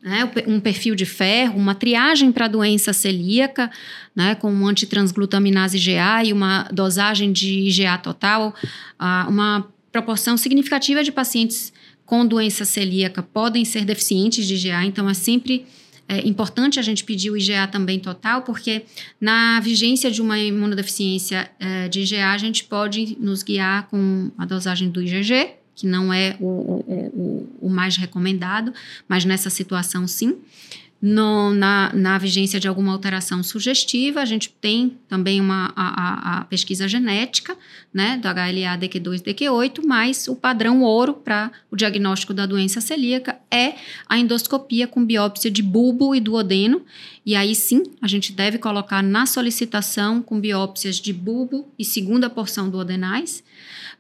Né, 0.03 0.29
um 0.49 0.59
perfil 0.59 0.97
de 0.97 1.07
ferro, 1.07 1.57
uma 1.57 1.77
triagem 1.77 2.33
para 2.33 2.49
doença 2.49 2.93
celíaca, 2.93 3.71
né, 4.17 4.35
com 4.35 4.53
um 4.53 4.67
antitransglutaminase 4.67 5.79
GA 5.79 6.25
e 6.25 6.33
uma 6.33 6.65
dosagem 6.73 7.33
de 7.33 7.69
IgA 7.69 7.99
total, 7.99 8.53
uma 9.29 9.65
proporção 9.93 10.37
significativa 10.37 11.05
de 11.05 11.13
pacientes 11.13 11.73
com 12.05 12.27
doença 12.27 12.65
celíaca 12.65 13.23
podem 13.23 13.65
ser 13.65 13.85
deficientes 13.85 14.45
de 14.45 14.55
IgA, 14.55 14.85
então 14.85 15.09
é 15.09 15.15
sempre 15.15 15.67
é 16.13 16.29
importante 16.29 16.79
a 16.79 16.83
gente 16.83 17.05
pedir 17.05 17.31
o 17.31 17.37
IgA 17.37 17.67
também 17.69 17.99
total, 17.99 18.43
porque 18.43 18.85
na 19.21 19.61
vigência 19.61 20.11
de 20.11 20.21
uma 20.21 20.39
imunodeficiência 20.39 21.51
é, 21.59 21.89
de 21.89 22.01
IgA, 22.01 22.33
a 22.33 22.39
gente 22.39 22.65
pode 22.65 23.17
nos 23.19 23.43
guiar 23.43 23.89
com 23.89 24.31
a 24.37 24.45
dosagem 24.45 24.91
do 24.91 25.03
IgG, 25.03 25.55
que 25.75 25.87
não 25.87 26.13
é 26.13 26.37
o, 26.39 26.47
o, 26.47 27.49
o, 27.61 27.67
o 27.67 27.71
mais 27.71 27.97
recomendado, 27.97 28.75
mas 29.09 29.25
nessa 29.25 29.49
situação 29.49 30.07
sim. 30.07 30.37
No, 31.05 31.53
na, 31.53 31.93
na 31.93 32.17
vigência 32.17 32.61
de 32.61 32.69
alguma 32.69 32.93
alteração 32.93 33.43
sugestiva, 33.43 34.21
a 34.21 34.25
gente 34.25 34.49
tem 34.49 34.97
também 35.09 35.41
uma, 35.41 35.73
a, 35.75 36.39
a 36.39 36.45
pesquisa 36.45 36.87
genética, 36.87 37.59
né, 37.93 38.17
do 38.19 38.29
HLA 38.29 38.79
DQ2 38.79 39.21
DQ8, 39.21 39.85
mas 39.85 40.29
o 40.29 40.37
padrão 40.37 40.81
ouro 40.83 41.15
para 41.15 41.51
o 41.73 41.77
diagnóstico 41.77 42.33
da 42.33 42.47
doença 42.47 42.81
celíaca 42.81 43.37
é 43.51 43.75
a 44.09 44.17
endoscopia 44.17 44.87
com 44.87 45.05
biópsia 45.05 45.51
de 45.51 45.61
bulbo 45.61 46.15
e 46.15 46.21
duodeno, 46.21 46.83
e 47.27 47.35
aí 47.35 47.57
sim 47.57 47.83
a 48.01 48.07
gente 48.07 48.31
deve 48.31 48.59
colocar 48.59 49.03
na 49.03 49.27
solicitação 49.27 50.23
com 50.23 50.39
biópsias 50.39 51.01
de 51.01 51.13
bulbo 51.13 51.67
e 51.77 51.85
segunda 51.85 52.31
porção 52.31 52.71
duodenais, 52.71 53.43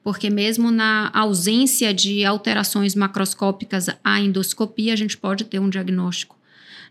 porque 0.05 0.31
mesmo 0.31 0.71
na 0.71 1.11
ausência 1.13 1.93
de 1.93 2.25
alterações 2.25 2.95
macroscópicas 2.95 3.89
à 4.05 4.21
endoscopia, 4.21 4.93
a 4.93 4.97
gente 4.97 5.17
pode 5.17 5.43
ter 5.43 5.59
um 5.59 5.69
diagnóstico 5.69 6.41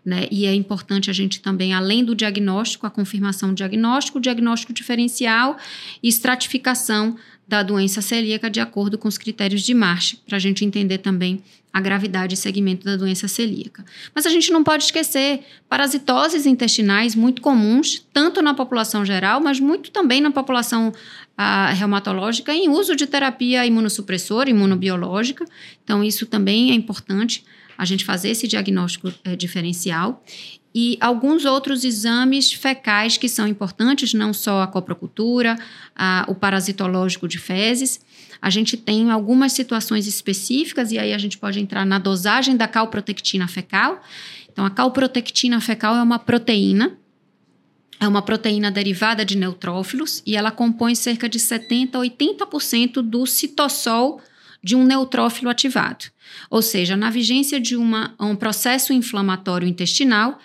né? 0.04 0.28
E 0.32 0.46
é 0.46 0.54
importante 0.54 1.10
a 1.10 1.14
gente 1.14 1.42
também, 1.42 1.74
além 1.74 2.04
do 2.04 2.16
diagnóstico, 2.16 2.88
a 2.88 2.90
confirmação 2.90 3.50
do 3.50 3.56
diagnóstico, 3.56 4.18
o 4.18 4.22
diagnóstico 4.22 4.74
diferencial 4.74 5.58
e 6.02 6.08
estratificação 6.08 7.16
da 7.48 7.62
doença 7.62 8.02
celíaca 8.02 8.50
de 8.50 8.60
acordo 8.60 8.98
com 8.98 9.08
os 9.08 9.18
critérios 9.18 9.62
de 9.62 9.74
March, 9.74 10.16
para 10.26 10.38
a 10.38 10.40
gente 10.40 10.64
entender 10.64 11.00
também 11.00 11.44
a 11.74 11.80
gravidade 11.80 12.34
e 12.34 12.38
segmento 12.38 12.86
da 12.86 12.98
doença 12.98 13.28
celíaca. 13.28 13.86
Mas 14.14 14.26
a 14.26 14.30
gente 14.30 14.52
não 14.52 14.64
pode 14.64 14.86
esquecer 14.86 15.42
parasitoses 15.70 16.46
intestinais 16.46 17.16
muito 17.16 17.42
comuns, 17.42 18.06
tanto 18.12 18.42
na 18.42 18.54
população 18.54 19.06
geral, 19.06 19.40
mas 19.42 19.60
muito 19.60 19.92
também 19.92 20.20
na 20.20 20.32
população 20.32 20.92
ah, 21.38 21.72
reumatológica, 21.72 22.54
em 22.54 22.70
uso 22.70 22.96
de 22.96 23.08
terapia 23.08 23.66
imunossupressora, 23.66 24.50
imunobiológica. 24.50 25.46
Então, 25.84 26.04
isso 26.04 26.26
também 26.26 26.72
é 26.72 26.74
importante 26.74 27.44
a 27.82 27.86
gente 27.86 28.06
fazer 28.06 28.30
esse 28.30 28.48
diagnóstico 28.48 29.12
é, 29.24 29.36
diferencial. 29.36 30.24
E 30.74 31.00
alguns 31.02 31.46
outros 31.46 31.84
exames 31.84 32.54
fecais 32.54 33.18
que 33.18 33.28
são 33.28 33.48
importantes, 33.48 34.14
não 34.14 34.32
só 34.34 34.62
a 34.62 34.68
coprocultura, 34.68 35.58
a, 35.96 36.24
o 36.28 36.36
parasitológico 36.36 37.28
de 37.28 37.40
fezes. 37.40 38.00
A 38.40 38.52
gente 38.52 38.78
tem 38.78 39.10
algumas 39.10 39.54
situações 39.54 40.06
específicas, 40.06 40.92
e 40.92 41.00
aí 41.00 41.12
a 41.12 41.18
gente 41.18 41.40
pode 41.40 41.60
entrar 41.60 41.84
na 41.84 41.98
dosagem 41.98 42.56
da 42.56 42.68
calprotectina 42.68 43.48
fecal. 43.48 44.00
Então, 44.52 44.64
a 44.64 44.70
calprotectina 44.70 45.60
fecal 45.60 45.96
é 45.96 46.04
uma 46.04 46.20
proteína, 46.20 46.96
é 48.00 48.08
uma 48.08 48.22
proteína 48.22 48.70
derivada 48.70 49.26
de 49.26 49.36
neutrófilos, 49.36 50.22
e 50.24 50.36
ela 50.36 50.52
compõe 50.52 50.94
cerca 50.94 51.28
de 51.28 51.40
70% 51.40 51.96
a 51.96 51.98
80% 51.98 53.02
do 53.02 53.26
citossol 53.26 54.22
de 54.64 54.76
um 54.76 54.84
neutrófilo 54.84 55.50
ativado. 55.50 56.06
Ou 56.50 56.62
seja, 56.62 56.96
na 56.96 57.10
vigência 57.10 57.60
de 57.60 57.76
uma, 57.76 58.14
um 58.20 58.36
processo 58.36 58.94
inflamatório 58.94 59.68
intestinal, 59.68 60.38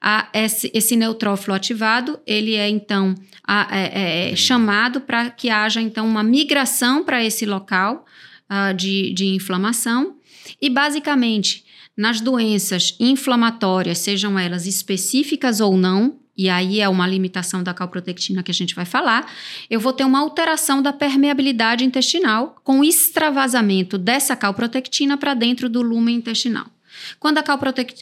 a, 0.00 0.28
esse, 0.32 0.70
esse, 0.74 0.96
neutrófilo 0.96 1.54
ativado, 1.54 2.20
ele 2.26 2.54
é 2.54 2.68
então 2.68 3.14
a, 3.46 3.68
é, 3.76 4.32
é, 4.32 4.36
chamado 4.36 5.00
para 5.00 5.30
que 5.30 5.50
haja 5.50 5.80
então 5.80 6.06
uma 6.06 6.22
migração 6.22 7.02
para 7.02 7.24
esse 7.24 7.46
local 7.46 8.04
uh, 8.50 8.74
de, 8.74 9.12
de 9.12 9.26
inflamação. 9.26 10.16
E 10.60 10.68
basicamente, 10.68 11.64
nas 11.96 12.20
doenças 12.20 12.96
inflamatórias, 13.00 13.98
sejam 13.98 14.38
elas 14.38 14.66
específicas 14.66 15.60
ou 15.60 15.76
não, 15.76 16.18
e 16.36 16.48
aí 16.48 16.80
é 16.80 16.88
uma 16.88 17.06
limitação 17.06 17.62
da 17.62 17.72
calprotectina 17.72 18.42
que 18.42 18.50
a 18.50 18.54
gente 18.54 18.74
vai 18.74 18.84
falar, 18.84 19.30
eu 19.70 19.78
vou 19.78 19.92
ter 19.92 20.04
uma 20.04 20.20
alteração 20.20 20.82
da 20.82 20.92
permeabilidade 20.92 21.84
intestinal 21.84 22.56
com 22.64 22.82
extravasamento 22.82 23.96
dessa 23.96 24.34
calprotectina 24.34 25.16
para 25.16 25.34
dentro 25.34 25.68
do 25.68 25.82
lumen 25.82 26.16
intestinal. 26.16 26.66
Quando, 27.18 27.38
a. 27.38 27.44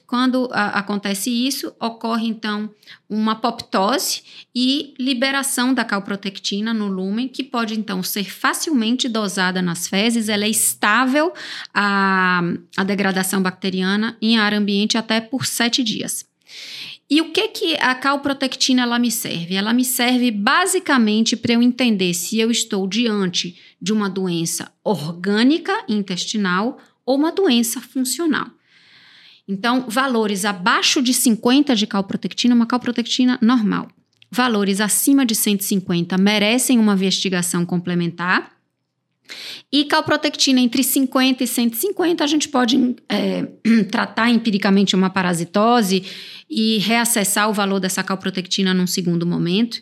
Quando 0.07 0.49
a, 0.53 0.79
acontece 0.79 1.31
isso, 1.31 1.75
ocorre 1.81 2.27
então 2.27 2.71
uma 3.09 3.33
apoptose 3.33 4.23
e 4.55 4.95
liberação 4.99 5.73
da 5.73 5.85
calprotectina 5.85 6.73
no 6.75 6.87
lumen, 6.88 7.29
que 7.29 7.42
pode 7.42 7.75
então 7.75 8.03
ser 8.03 8.25
facilmente 8.25 9.09
dosada 9.09 9.62
nas 9.62 9.88
fezes, 9.88 10.29
ela 10.29 10.45
é 10.45 10.49
estável 10.49 11.33
a, 11.73 12.42
a 12.77 12.85
degradação 12.85 13.42
bacteriana 13.42 14.16
em 14.21 14.38
ar 14.38 14.53
ambiente 14.53 14.99
até 14.99 15.21
por 15.21 15.47
sete 15.47 15.83
dias. 15.83 16.27
E 17.11 17.21
o 17.21 17.31
que 17.31 17.49
que 17.49 17.77
a 17.77 17.95
calprotectina 17.95 18.83
ela 18.83 18.99
me 18.99 19.11
serve? 19.11 19.55
Ela 19.55 19.73
me 19.73 19.85
serve 19.85 20.31
basicamente 20.31 21.37
para 21.37 21.53
eu 21.53 21.62
entender 21.62 22.15
se 22.15 22.38
eu 22.38 22.51
estou 22.51 22.87
diante 22.88 23.59
de 23.81 23.93
uma 23.93 24.09
doença 24.09 24.73
orgânica 24.83 25.85
intestinal 25.88 26.79
ou 27.05 27.17
uma 27.17 27.33
doença 27.33 27.81
funcional. 27.81 28.47
Então, 29.47 29.85
valores 29.88 30.45
abaixo 30.45 31.03
de 31.03 31.12
50 31.12 31.75
de 31.75 31.87
calprotectina, 31.87 32.55
uma 32.55 32.67
calprotectina 32.67 33.38
normal. 33.43 33.88
Valores 34.31 34.81
acima 34.81 35.27
de 35.27 35.35
150 35.35 36.17
merecem 36.17 36.79
uma 36.79 36.95
investigação 36.95 37.67
complementar. 37.67 38.52
E 39.73 39.85
calprotectina 39.85 40.61
entre 40.61 40.83
50 40.83 41.42
e 41.45 41.47
150, 41.47 42.23
a 42.23 42.27
gente 42.27 42.49
pode 42.49 42.97
é, 43.09 43.49
tratar 43.90 44.31
empiricamente 44.31 44.95
uma 44.95 45.11
parasitose 45.11 46.05
e 46.49 46.79
reacessar 46.79 47.49
o 47.49 47.55
valor 47.55 47.81
dessa 47.81 48.03
calprotectina 48.03 48.75
num 48.75 48.87
segundo 48.87 49.27
momento. 49.27 49.81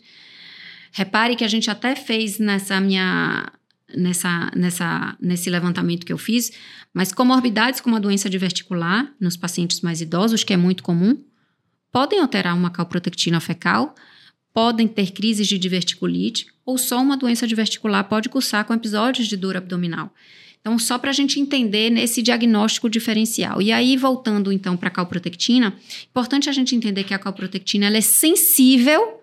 Repare 0.93 1.37
que 1.37 1.45
a 1.45 1.49
gente 1.49 1.71
até 1.71 1.95
fez 1.95 2.39
nessa 2.39 2.81
minha 2.81 3.53
nessa, 3.97 4.51
nessa, 4.55 5.17
nesse 5.21 5.51
levantamento 5.51 6.07
que 6.07 6.13
eu 6.13 6.19
fiz, 6.19 6.53
mas 6.95 7.13
comorbidades 7.13 7.81
como 7.81 7.97
a 7.97 7.99
doença 7.99 8.31
diverticular 8.31 9.13
nos 9.21 9.37
pacientes 9.37 9.81
mais 9.81 10.01
idosos, 10.01 10.45
que 10.45 10.53
é 10.53 10.57
muito 10.57 10.83
comum, 10.83 11.23
podem 11.93 12.21
alterar 12.21 12.55
uma 12.55 12.71
calprotectina 12.71 13.41
fecal, 13.41 13.95
podem 14.53 14.89
ter 14.89 15.13
crises 15.13 15.47
de 15.47 15.59
diverticulite 15.59 16.47
ou 16.65 16.77
só 16.79 17.01
uma 17.01 17.17
doença 17.17 17.47
diverticular 17.47 18.05
pode 18.05 18.29
cursar 18.29 18.65
com 18.65 18.75
episódios 18.75 19.29
de 19.29 19.37
dor 19.37 19.57
abdominal. 19.57 20.13
Então, 20.61 20.79
só 20.79 20.99
para 20.99 21.11
a 21.11 21.13
gente 21.13 21.41
entender 21.41 21.91
nesse 21.91 22.21
diagnóstico 22.21 22.91
diferencial. 22.91 23.63
E 23.63 23.73
aí, 23.73 23.97
voltando 23.97 24.53
então 24.53 24.77
para 24.77 24.89
a 24.89 24.93
calprotectina, 24.93 25.75
importante 26.11 26.51
a 26.51 26.53
gente 26.53 26.77
entender 26.77 27.05
que 27.05 27.15
a 27.15 27.19
calprotectina 27.19 27.87
ela 27.87 27.97
é 27.97 28.03
sensível 28.03 29.21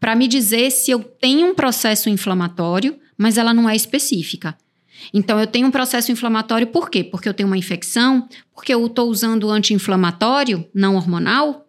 para 0.00 0.16
me 0.16 0.26
dizer 0.26 0.70
se 0.70 0.90
eu 0.90 1.00
tenho 1.00 1.48
um 1.48 1.54
processo 1.54 2.08
inflamatório, 2.08 2.98
mas 3.18 3.36
ela 3.36 3.52
não 3.52 3.68
é 3.68 3.76
específica. 3.76 4.56
Então, 5.12 5.38
eu 5.38 5.46
tenho 5.46 5.68
um 5.68 5.70
processo 5.70 6.10
inflamatório 6.10 6.66
por 6.66 6.90
quê? 6.90 7.04
Porque 7.04 7.28
eu 7.28 7.34
tenho 7.34 7.48
uma 7.48 7.58
infecção, 7.58 8.26
porque 8.54 8.72
eu 8.72 8.84
estou 8.86 9.10
usando 9.10 9.50
anti-inflamatório 9.50 10.66
não 10.74 10.96
hormonal, 10.96 11.67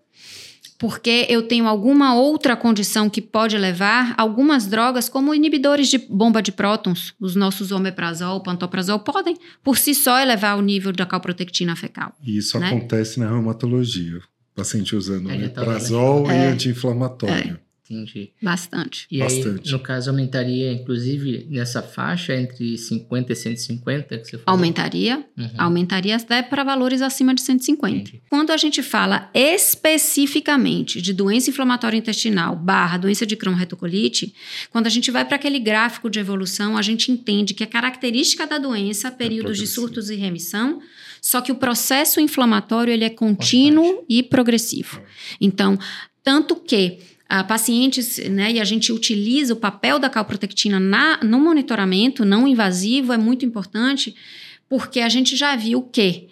porque 0.79 1.27
eu 1.29 1.43
tenho 1.43 1.67
alguma 1.67 2.15
outra 2.15 2.55
condição 2.55 3.09
que 3.09 3.21
pode 3.21 3.57
levar 3.57 4.15
algumas 4.17 4.65
drogas, 4.65 5.09
como 5.09 5.35
inibidores 5.35 5.89
de 5.89 5.97
bomba 5.97 6.41
de 6.41 6.53
prótons, 6.53 7.13
os 7.19 7.35
nossos 7.35 7.71
omeprazol, 7.71 8.41
pantoprazol, 8.41 8.99
podem 8.99 9.37
por 9.61 9.77
si 9.77 9.93
só 9.93 10.17
elevar 10.17 10.57
o 10.57 10.61
nível 10.61 10.93
da 10.93 11.05
calprotectina 11.05 11.75
fecal. 11.75 12.13
E 12.23 12.37
isso 12.37 12.57
né? 12.57 12.67
acontece 12.67 13.19
na 13.19 13.27
reumatologia. 13.27 14.19
O 14.19 14.55
paciente 14.55 14.95
usando 14.95 15.27
omeprazol 15.27 16.25
e 16.27 16.33
é. 16.33 16.47
anti-inflamatório. 16.47 17.59
É. 17.65 17.68
Entendi. 17.89 18.31
Bastante. 18.39 19.07
E 19.09 19.17
Bastante. 19.17 19.67
Aí, 19.67 19.71
no 19.71 19.79
caso, 19.79 20.11
aumentaria, 20.11 20.71
inclusive, 20.71 21.47
nessa 21.49 21.81
faixa 21.81 22.35
entre 22.35 22.77
50 22.77 23.33
e 23.33 23.35
150 23.35 24.17
que 24.19 24.25
você 24.25 24.37
falou? 24.37 24.43
Aumentaria. 24.45 25.25
Uhum. 25.35 25.49
Aumentaria 25.57 26.15
até 26.15 26.43
para 26.43 26.63
valores 26.63 27.01
acima 27.01 27.33
de 27.33 27.41
150. 27.41 27.95
Entendi. 27.95 28.21
Quando 28.29 28.51
a 28.51 28.57
gente 28.57 28.83
fala 28.83 29.31
especificamente 29.33 31.01
de 31.01 31.13
doença 31.13 31.49
inflamatória 31.49 31.97
intestinal 31.97 32.55
barra 32.55 32.97
doença 32.97 33.25
de 33.25 33.35
Crohn 33.35 33.55
retocolite, 33.55 34.35
quando 34.69 34.85
a 34.85 34.89
gente 34.91 35.09
vai 35.09 35.25
para 35.25 35.37
aquele 35.37 35.57
gráfico 35.57 36.09
de 36.09 36.19
evolução, 36.19 36.77
a 36.77 36.83
gente 36.83 37.11
entende 37.11 37.55
que 37.55 37.63
a 37.63 37.67
característica 37.67 38.45
da 38.45 38.59
doença, 38.59 39.07
é 39.07 39.11
períodos 39.11 39.57
é 39.57 39.61
de 39.61 39.67
surtos 39.67 40.11
e 40.11 40.15
remissão, 40.15 40.79
só 41.21 41.41
que 41.41 41.51
o 41.51 41.55
processo 41.55 42.19
inflamatório 42.19 42.93
ele 42.93 43.03
é 43.03 43.09
contínuo 43.09 43.83
Constante. 43.83 44.05
e 44.09 44.23
progressivo. 44.23 45.01
Então, 45.41 45.77
tanto 46.23 46.55
que 46.55 46.99
a 47.29 47.43
pacientes, 47.43 48.17
né, 48.17 48.53
e 48.53 48.59
a 48.59 48.65
gente 48.65 48.91
utiliza 48.91 49.53
o 49.53 49.57
papel 49.57 49.99
da 49.99 50.09
calprotectina 50.09 50.79
na, 50.79 51.19
no 51.23 51.39
monitoramento 51.39 52.25
não 52.25 52.47
invasivo, 52.47 53.13
é 53.13 53.17
muito 53.17 53.45
importante, 53.45 54.15
porque 54.67 54.99
a 54.99 55.09
gente 55.09 55.35
já 55.35 55.55
viu 55.55 55.83
que 55.83 56.27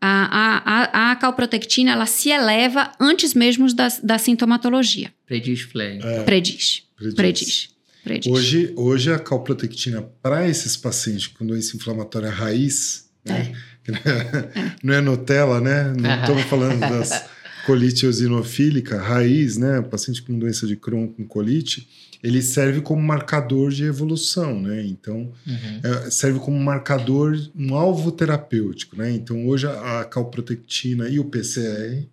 a, 0.00 0.90
a, 0.90 1.12
a 1.12 1.16
calprotectina 1.16 1.92
ela 1.92 2.06
se 2.06 2.30
eleva 2.30 2.90
antes 2.98 3.32
mesmo 3.32 3.72
da, 3.72 3.86
da 4.02 4.18
sintomatologia. 4.18 5.12
Prediz 5.24 5.60
flag. 5.60 6.00
É, 6.02 6.24
prediz. 6.24 6.82
Prediz. 6.96 7.14
Prediz. 7.14 7.68
prediz. 8.02 8.32
Hoje, 8.32 8.72
hoje 8.76 9.12
a 9.12 9.20
calprotectina 9.20 10.02
para 10.20 10.48
esses 10.48 10.76
pacientes 10.76 11.28
com 11.28 11.46
doença 11.46 11.76
inflamatória 11.76 12.30
raiz, 12.30 13.08
né, 13.24 13.52
é. 13.86 14.72
não 14.82 14.94
é 14.94 15.00
Nutella, 15.00 15.60
né? 15.60 15.92
Não 15.96 16.20
estamos 16.20 16.42
falando 16.44 16.80
das 16.80 17.24
colite 17.70 18.04
eosinofílica, 18.04 19.00
raiz, 19.00 19.56
né? 19.56 19.78
O 19.78 19.84
paciente 19.84 20.22
com 20.22 20.36
doença 20.36 20.66
de 20.66 20.74
Crohn 20.74 21.06
com 21.06 21.24
colite, 21.24 21.88
ele 22.20 22.42
serve 22.42 22.80
como 22.80 23.00
marcador 23.00 23.70
de 23.70 23.84
evolução, 23.84 24.60
né? 24.60 24.84
Então, 24.84 25.32
uhum. 25.46 25.80
é, 25.84 26.10
serve 26.10 26.40
como 26.40 26.58
marcador, 26.58 27.38
um 27.54 27.76
alvo 27.76 28.10
terapêutico, 28.10 28.96
né? 28.96 29.12
Então, 29.12 29.46
hoje 29.46 29.68
a 29.68 30.04
calprotectina 30.04 31.08
e 31.08 31.20
o 31.20 31.24
PCR 31.26 32.08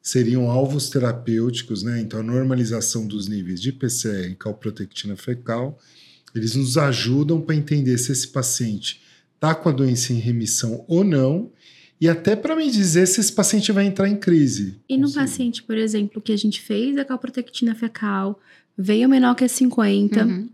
seriam 0.00 0.50
alvos 0.50 0.88
terapêuticos, 0.88 1.82
né? 1.82 2.00
Então, 2.00 2.20
a 2.20 2.22
normalização 2.22 3.06
dos 3.06 3.28
níveis 3.28 3.60
de 3.60 3.72
PCR 3.72 4.30
e 4.30 4.34
calprotectina 4.34 5.16
fecal, 5.16 5.78
eles 6.34 6.54
nos 6.54 6.78
ajudam 6.78 7.42
para 7.42 7.54
entender 7.54 7.98
se 7.98 8.10
esse 8.10 8.28
paciente 8.28 9.02
está 9.34 9.54
com 9.54 9.68
a 9.68 9.72
doença 9.72 10.14
em 10.14 10.18
remissão 10.18 10.82
ou 10.88 11.04
não 11.04 11.52
e 12.04 12.08
até 12.08 12.36
para 12.36 12.54
me 12.54 12.70
dizer 12.70 13.06
se 13.06 13.18
esse 13.18 13.32
paciente 13.32 13.72
vai 13.72 13.86
entrar 13.86 14.06
em 14.06 14.16
crise. 14.16 14.78
E 14.86 14.94
no 14.98 15.10
paciente, 15.10 15.62
por 15.62 15.78
exemplo, 15.78 16.20
que 16.20 16.32
a 16.32 16.36
gente 16.36 16.60
fez 16.60 16.98
a 16.98 17.04
calprotectina 17.04 17.74
fecal, 17.74 18.38
veio 18.76 19.08
menor 19.08 19.34
que 19.34 19.48
50, 19.48 20.22
uhum. 20.22 20.50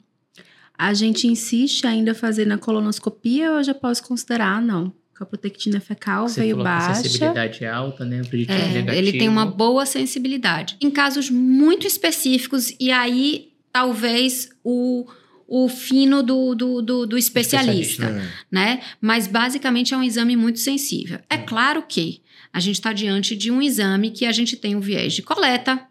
a 0.79 0.95
gente 0.95 1.27
insiste 1.27 1.89
ainda 1.89 2.13
a 2.13 2.15
fazer 2.15 2.47
na 2.47 2.57
colonoscopia 2.57 3.51
ou 3.51 3.57
eu 3.57 3.65
já 3.65 3.75
posso 3.75 4.01
considerar, 4.05 4.59
ah, 4.59 4.61
não, 4.61 4.93
calprotectina 5.13 5.81
fecal 5.81 6.29
Você 6.29 6.43
veio 6.43 6.57
baixa. 6.59 7.03
sensibilidade 7.03 7.65
é 7.65 7.69
alta, 7.69 8.05
né? 8.05 8.19
É, 8.21 8.69
negativo. 8.69 8.91
ele 8.93 9.19
tem 9.19 9.29
uma 9.29 9.45
boa 9.45 9.85
sensibilidade. 9.85 10.77
Em 10.81 10.89
casos 10.89 11.31
muito 11.31 11.85
específicos, 11.85 12.73
e 12.79 12.93
aí 12.93 13.49
talvez 13.73 14.51
o, 14.63 15.05
o 15.53 15.69
fino 15.69 16.23
do, 16.23 16.55
do, 16.55 16.81
do, 16.81 17.07
do 17.07 17.19
especialista, 17.19 18.05
Especialista. 18.05 18.29
É. 18.31 18.55
né? 18.55 18.81
Mas 19.01 19.27
basicamente 19.27 19.93
é 19.93 19.97
um 19.97 20.03
exame 20.03 20.37
muito 20.37 20.61
sensível. 20.61 21.19
É 21.29 21.37
claro 21.37 21.83
que 21.83 22.23
a 22.53 22.61
gente 22.61 22.77
está 22.77 22.93
diante 22.93 23.37
de 23.37 23.51
um 23.51 23.61
exame 23.61 24.13
que 24.13 24.27
a 24.27 24.33
gente 24.33 24.57
tem 24.57 24.77
o 24.77 24.81
viés 24.81 25.13
de 25.13 25.23
coleta, 25.23 25.85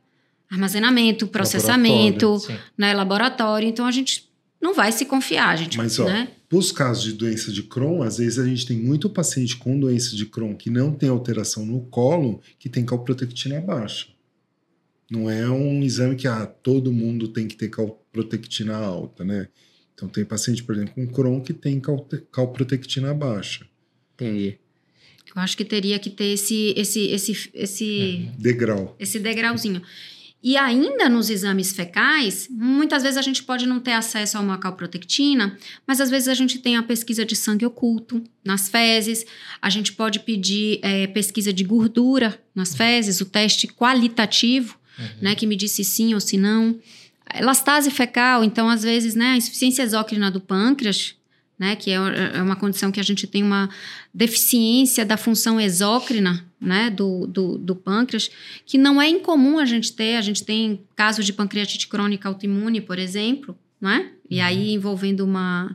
armazenamento, 0.50 1.28
processamento, 1.28 2.40
Sim. 2.40 2.56
né, 2.78 2.94
laboratório. 2.94 3.68
Então 3.68 3.86
a 3.86 3.92
gente 3.92 4.30
não 4.62 4.74
vai 4.74 4.94
se 4.94 5.04
confiar, 5.04 5.50
a 5.50 5.56
gente, 5.58 5.78
Mas, 5.78 6.00
ó, 6.00 6.06
né? 6.06 6.30
Os 6.50 6.72
casos 6.72 7.04
de 7.04 7.14
doença 7.14 7.52
de 7.52 7.62
Crohn, 7.62 8.02
às 8.02 8.18
vezes 8.18 8.40
a 8.40 8.46
gente 8.46 8.66
tem 8.66 8.78
muito 8.78 9.10
paciente 9.10 9.58
com 9.58 9.78
doença 9.78 10.16
de 10.16 10.26
Crohn 10.26 10.56
que 10.56 10.70
não 10.70 10.94
tem 10.94 11.10
alteração 11.10 11.66
no 11.66 11.82
colo, 11.82 12.42
que 12.58 12.70
tem 12.70 12.86
calprotectina 12.86 13.60
baixa. 13.60 14.08
Não 15.10 15.30
é 15.30 15.50
um 15.50 15.82
exame 15.84 16.16
que 16.16 16.28
ah, 16.28 16.46
todo 16.46 16.92
mundo 16.92 17.28
tem 17.28 17.48
que 17.48 17.56
ter 17.56 17.70
calprotectina 17.70 18.76
alta, 18.76 19.24
né? 19.26 19.48
Então 19.94 20.08
tem 20.08 20.24
paciente, 20.24 20.64
por 20.64 20.76
exemplo, 20.76 20.94
com 20.94 21.08
Crohn 21.08 21.42
que 21.42 21.54
tem 21.54 21.80
cal- 21.80 22.08
calprotectina 22.32 23.14
baixa. 23.14 23.66
Entendi. 24.14 24.58
Eu 25.36 25.42
acho 25.42 25.58
que 25.58 25.66
teria 25.66 26.00
que 26.00 26.10
ter 26.10 26.26
esse, 26.34 26.74
esse, 26.76 27.08
esse, 27.12 27.50
esse, 27.54 28.32
Degrau. 28.38 28.96
esse 29.00 29.20
degrauzinho. 29.20 29.82
E 30.42 30.56
ainda 30.56 31.10
nos 31.10 31.30
exames 31.30 31.74
fecais, 31.74 32.48
muitas 32.50 33.04
vezes 33.04 33.18
a 33.18 33.22
gente 33.22 33.44
pode 33.44 33.66
não 33.66 33.80
ter 33.82 33.92
acesso 33.92 34.38
a 34.38 34.40
uma 34.40 34.58
calprotectina, 34.58 35.58
mas 35.86 36.00
às 36.00 36.10
vezes 36.10 36.30
a 36.30 36.34
gente 36.34 36.60
tem 36.60 36.78
a 36.78 36.84
pesquisa 36.84 37.26
de 37.26 37.36
sangue 37.36 37.66
oculto 37.66 38.24
nas 38.44 38.70
fezes, 38.70 39.26
a 39.62 39.70
gente 39.70 39.92
pode 39.92 40.22
pedir 40.22 40.80
eh, 40.82 41.08
pesquisa 41.08 41.52
de 41.52 41.66
gordura 41.66 42.42
nas 42.56 42.74
fezes, 42.74 43.20
o 43.20 43.26
teste 43.26 43.68
qualitativo, 43.68 44.80
né, 45.22 45.36
que 45.36 45.48
me 45.48 45.56
disse 45.56 45.84
sim 45.84 46.14
ou 46.14 46.20
se 46.20 46.38
não. 46.38 46.80
Elastase 47.34 47.92
fecal, 47.92 48.44
então 48.44 48.70
às 48.70 48.84
vezes, 48.84 49.16
né, 49.16 49.34
a 49.34 49.38
insuficiência 49.38 49.84
exócrina 49.84 50.32
do 50.32 50.42
pâncreas, 50.42 51.16
né, 51.60 51.76
que 51.76 51.92
é, 51.92 51.96
é 51.96 52.42
uma 52.42 52.56
condição 52.56 52.92
que 52.92 53.00
a 53.00 53.04
gente 53.04 53.28
tem 53.28 53.44
uma 53.44 53.70
deficiência 54.14 55.06
da 55.06 55.18
função 55.18 55.60
exócrina, 55.60 56.46
né, 56.60 56.90
do, 56.90 57.28
do, 57.28 57.58
do 57.58 57.76
pâncreas, 57.76 58.32
que 58.66 58.78
não 58.78 59.02
é 59.02 59.10
incomum 59.10 59.60
a 59.60 59.66
gente 59.66 59.94
ter. 59.94 60.16
A 60.16 60.22
gente 60.22 60.44
tem 60.44 60.82
casos 60.96 61.26
de 61.26 61.34
pancreatite 61.34 61.88
crônica 61.88 62.28
autoimune, 62.28 62.80
por 62.80 62.98
exemplo, 62.98 63.58
né? 63.80 64.12
E 64.30 64.40
aí 64.40 64.74
envolvendo 64.74 65.22
uma, 65.22 65.74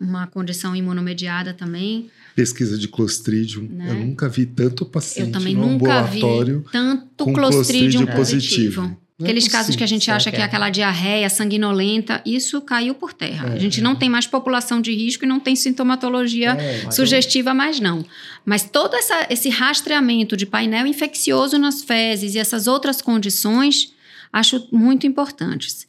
uma 0.00 0.26
condição 0.26 0.74
imunomediada 0.74 1.52
também. 1.52 2.10
Pesquisa 2.34 2.78
de 2.78 2.88
Clostridium. 2.88 3.68
Né? 3.70 3.90
Eu 3.90 3.94
nunca 4.06 4.28
vi 4.28 4.46
tanto 4.46 4.84
paciente 4.86 5.28
Eu 5.28 5.32
também 5.32 5.54
no 5.54 5.66
nunca 5.66 6.02
vi 6.02 6.18
ambulatório 6.18 6.64
tanto 6.72 7.24
com 7.24 7.32
clostridium 7.32 8.06
Clostridium 8.06 8.06
positivo. 8.06 8.82
positivo. 8.82 9.00
Não 9.20 9.26
é 9.26 9.30
Aqueles 9.30 9.48
casos 9.48 9.76
que 9.76 9.84
a 9.84 9.86
gente 9.86 10.10
acha 10.10 10.30
que 10.30 10.36
que 10.36 10.40
é 10.40 10.44
é? 10.44 10.46
aquela 10.46 10.70
diarreia 10.70 11.28
sanguinolenta, 11.28 12.22
isso 12.24 12.58
caiu 12.62 12.94
por 12.94 13.12
terra. 13.12 13.50
É. 13.50 13.52
a 13.52 13.58
gente 13.58 13.82
não 13.82 13.94
tem 13.94 14.08
mais 14.08 14.26
população 14.26 14.80
de 14.80 14.94
risco 14.94 15.26
e 15.26 15.28
não 15.28 15.38
tem 15.38 15.54
sintomatologia 15.54 16.52
É, 16.52 16.84
Mas 16.84 16.94
sugestiva 16.94 17.52
mais 17.52 17.78
não. 17.78 18.02
Mas 18.46 18.62
todo 18.62 18.94
essa, 18.94 19.26
esse 19.28 19.50
rastreamento 19.50 20.38
de 20.38 20.46
painel 20.46 20.86
infeccioso 20.86 21.58
nas 21.58 21.82
fezes 21.82 22.34
e 22.34 22.38
essas 22.38 22.66
outras 22.66 23.02
condições, 23.02 23.92
acho 24.32 24.66
muito 24.72 25.06
importantes. 25.06 25.86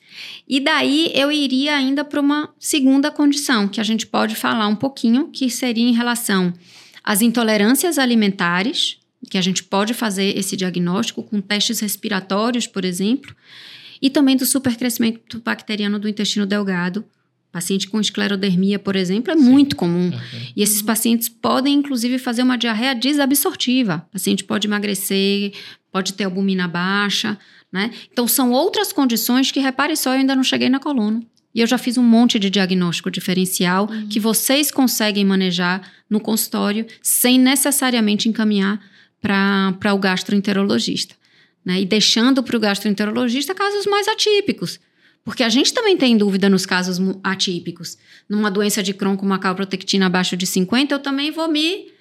E 0.47 0.59
daí 0.59 1.11
eu 1.13 1.31
iria 1.31 1.75
ainda 1.75 2.03
para 2.03 2.19
uma 2.19 2.49
segunda 2.59 3.11
condição, 3.11 3.67
que 3.67 3.79
a 3.79 3.83
gente 3.83 4.05
pode 4.05 4.35
falar 4.35 4.67
um 4.67 4.75
pouquinho, 4.75 5.27
que 5.27 5.49
seria 5.49 5.87
em 5.87 5.93
relação 5.93 6.53
às 7.03 7.21
intolerâncias 7.21 7.97
alimentares, 7.97 8.97
que 9.29 9.37
a 9.37 9.41
gente 9.41 9.63
pode 9.63 9.93
fazer 9.93 10.37
esse 10.37 10.57
diagnóstico 10.57 11.23
com 11.23 11.39
testes 11.39 11.79
respiratórios, 11.79 12.67
por 12.67 12.83
exemplo, 12.83 13.35
e 14.01 14.09
também 14.09 14.35
do 14.35 14.45
supercrescimento 14.45 15.39
bacteriano 15.39 15.99
do 15.99 16.09
intestino 16.09 16.45
delgado. 16.45 17.05
Paciente 17.51 17.87
com 17.89 17.99
esclerodermia, 17.99 18.79
por 18.79 18.95
exemplo, 18.95 19.31
é 19.31 19.35
muito 19.35 19.75
comum. 19.75 20.09
Uhum. 20.09 20.47
E 20.55 20.63
esses 20.63 20.81
pacientes 20.81 21.27
podem, 21.27 21.75
inclusive, 21.75 22.17
fazer 22.17 22.43
uma 22.43 22.57
diarreia 22.57 22.95
desabsortiva. 22.95 24.05
O 24.07 24.13
paciente 24.13 24.43
pode 24.43 24.67
emagrecer, 24.67 25.51
pode 25.91 26.13
ter 26.13 26.23
albumina 26.23 26.67
baixa, 26.67 27.37
né? 27.71 27.91
Então, 28.11 28.27
são 28.27 28.51
outras 28.51 28.91
condições 28.91 29.51
que, 29.51 29.59
repare 29.59 29.95
só, 29.95 30.11
eu 30.11 30.19
ainda 30.19 30.35
não 30.35 30.43
cheguei 30.43 30.69
na 30.69 30.79
coluna. 30.79 31.21
E 31.53 31.59
eu 31.59 31.67
já 31.67 31.77
fiz 31.77 31.97
um 31.97 32.03
monte 32.03 32.39
de 32.39 32.49
diagnóstico 32.49 33.11
diferencial 33.11 33.87
que 34.09 34.19
vocês 34.19 34.71
conseguem 34.71 35.25
manejar 35.25 35.81
no 36.09 36.19
consultório 36.19 36.85
sem 37.01 37.37
necessariamente 37.37 38.29
encaminhar 38.29 38.81
para 39.21 39.93
o 39.93 39.97
gastroenterologista. 39.97 41.15
Né? 41.63 41.81
E 41.81 41.85
deixando 41.85 42.41
para 42.41 42.55
o 42.55 42.59
gastroenterologista 42.59 43.53
casos 43.53 43.85
mais 43.85 44.07
atípicos. 44.07 44.79
Porque 45.23 45.43
a 45.43 45.49
gente 45.49 45.73
também 45.73 45.95
tem 45.97 46.17
dúvida 46.17 46.49
nos 46.49 46.65
casos 46.65 46.97
atípicos. 47.23 47.97
Numa 48.27 48.49
doença 48.49 48.81
de 48.81 48.93
Crohn 48.93 49.15
com 49.15 49.25
uma 49.25 49.37
calprotectina 49.37 50.07
abaixo 50.07 50.35
de 50.35 50.47
50, 50.47 50.95
eu 50.95 50.99
também 50.99 51.31
vou 51.31 51.47
me. 51.47 51.91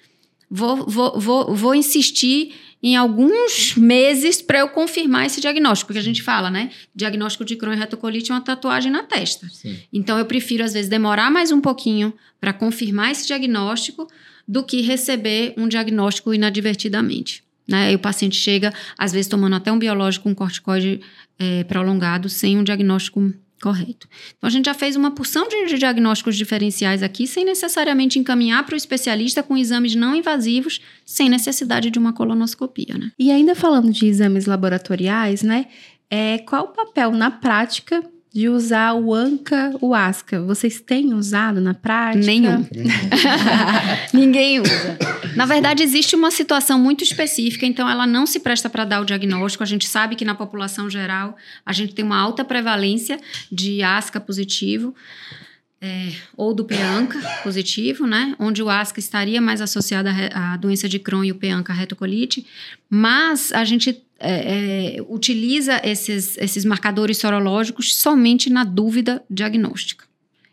Vou, 0.49 0.85
vou, 0.87 1.19
vou, 1.19 1.55
vou 1.55 1.75
insistir 1.75 2.53
em 2.83 2.95
alguns 2.95 3.75
meses 3.75 4.41
para 4.41 4.59
eu 4.59 4.69
confirmar 4.69 5.25
esse 5.25 5.39
diagnóstico. 5.39 5.87
Porque 5.87 5.99
a 5.99 6.03
gente 6.03 6.23
fala, 6.23 6.49
né? 6.49 6.71
Diagnóstico 6.95 7.45
de 7.45 7.55
Crohn 7.55 7.73
e 7.73 7.77
retocolite 7.77 8.31
é 8.31 8.33
uma 8.33 8.41
tatuagem 8.41 8.91
na 8.91 9.03
testa. 9.03 9.47
Sim. 9.49 9.77
Então, 9.93 10.17
eu 10.17 10.25
prefiro, 10.25 10.63
às 10.63 10.73
vezes, 10.73 10.89
demorar 10.89 11.29
mais 11.29 11.51
um 11.51 11.61
pouquinho 11.61 12.13
para 12.39 12.53
confirmar 12.53 13.11
esse 13.11 13.27
diagnóstico 13.27 14.07
do 14.47 14.63
que 14.63 14.81
receber 14.81 15.53
um 15.57 15.67
diagnóstico 15.67 16.33
inadvertidamente. 16.33 17.43
Né? 17.67 17.91
E 17.91 17.95
o 17.95 17.99
paciente 17.99 18.35
chega, 18.35 18.73
às 18.97 19.11
vezes, 19.11 19.27
tomando 19.27 19.55
até 19.55 19.71
um 19.71 19.77
biológico, 19.77 20.27
um 20.27 20.33
corticoide 20.33 20.99
eh, 21.39 21.63
prolongado, 21.65 22.27
sem 22.27 22.57
um 22.57 22.63
diagnóstico 22.63 23.33
correto. 23.61 24.07
Então, 24.37 24.47
a 24.47 24.51
gente 24.51 24.65
já 24.65 24.73
fez 24.73 24.95
uma 24.95 25.11
porção 25.11 25.47
de, 25.47 25.77
diagnósticos 25.77 26.35
diferenciais 26.35 27.03
aqui, 27.03 27.27
sem 27.27 27.45
necessariamente 27.45 28.19
encaminhar 28.19 28.65
para 28.65 28.73
o 28.73 28.77
especialista 28.77 29.43
com 29.43 29.57
exames 29.57 29.95
não 29.95 30.15
invasivos, 30.15 30.81
sem 31.05 31.29
necessidade 31.29 31.89
de 31.89 31.99
uma 31.99 32.11
colonoscopia, 32.11 32.97
né? 32.97 33.11
E 33.17 33.31
ainda 33.31 33.55
falando 33.55 33.91
de 33.91 34.05
exames 34.07 34.45
laboratoriais, 34.45 35.43
né? 35.43 35.67
É, 36.09 36.39
qual 36.39 36.65
o 36.65 36.67
papel 36.69 37.11
na 37.11 37.31
prática 37.31 38.03
de 38.33 38.47
usar 38.47 38.93
o 38.93 39.13
ANCA, 39.13 39.75
o 39.81 39.93
ASCA? 39.93 40.41
Vocês 40.41 40.79
têm 40.79 41.13
usado 41.13 41.59
na 41.59 41.73
prática? 41.73 42.25
Nenhum. 42.25 42.65
Ninguém 44.13 44.61
usa. 44.61 44.97
Na 45.35 45.45
verdade, 45.45 45.83
existe 45.83 46.15
uma 46.15 46.31
situação 46.31 46.79
muito 46.79 47.03
específica, 47.03 47.65
então 47.65 47.89
ela 47.89 48.07
não 48.07 48.25
se 48.25 48.39
presta 48.39 48.69
para 48.69 48.85
dar 48.85 49.01
o 49.01 49.05
diagnóstico. 49.05 49.63
A 49.63 49.67
gente 49.67 49.87
sabe 49.87 50.15
que 50.15 50.23
na 50.23 50.33
população 50.33 50.89
geral 50.89 51.35
a 51.65 51.73
gente 51.73 51.93
tem 51.93 52.05
uma 52.05 52.17
alta 52.17 52.45
prevalência 52.45 53.19
de 53.51 53.83
ASCA 53.83 54.19
positivo. 54.19 54.95
é, 55.81 56.11
ou 56.37 56.53
do 56.53 56.63
PEANCA 56.63 57.19
positivo, 57.41 58.05
né? 58.05 58.35
Onde 58.37 58.61
o 58.61 58.69
ASCA 58.69 58.99
estaria 58.99 59.41
mais 59.41 59.61
associado 59.61 60.09
à, 60.31 60.55
doença 60.55 60.87
de 60.87 60.99
Crohn 60.99 61.23
e 61.23 61.31
o 61.31 61.35
PEANCA 61.35 61.73
à 61.73 61.75
retocolite. 61.75 62.45
Mas 62.87 63.51
a 63.51 63.65
gente 63.65 63.99
é, 64.21 64.97
é, 64.97 65.01
utiliza 65.07 65.81
esses, 65.83 66.37
esses 66.37 66.63
marcadores 66.65 67.17
sorológicos 67.17 67.95
somente 67.95 68.49
na 68.49 68.63
dúvida 68.63 69.23
diagnóstica. 69.29 70.05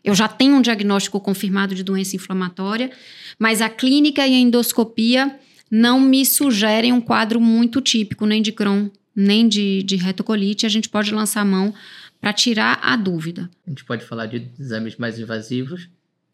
Eu 0.03 0.15
já 0.15 0.27
tenho 0.27 0.55
um 0.55 0.61
diagnóstico 0.61 1.19
confirmado 1.19 1.75
de 1.75 1.83
doença 1.83 2.15
inflamatória, 2.15 2.91
mas 3.37 3.61
a 3.61 3.69
clínica 3.69 4.25
e 4.25 4.33
a 4.33 4.39
endoscopia 4.39 5.37
não 5.69 5.99
me 5.99 6.25
sugerem 6.25 6.91
um 6.91 7.01
quadro 7.01 7.39
muito 7.39 7.81
típico, 7.81 8.25
nem 8.25 8.41
de 8.41 8.51
Crohn, 8.51 8.89
nem 9.15 9.47
de, 9.47 9.83
de 9.83 9.95
retocolite. 9.95 10.65
A 10.65 10.69
gente 10.69 10.89
pode 10.89 11.13
lançar 11.13 11.41
a 11.41 11.45
mão 11.45 11.73
para 12.19 12.33
tirar 12.33 12.79
a 12.81 12.95
dúvida. 12.95 13.49
A 13.67 13.69
gente 13.69 13.85
pode 13.85 14.03
falar 14.03 14.25
de 14.25 14.47
exames 14.59 14.95
mais 14.97 15.19
invasivos 15.19 15.89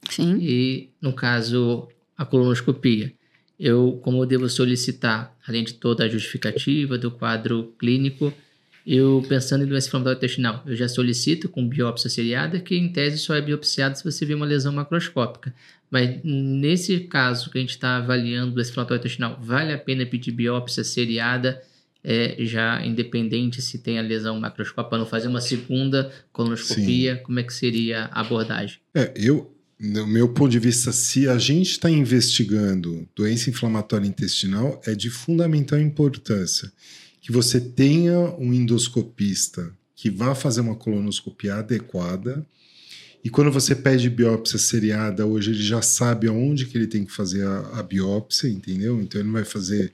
Sim. 0.09 0.37
e, 0.39 0.89
no 1.01 1.13
caso, 1.13 1.87
a 2.17 2.25
colonoscopia. 2.25 3.13
Eu, 3.59 3.99
como 4.03 4.21
eu 4.21 4.25
devo 4.25 4.49
solicitar, 4.49 5.35
além 5.47 5.63
de 5.63 5.73
toda 5.75 6.03
a 6.03 6.09
justificativa 6.09 6.97
do 6.97 7.09
quadro 7.09 7.73
clínico, 7.79 8.33
eu 8.85 9.25
pensando 9.27 9.63
em 9.63 9.67
doença 9.67 9.87
inflamatória 9.87 10.17
intestinal, 10.17 10.61
eu 10.65 10.75
já 10.75 10.87
solicito 10.87 11.49
com 11.49 11.67
biópsia 11.67 12.09
seriada, 12.09 12.59
que 12.59 12.75
em 12.75 12.91
tese 12.91 13.17
só 13.17 13.33
é 13.33 13.41
biopsiado 13.41 13.97
se 13.97 14.03
você 14.03 14.25
vê 14.25 14.35
uma 14.35 14.45
lesão 14.45 14.71
macroscópica. 14.71 15.53
Mas 15.89 16.19
nesse 16.23 16.99
caso 17.01 17.49
que 17.49 17.57
a 17.57 17.61
gente 17.61 17.71
está 17.71 17.97
avaliando 17.97 18.51
doença 18.51 18.71
inflamatória 18.71 18.99
intestinal, 18.99 19.39
vale 19.41 19.73
a 19.73 19.77
pena 19.77 20.05
pedir 20.05 20.31
biópsia 20.31 20.83
seriada, 20.83 21.61
é, 22.03 22.35
já 22.39 22.85
independente 22.85 23.61
se 23.61 23.79
tem 23.79 23.97
a 23.97 24.01
lesão 24.01 24.39
macroscópica, 24.39 24.89
para 24.89 24.99
não 24.99 25.07
fazer 25.07 25.27
uma 25.27 25.41
segunda 25.41 26.11
colonoscopia? 26.31 27.17
Como 27.17 27.39
é 27.39 27.43
que 27.43 27.53
seria 27.53 28.09
a 28.11 28.21
abordagem? 28.21 28.77
É, 28.93 29.11
eu, 29.15 29.54
no 29.79 30.07
meu 30.07 30.29
ponto 30.29 30.51
de 30.51 30.59
vista, 30.59 30.91
se 30.91 31.27
a 31.27 31.37
gente 31.37 31.71
está 31.71 31.89
investigando 31.89 33.07
doença 33.15 33.49
inflamatória 33.49 34.07
intestinal, 34.07 34.81
é 34.85 34.95
de 34.95 35.09
fundamental 35.09 35.79
importância 35.79 36.71
que 37.21 37.31
você 37.31 37.59
tenha 37.59 38.19
um 38.37 38.53
endoscopista 38.53 39.75
que 39.95 40.09
vá 40.09 40.35
fazer 40.35 40.61
uma 40.61 40.75
colonoscopia 40.75 41.55
adequada. 41.55 42.45
E 43.23 43.29
quando 43.29 43.51
você 43.51 43.75
pede 43.75 44.09
biópsia 44.09 44.59
seriada, 44.59 45.25
hoje 45.25 45.51
ele 45.51 45.63
já 45.63 45.81
sabe 45.81 46.27
aonde 46.27 46.67
que 46.67 46.77
ele 46.77 46.87
tem 46.87 47.03
que 47.03 47.11
fazer 47.11 47.45
a, 47.45 47.79
a 47.79 47.83
biópsia, 47.83 48.47
entendeu? 48.47 49.01
Então 49.01 49.19
ele 49.19 49.27
não 49.27 49.33
vai 49.33 49.45
fazer 49.45 49.91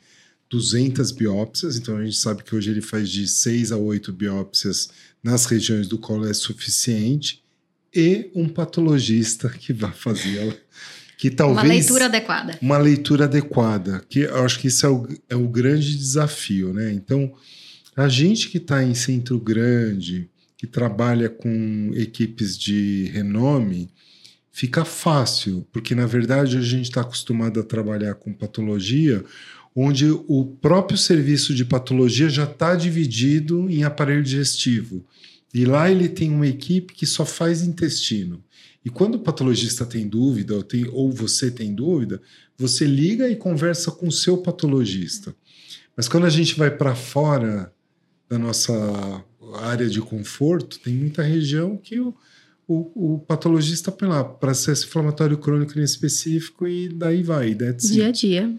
200 0.50 1.12
biópsias, 1.12 1.78
então 1.78 1.96
a 1.96 2.04
gente 2.04 2.18
sabe 2.18 2.44
que 2.44 2.54
hoje 2.54 2.70
ele 2.70 2.82
faz 2.82 3.10
de 3.10 3.26
6 3.28 3.72
a 3.72 3.78
8 3.78 4.12
biópsias 4.12 4.90
nas 5.24 5.46
regiões 5.46 5.88
do 5.88 5.98
colo 5.98 6.28
é 6.28 6.34
suficiente 6.34 7.41
e 7.94 8.32
um 8.34 8.48
patologista 8.48 9.50
que 9.50 9.74
vai 9.74 9.92
fazer 9.92 10.38
ela. 10.38 10.58
Que 11.18 11.30
talvez, 11.30 11.64
uma 11.64 11.74
leitura 11.74 12.06
adequada. 12.06 12.58
Uma 12.62 12.78
leitura 12.78 13.26
adequada, 13.26 14.04
que 14.10 14.22
eu 14.22 14.44
acho 14.44 14.60
que 14.60 14.68
isso 14.68 14.86
é 14.86 14.89
o, 14.89 15.08
é 15.30 15.36
o 15.36 15.48
grande 15.48 15.96
desafio, 15.96 16.74
né? 16.74 16.92
Então, 16.92 17.32
a 17.96 18.10
gente 18.10 18.50
que 18.50 18.58
está 18.58 18.84
em 18.84 18.96
centro 18.96 19.39
grande, 19.39 20.30
que 20.58 20.66
trabalha 20.66 21.30
com 21.30 21.92
equipes 21.94 22.58
de 22.58 23.12
renome, 23.14 23.89
fica 24.52 24.84
fácil, 24.84 25.68
porque 25.72 25.96
na 25.96 26.06
verdade 26.06 26.58
a 26.58 26.62
gente 26.62 26.86
está 26.86 27.02
acostumado 27.02 27.60
a 27.60 27.64
trabalhar 27.64 28.16
com 28.16 28.34
patologia, 28.34 29.24
onde 29.76 30.10
o 30.10 30.58
próprio 30.62 30.98
serviço 30.98 31.56
de 31.56 31.64
patologia 31.64 32.30
já 32.30 32.44
está 32.44 32.76
dividido 32.76 33.70
em 33.70 33.84
aparelho 33.84 34.24
digestivo. 34.24 35.06
E 35.54 35.66
lá 35.66 35.89
ele 35.89 36.08
tem 36.08 36.32
uma 36.32 36.47
equipe 36.47 36.93
que 36.93 37.06
só 37.06 37.26
faz 37.26 37.62
intestino. 37.62 38.43
E 38.84 38.89
quando 38.89 39.16
o 39.16 39.20
patologista 39.20 39.86
tem 39.86 40.08
dúvida, 40.08 40.56
ou, 40.56 40.64
tem, 40.64 40.88
ou 40.89 41.12
você 41.12 41.52
tem 41.52 41.74
dúvida, 41.74 42.22
você 42.58 42.86
liga 42.86 43.30
e 43.30 43.36
conversa 43.36 43.91
com 43.91 44.08
o 44.08 44.12
seu 44.12 44.38
patologista. 44.38 45.36
Mas 45.95 46.08
quando 46.08 46.26
a 46.26 46.30
gente 46.30 46.56
vai 46.56 46.72
para 46.72 46.95
fora 46.95 47.74
da 48.30 48.39
nossa 48.39 48.74
área 49.56 49.89
de 49.89 50.02
conforto, 50.02 50.80
tem 50.80 50.93
muita 50.93 51.22
região 51.22 51.78
que 51.78 51.99
o, 51.99 52.16
o, 52.72 53.15
o 53.15 53.19
patologista 53.19 53.91
põe 53.91 54.07
lá 54.07 54.24
processo 54.24 54.88
inflamatório 54.88 55.38
crônico 55.38 55.78
em 55.78 55.84
específico 55.84 56.65
e 56.65 56.88
daí 56.88 57.22
vai. 57.22 57.53
Dia 57.53 58.07
a 58.07 58.11
dia. 58.11 58.49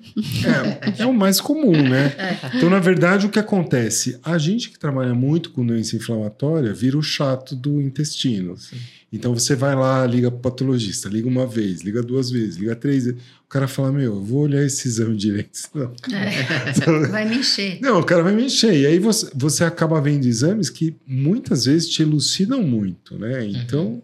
É, 0.99 1.03
é 1.03 1.07
o 1.07 1.15
mais 1.15 1.41
comum, 1.41 1.73
né? 1.73 2.13
É. 2.23 2.57
Então, 2.57 2.69
na 2.69 2.79
verdade, 2.79 3.27
o 3.27 3.31
que 3.31 3.39
acontece? 3.39 4.19
A 4.23 4.37
gente 4.37 4.71
que 4.71 4.79
trabalha 4.79 5.15
muito 5.15 5.51
com 5.51 5.65
doença 5.65 5.97
inflamatória 5.97 6.73
vira 6.73 6.97
o 6.97 7.03
chato 7.03 7.57
do 7.57 7.81
intestino. 7.81 8.57
Sim. 8.57 8.77
Então 9.13 9.35
você 9.35 9.55
vai 9.55 9.75
lá, 9.75 10.07
liga 10.07 10.31
para 10.31 10.39
o 10.39 10.41
patologista, 10.41 11.07
liga 11.07 11.29
uma 11.29 11.47
vez, 11.47 11.83
liga 11.83 12.03
duas 12.03 12.31
vezes, 12.31 12.57
liga 12.57 12.75
três 12.75 13.05
vezes. 13.05 13.21
O 13.45 13.49
cara 13.49 13.69
fala: 13.69 13.93
Meu, 13.93 14.15
eu 14.15 14.25
vou 14.25 14.41
olhar 14.41 14.65
esse 14.65 14.89
exame 14.89 15.15
direito. 15.15 15.61
Não. 15.75 15.93
É. 16.17 17.09
vai 17.09 17.29
me 17.29 17.37
encher. 17.37 17.79
Não, 17.83 18.01
o 18.01 18.05
cara 18.05 18.23
vai 18.23 18.33
me 18.33 18.45
encher. 18.45 18.75
E 18.75 18.87
aí 18.87 18.99
você, 18.99 19.31
você 19.35 19.65
acaba 19.65 20.01
vendo 20.01 20.25
exames 20.25 20.71
que 20.71 20.97
muitas 21.07 21.67
vezes 21.67 21.91
te 21.91 22.01
elucidam 22.01 22.63
muito, 22.63 23.19
né? 23.19 23.47
Então, 23.47 23.85
uhum. 23.85 24.03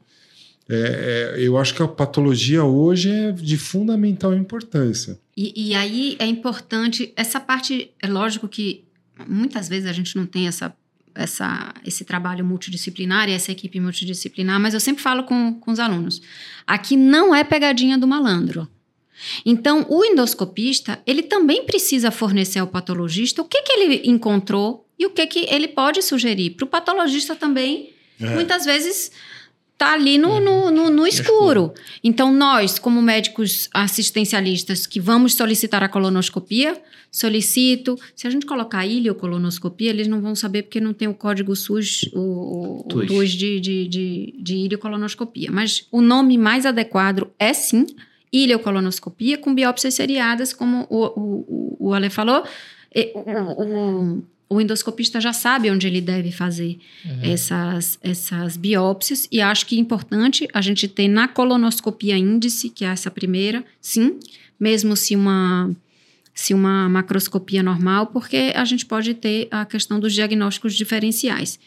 é, 0.69 1.35
é, 1.37 1.41
eu 1.41 1.57
acho 1.57 1.75
que 1.75 1.83
a 1.83 1.89
patologia 1.89 2.63
hoje 2.63 3.11
é 3.11 3.33
de 3.33 3.57
fundamental 3.57 4.35
importância. 4.35 5.19
E, 5.35 5.69
e 5.69 5.75
aí 5.75 6.17
é 6.19 6.27
importante, 6.27 7.15
essa 7.17 7.41
parte, 7.41 7.93
é 8.03 8.07
lógico 8.07 8.47
que 8.47 8.85
muitas 9.27 9.71
vezes 9.71 9.89
a 9.89 9.93
gente 9.93 10.15
não 10.17 10.27
tem 10.27 10.47
essa 10.47 10.75
essa, 11.19 11.75
esse 11.85 12.05
trabalho 12.05 12.45
multidisciplinar 12.45 13.29
e 13.29 13.33
essa 13.33 13.51
equipe 13.51 13.81
multidisciplinar, 13.81 14.61
mas 14.61 14.73
eu 14.73 14.81
sempre 14.81 15.03
falo 15.03 15.25
com, 15.25 15.55
com 15.55 15.71
os 15.71 15.81
alunos: 15.81 16.23
aqui 16.67 16.97
não 16.97 17.35
é 17.35 17.43
pegadinha 17.43 17.99
do 17.99 18.07
malandro. 18.07 18.69
Então, 19.45 19.85
o 19.89 20.05
endoscopista, 20.05 21.03
ele 21.05 21.23
também 21.25 21.65
precisa 21.65 22.13
fornecer 22.13 22.61
ao 22.61 22.69
patologista 22.69 23.43
o 23.43 23.45
que, 23.45 23.63
que 23.63 23.73
ele 23.73 24.09
encontrou 24.09 24.89
e 24.97 25.07
o 25.07 25.11
que, 25.11 25.27
que 25.27 25.41
ele 25.51 25.67
pode 25.67 26.03
sugerir. 26.03 26.51
Para 26.51 26.65
o 26.65 26.69
patologista 26.69 27.35
também, 27.35 27.93
é. 28.21 28.27
muitas 28.27 28.65
vezes, 28.65 29.11
tá 29.79 29.93
ali 29.93 30.19
no, 30.19 30.41
no, 30.41 30.71
no, 30.73 30.91
no 30.91 31.07
escuro. 31.07 31.73
Então, 32.03 32.33
nós, 32.33 32.81
como 32.81 33.01
médicos 33.01 33.71
assistencialistas 33.73 34.87
que 34.87 34.99
vamos 34.99 35.35
solicitar 35.35 35.85
a 35.85 35.89
colonoscopia, 35.89 36.77
solicito. 37.11 37.97
Se 38.15 38.27
a 38.27 38.31
gente 38.31 38.45
colocar 38.45 38.85
ilio-colonoscopia, 38.85 39.91
eles 39.91 40.09
não 40.09 40.21
vão 40.21 40.35
saber 40.35 40.65
porque 40.65 40.81
não 40.81 40.93
tem 40.93 41.07
o 41.07 41.15
código 41.15 41.55
SUS, 41.55 42.11
o, 42.13 42.85
o 42.93 43.05
DUS 43.05 43.31
de, 43.31 43.61
de, 43.61 43.89
de, 43.89 44.35
de 44.39 44.57
ilio-colonoscopia. 44.57 45.51
Mas 45.51 45.87
o 45.93 46.01
nome 46.01 46.37
mais 46.37 46.67
adequado 46.67 47.31
é 47.39 47.53
sim 47.53 47.87
ilio-colonoscopia 48.33 49.39
com 49.39 49.55
biópsias 49.55 49.95
seriadas, 49.95 50.53
como 50.53 50.87
o, 50.91 51.07
o, 51.07 51.77
o 51.89 51.95
Ale 51.95 52.11
falou. 52.11 52.43
O, 53.15 53.21
o, 53.63 54.23
o 54.49 54.61
endoscopista 54.61 55.21
já 55.21 55.33
sabe 55.33 55.71
onde 55.71 55.87
ele 55.87 56.01
deve 56.01 56.33
fazer 56.33 56.79
uhum. 57.05 57.21
essas, 57.23 57.99
essas 58.03 58.57
biópsias, 58.57 59.29
e 59.31 59.41
acho 59.41 59.67
que 59.67 59.77
é 59.77 59.79
importante 59.79 60.49
a 60.55 60.61
gente 60.61 60.89
ter 60.89 61.09
na 61.09 61.29
colonoscopia 61.29 62.17
índice, 62.17 62.71
que 62.71 62.85
é 62.85 62.89
essa 62.89 63.11
primeira, 63.11 63.63
sim, 63.81 64.19
mesmo 64.59 64.97
se 64.97 65.15
uma, 65.15 65.71
se 66.35 66.55
uma 66.55 66.89
macroscopia 66.89 67.63
normal, 67.63 68.07
porque 68.07 68.53
a 68.55 68.65
gente 68.65 68.87
pode 68.87 69.15
ter 69.15 69.49
a 69.51 69.67
questão 69.67 70.01
dos 70.01 70.15
diagnósticos 70.15 70.75
diferenciais. 70.75 71.59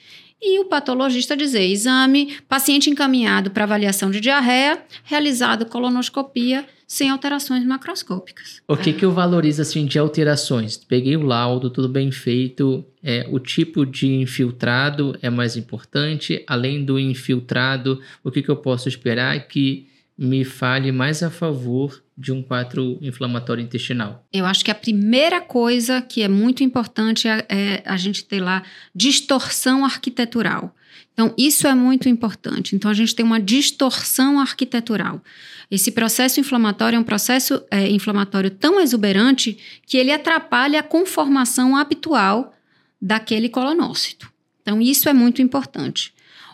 E 0.41 0.59
o 0.59 0.65
patologista 0.65 1.37
dizer: 1.37 1.67
exame, 1.67 2.35
paciente 2.49 2.89
encaminhado 2.89 3.51
para 3.51 3.63
avaliação 3.63 4.09
de 4.09 4.19
diarreia, 4.19 4.83
realizado 5.03 5.67
colonoscopia 5.67 6.65
sem 6.91 7.09
alterações 7.09 7.63
macroscópicas. 7.63 8.61
O 8.67 8.75
que, 8.75 8.91
que 8.91 9.05
eu 9.05 9.13
valorizo 9.13 9.61
assim 9.61 9.85
de 9.85 9.97
alterações? 9.97 10.75
Peguei 10.75 11.15
o 11.15 11.21
laudo, 11.21 11.69
tudo 11.69 11.87
bem 11.87 12.11
feito. 12.11 12.83
É, 13.01 13.25
o 13.31 13.39
tipo 13.39 13.85
de 13.85 14.07
infiltrado 14.07 15.17
é 15.21 15.29
mais 15.29 15.55
importante. 15.55 16.43
Além 16.45 16.83
do 16.83 16.99
infiltrado, 16.99 18.01
o 18.21 18.29
que, 18.29 18.41
que 18.41 18.49
eu 18.49 18.57
posso 18.57 18.89
esperar 18.89 19.47
que 19.47 19.87
me 20.17 20.43
fale 20.43 20.91
mais 20.91 21.23
a 21.23 21.29
favor 21.29 22.03
de 22.17 22.33
um 22.33 22.43
quadro 22.43 22.99
inflamatório 23.01 23.63
intestinal? 23.63 24.27
Eu 24.33 24.45
acho 24.45 24.65
que 24.65 24.69
a 24.69 24.75
primeira 24.75 25.39
coisa 25.39 26.01
que 26.01 26.21
é 26.21 26.27
muito 26.27 26.61
importante 26.61 27.25
é, 27.25 27.45
é 27.47 27.83
a 27.85 27.95
gente 27.95 28.25
ter 28.25 28.41
lá 28.41 28.63
distorção 28.93 29.85
arquitetural. 29.85 30.75
Então, 31.13 31.33
isso 31.37 31.67
é 31.67 31.75
muito 31.75 32.07
importante. 32.07 32.75
Então, 32.75 32.89
a 32.89 32.93
gente 32.93 33.15
tem 33.15 33.25
uma 33.25 33.39
distorção 33.39 34.39
arquitetural. 34.39 35.21
Esse 35.69 35.91
processo 35.91 36.39
inflamatório 36.39 36.97
é 36.97 36.99
um 36.99 37.03
processo 37.03 37.61
é, 37.69 37.89
inflamatório 37.89 38.49
tão 38.49 38.79
exuberante 38.79 39.57
que 39.85 39.97
ele 39.97 40.11
atrapalha 40.11 40.79
a 40.79 40.83
conformação 40.83 41.75
habitual 41.75 42.53
daquele 43.01 43.49
colonócito. 43.49 44.31
Então, 44.61 44.81
isso 44.81 45.09
é 45.09 45.13
muito 45.13 45.41
importante. 45.41 46.13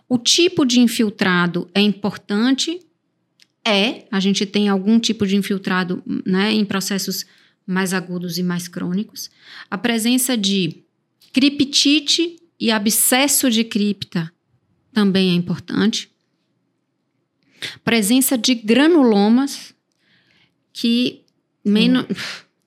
O 0.09 0.17
tipo 0.17 0.65
de 0.65 0.79
infiltrado 0.79 1.69
é 1.73 1.81
importante. 1.81 2.79
É, 3.65 4.05
a 4.09 4.19
gente 4.19 4.45
tem 4.45 4.69
algum 4.69 4.99
tipo 4.99 5.27
de 5.27 5.35
infiltrado 5.35 6.01
né, 6.25 6.51
em 6.51 6.63
processos 6.65 7.25
mais 7.65 7.93
agudos 7.93 8.37
e 8.37 8.43
mais 8.43 8.67
crônicos. 8.67 9.29
A 9.69 9.77
presença 9.77 10.37
de 10.37 10.83
criptite 11.33 12.37
e 12.59 12.71
abscesso 12.71 13.51
de 13.51 13.63
cripta 13.63 14.31
também 14.97 15.29
é 15.29 15.33
importante. 15.35 16.09
Presença 17.83 18.35
de 18.35 18.55
granulomas, 18.55 19.71
que 20.73 21.21
menos. 21.63 22.07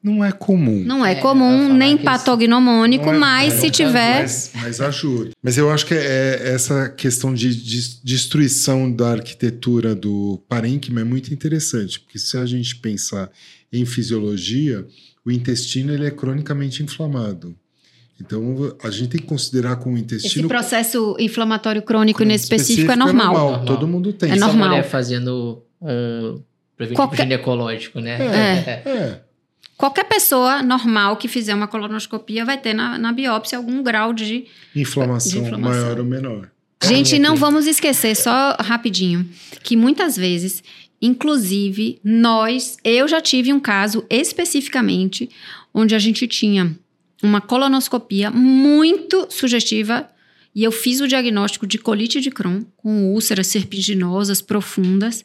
Não 0.01 0.25
é 0.25 0.31
comum. 0.31 0.85
Não 0.85 1.05
é, 1.05 1.11
é 1.11 1.15
comum, 1.17 1.75
nem 1.75 1.99
patognomônico, 1.99 3.09
é, 3.09 3.19
mas 3.19 3.55
se 3.55 3.69
tiver. 3.69 4.23
Mas, 4.23 4.53
mas, 4.55 4.81
ajuda. 4.81 5.33
Mas 5.43 5.59
eu 5.59 5.73
acho 5.73 5.85
que 5.85 5.93
é, 5.93 6.53
essa 6.55 6.89
questão 6.89 7.35
de, 7.35 7.53
de, 7.53 8.01
destruição 8.05 8.91
da 8.91 9.11
arquitetura 9.11 9.93
do 9.93 10.41
parênquima 10.49 11.01
é 11.01 11.05
muito 11.05 11.35
interessante, 11.35 11.99
porque 11.99 12.19
se 12.21 12.39
a 12.39 12.47
gente 12.47 12.77
pensar 12.77 13.29
em 13.73 13.85
fisiologia, 13.85 14.87
o 15.25 15.33
intestino 15.33 15.93
ele 15.93 16.07
é 16.07 16.13
cronicamente 16.13 16.81
inflamado. 16.81 17.57
Então, 18.21 18.77
a 18.83 18.91
gente 18.91 19.09
tem 19.09 19.21
que 19.21 19.27
considerar 19.27 19.77
com 19.77 19.95
o 19.95 19.99
intestino. 19.99 20.43
Esse 20.43 20.49
processo 20.49 21.17
inflamatório 21.19 21.83
crônico 21.83 22.23
nesse 22.23 22.45
específico, 22.45 22.93
é 22.93 22.97
normal. 22.97 23.25
é 23.25 23.29
normal. 23.29 23.51
normal. 23.51 23.67
Todo 23.67 23.89
mundo 23.89 24.13
tem. 24.13 24.33
É 24.33 24.37
normal. 24.37 24.69
mulher 24.69 24.83
fazendo 24.83 25.63
um 25.81 26.43
preventivo 26.77 26.97
Qualquer... 26.97 27.23
ginecológico, 27.23 28.01
né? 28.01 28.19
É. 28.21 28.89
é. 28.89 28.91
é. 28.91 29.21
Qualquer 29.77 30.05
pessoa 30.05 30.63
normal 30.63 31.17
que 31.17 31.27
fizer 31.27 31.55
uma 31.55 31.67
colonoscopia 31.67 32.45
vai 32.45 32.59
ter 32.59 32.75
na, 32.75 32.99
na 32.99 33.13
biópsia 33.13 33.57
algum 33.57 33.83
grau 33.83 34.13
de 34.13 34.45
inflamação, 34.77 35.41
de 35.41 35.47
inflamação. 35.47 35.83
maior 35.83 35.99
ou 35.99 36.05
menor. 36.05 36.51
Gente, 36.85 37.19
não 37.19 37.35
vamos 37.37 37.67
esquecer, 37.67 38.15
só 38.15 38.57
rapidinho, 38.61 39.27
que 39.63 39.77
muitas 39.77 40.17
vezes, 40.17 40.63
inclusive, 41.01 41.99
nós, 42.05 42.77
eu 42.85 43.09
já 43.09 43.21
tive 43.21 43.53
um 43.53 43.61
caso 43.61 44.05
especificamente 44.11 45.31
onde 45.73 45.95
a 45.95 45.99
gente 45.99 46.27
tinha 46.27 46.77
uma 47.23 47.41
colonoscopia 47.41 48.31
muito 48.31 49.27
sugestiva 49.31 50.09
e 50.55 50.65
eu 50.65 50.73
fiz 50.73 51.01
o 51.01 51.09
diagnóstico 51.09 51.67
de 51.67 51.79
colite 51.79 52.21
de 52.21 52.31
Crohn 52.31 52.63
com 52.77 53.13
úlceras 53.13 53.47
serpiginosas 53.47 54.41
profundas. 54.41 55.25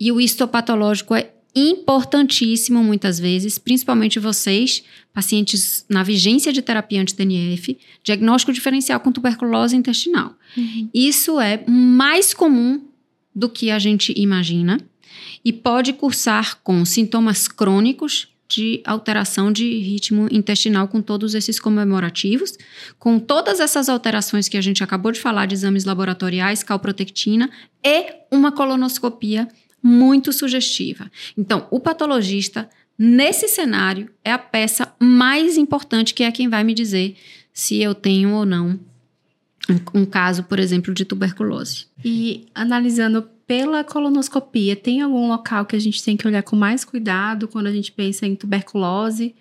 E 0.00 0.10
o 0.10 0.20
histopatológico 0.20 1.14
é 1.14 1.30
importantíssimo 1.54 2.82
muitas 2.82 3.18
vezes, 3.18 3.58
principalmente 3.58 4.18
vocês, 4.18 4.84
pacientes 5.12 5.84
na 5.88 6.02
vigência 6.02 6.52
de 6.52 6.62
terapia 6.62 7.00
anti-TNF, 7.00 7.78
diagnóstico 8.02 8.52
diferencial 8.52 9.00
com 9.00 9.10
tuberculose 9.10 9.76
intestinal. 9.76 10.34
Uhum. 10.56 10.88
Isso 10.94 11.40
é 11.40 11.64
mais 11.66 12.32
comum 12.32 12.80
do 13.34 13.48
que 13.48 13.70
a 13.70 13.78
gente 13.78 14.12
imagina 14.16 14.80
e 15.44 15.52
pode 15.52 15.92
cursar 15.92 16.60
com 16.62 16.84
sintomas 16.84 17.48
crônicos 17.48 18.28
de 18.48 18.82
alteração 18.84 19.52
de 19.52 19.78
ritmo 19.78 20.26
intestinal 20.30 20.88
com 20.88 21.02
todos 21.02 21.34
esses 21.34 21.60
comemorativos, 21.60 22.56
com 22.98 23.18
todas 23.18 23.60
essas 23.60 23.88
alterações 23.88 24.48
que 24.48 24.56
a 24.56 24.60
gente 24.60 24.82
acabou 24.82 25.12
de 25.12 25.20
falar 25.20 25.46
de 25.46 25.54
exames 25.54 25.84
laboratoriais, 25.84 26.62
calprotectina 26.62 27.50
e 27.84 28.06
uma 28.30 28.50
colonoscopia 28.50 29.46
muito 29.82 30.32
sugestiva. 30.32 31.10
Então, 31.36 31.66
o 31.70 31.78
patologista 31.78 32.68
nesse 32.98 33.46
cenário 33.48 34.10
é 34.24 34.32
a 34.32 34.38
peça 34.38 34.92
mais 34.98 35.56
importante 35.56 36.14
que 36.14 36.24
é 36.24 36.32
quem 36.32 36.48
vai 36.48 36.64
me 36.64 36.74
dizer 36.74 37.16
se 37.52 37.80
eu 37.80 37.94
tenho 37.94 38.30
ou 38.30 38.46
não 38.46 38.80
um, 39.68 40.00
um 40.00 40.06
caso, 40.06 40.44
por 40.44 40.58
exemplo, 40.58 40.94
de 40.94 41.04
tuberculose. 41.04 41.86
E 42.02 42.46
analisando 42.54 43.28
pela 43.48 43.82
colonoscopia, 43.82 44.76
tem 44.76 45.00
algum 45.00 45.26
local 45.26 45.64
que 45.64 45.74
a 45.74 45.78
gente 45.78 46.04
tem 46.04 46.18
que 46.18 46.28
olhar 46.28 46.42
com 46.42 46.54
mais 46.54 46.84
cuidado 46.84 47.48
quando 47.48 47.66
a 47.66 47.72
gente 47.72 47.90
pensa 47.90 48.26
em 48.26 48.36
tuberculose? 48.36 49.34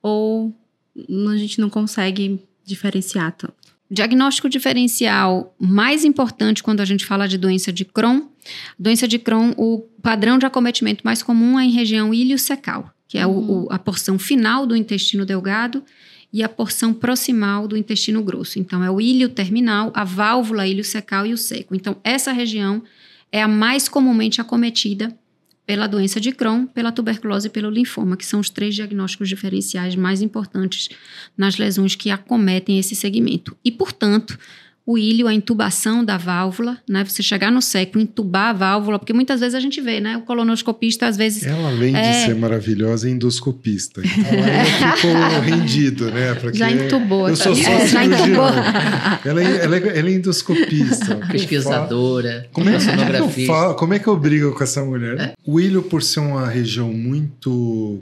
Ou 0.00 0.54
a 0.96 1.36
gente 1.36 1.60
não 1.60 1.68
consegue 1.68 2.40
diferenciar 2.64 3.32
tanto? 3.32 3.54
Diagnóstico 3.90 4.48
diferencial 4.48 5.56
mais 5.58 6.04
importante 6.04 6.62
quando 6.62 6.80
a 6.80 6.84
gente 6.84 7.04
fala 7.04 7.26
de 7.26 7.36
doença 7.36 7.72
de 7.72 7.84
Crohn. 7.84 8.28
Doença 8.78 9.08
de 9.08 9.18
Crohn, 9.18 9.52
o 9.56 9.80
padrão 10.00 10.38
de 10.38 10.46
acometimento 10.46 11.02
mais 11.04 11.20
comum 11.20 11.58
é 11.58 11.64
em 11.64 11.70
região 11.70 12.14
ilho-secal, 12.14 12.88
que 13.08 13.18
é 13.18 13.26
uhum. 13.26 13.64
o, 13.64 13.72
a 13.72 13.78
porção 13.78 14.20
final 14.20 14.66
do 14.66 14.76
intestino 14.76 15.26
delgado 15.26 15.82
e 16.32 16.44
a 16.44 16.48
porção 16.48 16.92
proximal 16.92 17.66
do 17.66 17.76
intestino 17.76 18.22
grosso. 18.22 18.60
Então, 18.60 18.84
é 18.84 18.90
o 18.90 19.00
ilho 19.00 19.30
terminal, 19.30 19.90
a 19.94 20.04
válvula 20.04 20.66
ilho-secal 20.66 21.26
e 21.26 21.32
o 21.32 21.38
seco. 21.38 21.74
Então, 21.74 21.96
essa 22.04 22.30
região 22.30 22.82
é 23.30 23.42
a 23.42 23.48
mais 23.48 23.88
comumente 23.88 24.40
acometida 24.40 25.16
pela 25.66 25.86
doença 25.86 26.18
de 26.18 26.32
Crohn, 26.32 26.66
pela 26.66 26.90
tuberculose 26.90 27.48
e 27.48 27.50
pelo 27.50 27.68
linfoma, 27.68 28.16
que 28.16 28.24
são 28.24 28.40
os 28.40 28.48
três 28.48 28.74
diagnósticos 28.74 29.28
diferenciais 29.28 29.94
mais 29.94 30.22
importantes 30.22 30.88
nas 31.36 31.58
lesões 31.58 31.94
que 31.94 32.10
acometem 32.10 32.78
esse 32.78 32.94
segmento. 32.94 33.54
E, 33.62 33.70
portanto, 33.70 34.38
o 34.88 34.96
ilho, 34.96 35.28
a 35.28 35.34
intubação 35.34 36.02
da 36.02 36.16
válvula, 36.16 36.78
né? 36.88 37.04
Você 37.04 37.22
chegar 37.22 37.52
no 37.52 37.60
seco, 37.60 37.98
entubar 37.98 38.48
a 38.48 38.52
válvula, 38.54 38.98
porque 38.98 39.12
muitas 39.12 39.38
vezes 39.38 39.54
a 39.54 39.60
gente 39.60 39.82
vê, 39.82 40.00
né? 40.00 40.16
O 40.16 40.22
colonoscopista 40.22 41.06
às 41.06 41.14
vezes. 41.14 41.44
Ela, 41.44 41.68
além 41.68 41.94
é... 41.94 42.10
de 42.10 42.16
ser 42.24 42.34
maravilhosa, 42.34 43.06
é 43.06 43.10
endoscopista. 43.10 44.00
Então 44.00 44.32
ela 44.32 44.96
ficou 44.96 45.40
rendido, 45.42 46.10
né? 46.10 46.34
Porque 46.36 46.56
já 46.56 46.70
entubou. 46.70 47.28
Eu 47.28 47.36
sou 47.36 47.54
só 47.54 47.70
é. 47.70 49.28
Ela 49.28 49.42
é, 49.42 49.64
ela, 49.64 49.76
é, 49.76 49.98
ela 49.98 50.08
é 50.08 50.12
endoscopista. 50.12 51.16
Pesquisadora. 51.30 52.48
Como 52.50 52.70
é, 52.70 52.78
que 52.78 53.42
eu 53.42 53.46
falo, 53.46 53.74
como 53.74 53.92
é 53.92 53.98
que 53.98 54.08
eu 54.08 54.16
brigo 54.16 54.54
com 54.54 54.64
essa 54.64 54.82
mulher? 54.82 55.20
É. 55.20 55.34
O 55.44 55.60
ilho, 55.60 55.82
por 55.82 56.02
ser 56.02 56.20
uma 56.20 56.48
região 56.48 56.90
muito 56.90 58.00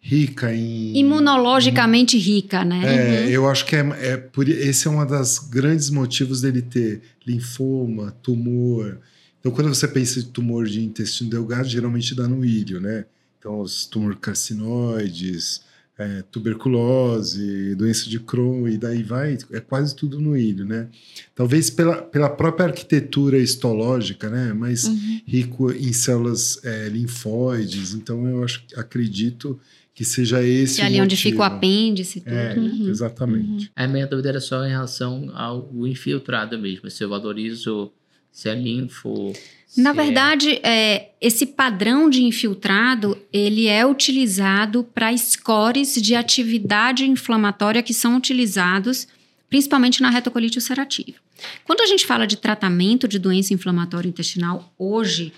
rica 0.00 0.52
em. 0.54 0.96
Imunologicamente 0.96 2.16
rica, 2.18 2.64
né? 2.64 2.80
É, 2.82 3.24
uhum. 3.24 3.28
eu 3.28 3.48
acho 3.48 3.66
que 3.66 3.76
é, 3.76 3.80
é 4.00 4.16
por, 4.16 4.48
esse 4.48 4.88
é 4.88 4.90
um 4.90 5.04
dos 5.06 5.38
grandes 5.38 5.90
motivos 5.90 6.40
dele 6.40 6.62
ter 6.62 7.02
linfoma, 7.26 8.10
tumor. 8.22 8.98
Então, 9.38 9.52
quando 9.52 9.68
você 9.68 9.86
pensa 9.86 10.18
em 10.18 10.22
tumor 10.22 10.66
de 10.66 10.82
intestino 10.82 11.30
delgado, 11.30 11.68
geralmente 11.68 12.14
dá 12.14 12.26
no 12.26 12.44
ilho, 12.44 12.80
né? 12.80 13.04
Então, 13.38 13.60
os 13.60 13.86
tumores 13.86 14.18
carcinoides, 14.20 15.62
é, 16.00 16.22
tuberculose, 16.30 17.74
doença 17.74 18.08
de 18.08 18.18
Crohn, 18.20 18.68
e 18.68 18.76
daí 18.76 19.02
vai, 19.02 19.38
é 19.50 19.60
quase 19.60 19.94
tudo 19.94 20.20
no 20.20 20.36
ilho, 20.36 20.64
né? 20.64 20.88
Talvez 21.34 21.70
pela, 21.70 22.02
pela 22.02 22.28
própria 22.28 22.66
arquitetura 22.66 23.38
histológica, 23.38 24.28
né? 24.28 24.52
Mais 24.52 24.84
uhum. 24.84 25.20
rico 25.26 25.72
em 25.72 25.92
células 25.92 26.58
é, 26.64 26.88
linfóides. 26.88 27.94
Então, 27.94 28.26
eu 28.26 28.44
acho, 28.44 28.62
acredito 28.76 29.58
que 30.00 30.04
seja 30.06 30.42
esse 30.42 30.76
que 30.76 30.80
é 30.80 30.86
ali 30.86 30.94
motivo. 30.94 31.04
onde 31.04 31.16
fica 31.16 31.38
o 31.40 31.42
apêndice 31.42 32.20
tudo. 32.22 32.34
É, 32.34 32.54
uhum. 32.56 32.88
Exatamente. 32.88 33.64
Uhum. 33.66 33.70
A 33.76 33.86
minha 33.86 34.06
dúvida 34.06 34.30
era 34.30 34.40
só 34.40 34.64
em 34.64 34.70
relação 34.70 35.30
ao 35.34 35.70
infiltrado 35.86 36.58
mesmo, 36.58 36.90
se 36.90 37.04
eu 37.04 37.10
valorizo 37.10 37.92
se 38.32 38.48
é 38.48 38.54
linfo... 38.54 39.34
Na 39.76 39.90
é 39.90 39.92
verdade, 39.92 40.58
é, 40.62 41.10
esse 41.20 41.44
padrão 41.44 42.08
de 42.08 42.24
infiltrado, 42.24 43.14
ele 43.30 43.66
é 43.66 43.84
utilizado 43.84 44.84
para 44.84 45.14
scores 45.18 46.00
de 46.00 46.14
atividade 46.14 47.04
inflamatória 47.04 47.82
que 47.82 47.92
são 47.92 48.16
utilizados 48.16 49.06
principalmente 49.50 50.00
na 50.00 50.08
retocolite 50.08 50.56
ulcerativa. 50.56 51.18
Quando 51.62 51.82
a 51.82 51.86
gente 51.86 52.06
fala 52.06 52.26
de 52.26 52.38
tratamento 52.38 53.06
de 53.06 53.18
doença 53.18 53.52
inflamatória 53.52 54.08
intestinal, 54.08 54.72
hoje, 54.78 55.30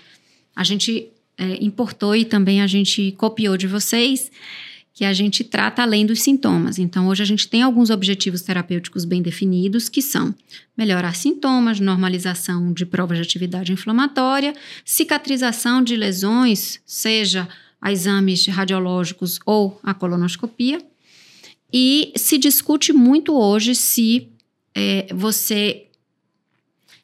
a 0.55 0.63
gente 0.63 1.09
é, 1.37 1.63
importou 1.63 2.15
e 2.15 2.25
também 2.25 2.61
a 2.61 2.67
gente 2.67 3.11
copiou 3.17 3.57
de 3.57 3.67
vocês, 3.67 4.31
que 4.93 5.03
a 5.03 5.11
gente 5.11 5.43
trata 5.43 5.81
além 5.81 6.05
dos 6.05 6.21
sintomas. 6.21 6.77
Então, 6.77 7.07
hoje 7.07 7.23
a 7.23 7.25
gente 7.25 7.47
tem 7.47 7.63
alguns 7.63 7.89
objetivos 7.89 8.43
terapêuticos 8.43 9.05
bem 9.05 9.21
definidos, 9.23 9.89
que 9.89 10.01
são 10.01 10.35
melhorar 10.77 11.15
sintomas, 11.15 11.79
normalização 11.79 12.71
de 12.71 12.85
provas 12.85 13.17
de 13.17 13.23
atividade 13.23 13.71
inflamatória, 13.71 14.53
cicatrização 14.85 15.83
de 15.83 15.95
lesões, 15.95 16.79
seja 16.85 17.47
a 17.81 17.91
exames 17.91 18.45
radiológicos 18.47 19.39
ou 19.45 19.79
a 19.83 19.93
colonoscopia. 19.93 20.79
E 21.73 22.13
se 22.15 22.37
discute 22.37 22.93
muito 22.93 23.35
hoje 23.35 23.73
se 23.73 24.29
é, 24.75 25.07
você 25.11 25.87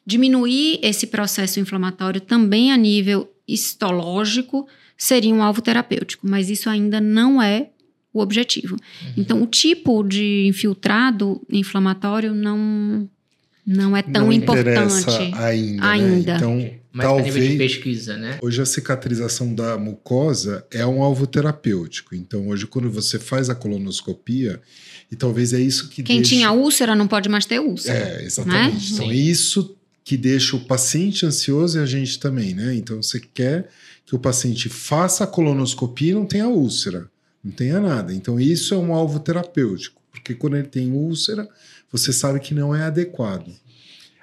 diminuir 0.06 0.78
esse 0.80 1.08
processo 1.08 1.58
inflamatório 1.58 2.20
também 2.20 2.72
a 2.72 2.76
nível 2.76 3.28
histológico 3.52 4.66
seria 4.96 5.32
um 5.34 5.42
alvo 5.42 5.62
terapêutico, 5.62 6.26
mas 6.28 6.50
isso 6.50 6.68
ainda 6.68 7.00
não 7.00 7.40
é 7.40 7.70
o 8.12 8.20
objetivo. 8.20 8.74
Uhum. 8.74 9.12
Então, 9.16 9.42
o 9.42 9.46
tipo 9.46 10.02
de 10.02 10.46
infiltrado 10.46 11.40
inflamatório 11.50 12.34
não 12.34 13.08
não 13.66 13.96
é 13.96 14.02
tão 14.02 14.26
não 14.26 14.32
importante 14.32 15.10
ainda. 15.34 15.86
ainda. 15.86 16.32
Né? 16.32 16.36
Então, 16.36 16.80
mas 16.92 17.06
talvez 17.06 17.34
nível 17.34 17.50
de 17.50 17.56
pesquisa, 17.56 18.16
né? 18.16 18.38
Hoje 18.42 18.60
a 18.60 18.66
cicatrização 18.66 19.54
da 19.54 19.78
mucosa 19.78 20.66
é 20.72 20.84
um 20.84 21.02
alvo 21.02 21.26
terapêutico. 21.26 22.14
Então, 22.14 22.48
hoje 22.48 22.66
quando 22.66 22.90
você 22.90 23.18
faz 23.18 23.48
a 23.48 23.54
colonoscopia, 23.54 24.60
e 25.10 25.14
talvez 25.14 25.52
é 25.52 25.60
isso 25.60 25.88
que 25.88 26.02
Quem 26.02 26.16
deixa... 26.16 26.34
tinha 26.34 26.50
úlcera 26.50 26.96
não 26.96 27.06
pode 27.06 27.28
mais 27.28 27.46
ter 27.46 27.60
úlcera. 27.60 27.96
É, 27.96 28.24
exatamente. 28.24 28.92
Né? 28.92 28.94
Então, 28.94 29.06
Sim. 29.06 29.12
isso 29.12 29.76
que 30.10 30.16
deixa 30.16 30.56
o 30.56 30.64
paciente 30.64 31.24
ansioso 31.24 31.78
e 31.78 31.80
a 31.80 31.86
gente 31.86 32.18
também, 32.18 32.52
né? 32.52 32.74
Então 32.74 33.00
você 33.00 33.20
quer 33.20 33.68
que 34.04 34.12
o 34.12 34.18
paciente 34.18 34.68
faça 34.68 35.22
a 35.22 35.26
colonoscopia 35.26 36.10
e 36.10 36.14
não 36.14 36.26
tenha 36.26 36.48
úlcera, 36.48 37.08
não 37.44 37.52
tenha 37.52 37.78
nada. 37.78 38.12
Então 38.12 38.40
isso 38.40 38.74
é 38.74 38.76
um 38.76 38.92
alvo 38.92 39.20
terapêutico, 39.20 40.02
porque 40.10 40.34
quando 40.34 40.56
ele 40.56 40.66
tem 40.66 40.90
úlcera, 40.90 41.48
você 41.92 42.12
sabe 42.12 42.40
que 42.40 42.52
não 42.52 42.74
é 42.74 42.82
adequado. 42.82 43.54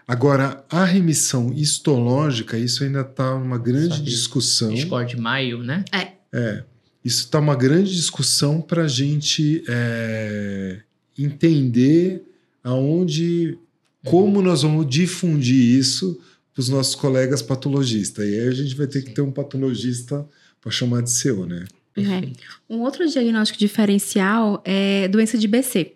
Agora, 0.05 0.61
a 0.69 0.83
remissão 0.83 1.53
histológica, 1.53 2.57
isso 2.57 2.83
ainda 2.83 2.99
está 2.99 3.33
uma 3.33 3.57
grande 3.57 4.01
discussão. 4.01 4.75
Score 4.75 5.07
de 5.07 5.15
maio, 5.15 5.63
né? 5.63 5.85
É. 5.93 6.11
É. 6.33 6.63
Isso 7.01 7.23
está 7.23 7.39
uma 7.39 7.55
grande 7.55 7.95
discussão 7.95 8.59
para 8.59 8.83
a 8.83 8.87
gente 8.89 9.63
é, 9.69 10.81
entender 11.17 12.25
aonde 12.61 13.57
como 14.05 14.41
nós 14.41 14.61
vamos 14.61 14.87
difundir 14.87 15.77
isso 15.77 16.19
para 16.53 16.61
os 16.61 16.69
nossos 16.69 16.95
colegas 16.95 17.41
patologistas? 17.41 18.25
E 18.25 18.39
aí 18.39 18.47
a 18.47 18.51
gente 18.51 18.75
vai 18.75 18.87
ter 18.87 19.01
que 19.01 19.11
ter 19.11 19.21
um 19.21 19.31
patologista 19.31 20.27
para 20.61 20.71
chamar 20.71 21.01
de 21.01 21.11
seu, 21.11 21.45
né? 21.45 21.65
É. 21.95 22.29
Um 22.69 22.81
outro 22.81 23.07
diagnóstico 23.07 23.57
diferencial 23.59 24.61
é 24.63 25.07
doença 25.07 25.37
de 25.37 25.47
BC. 25.47 25.93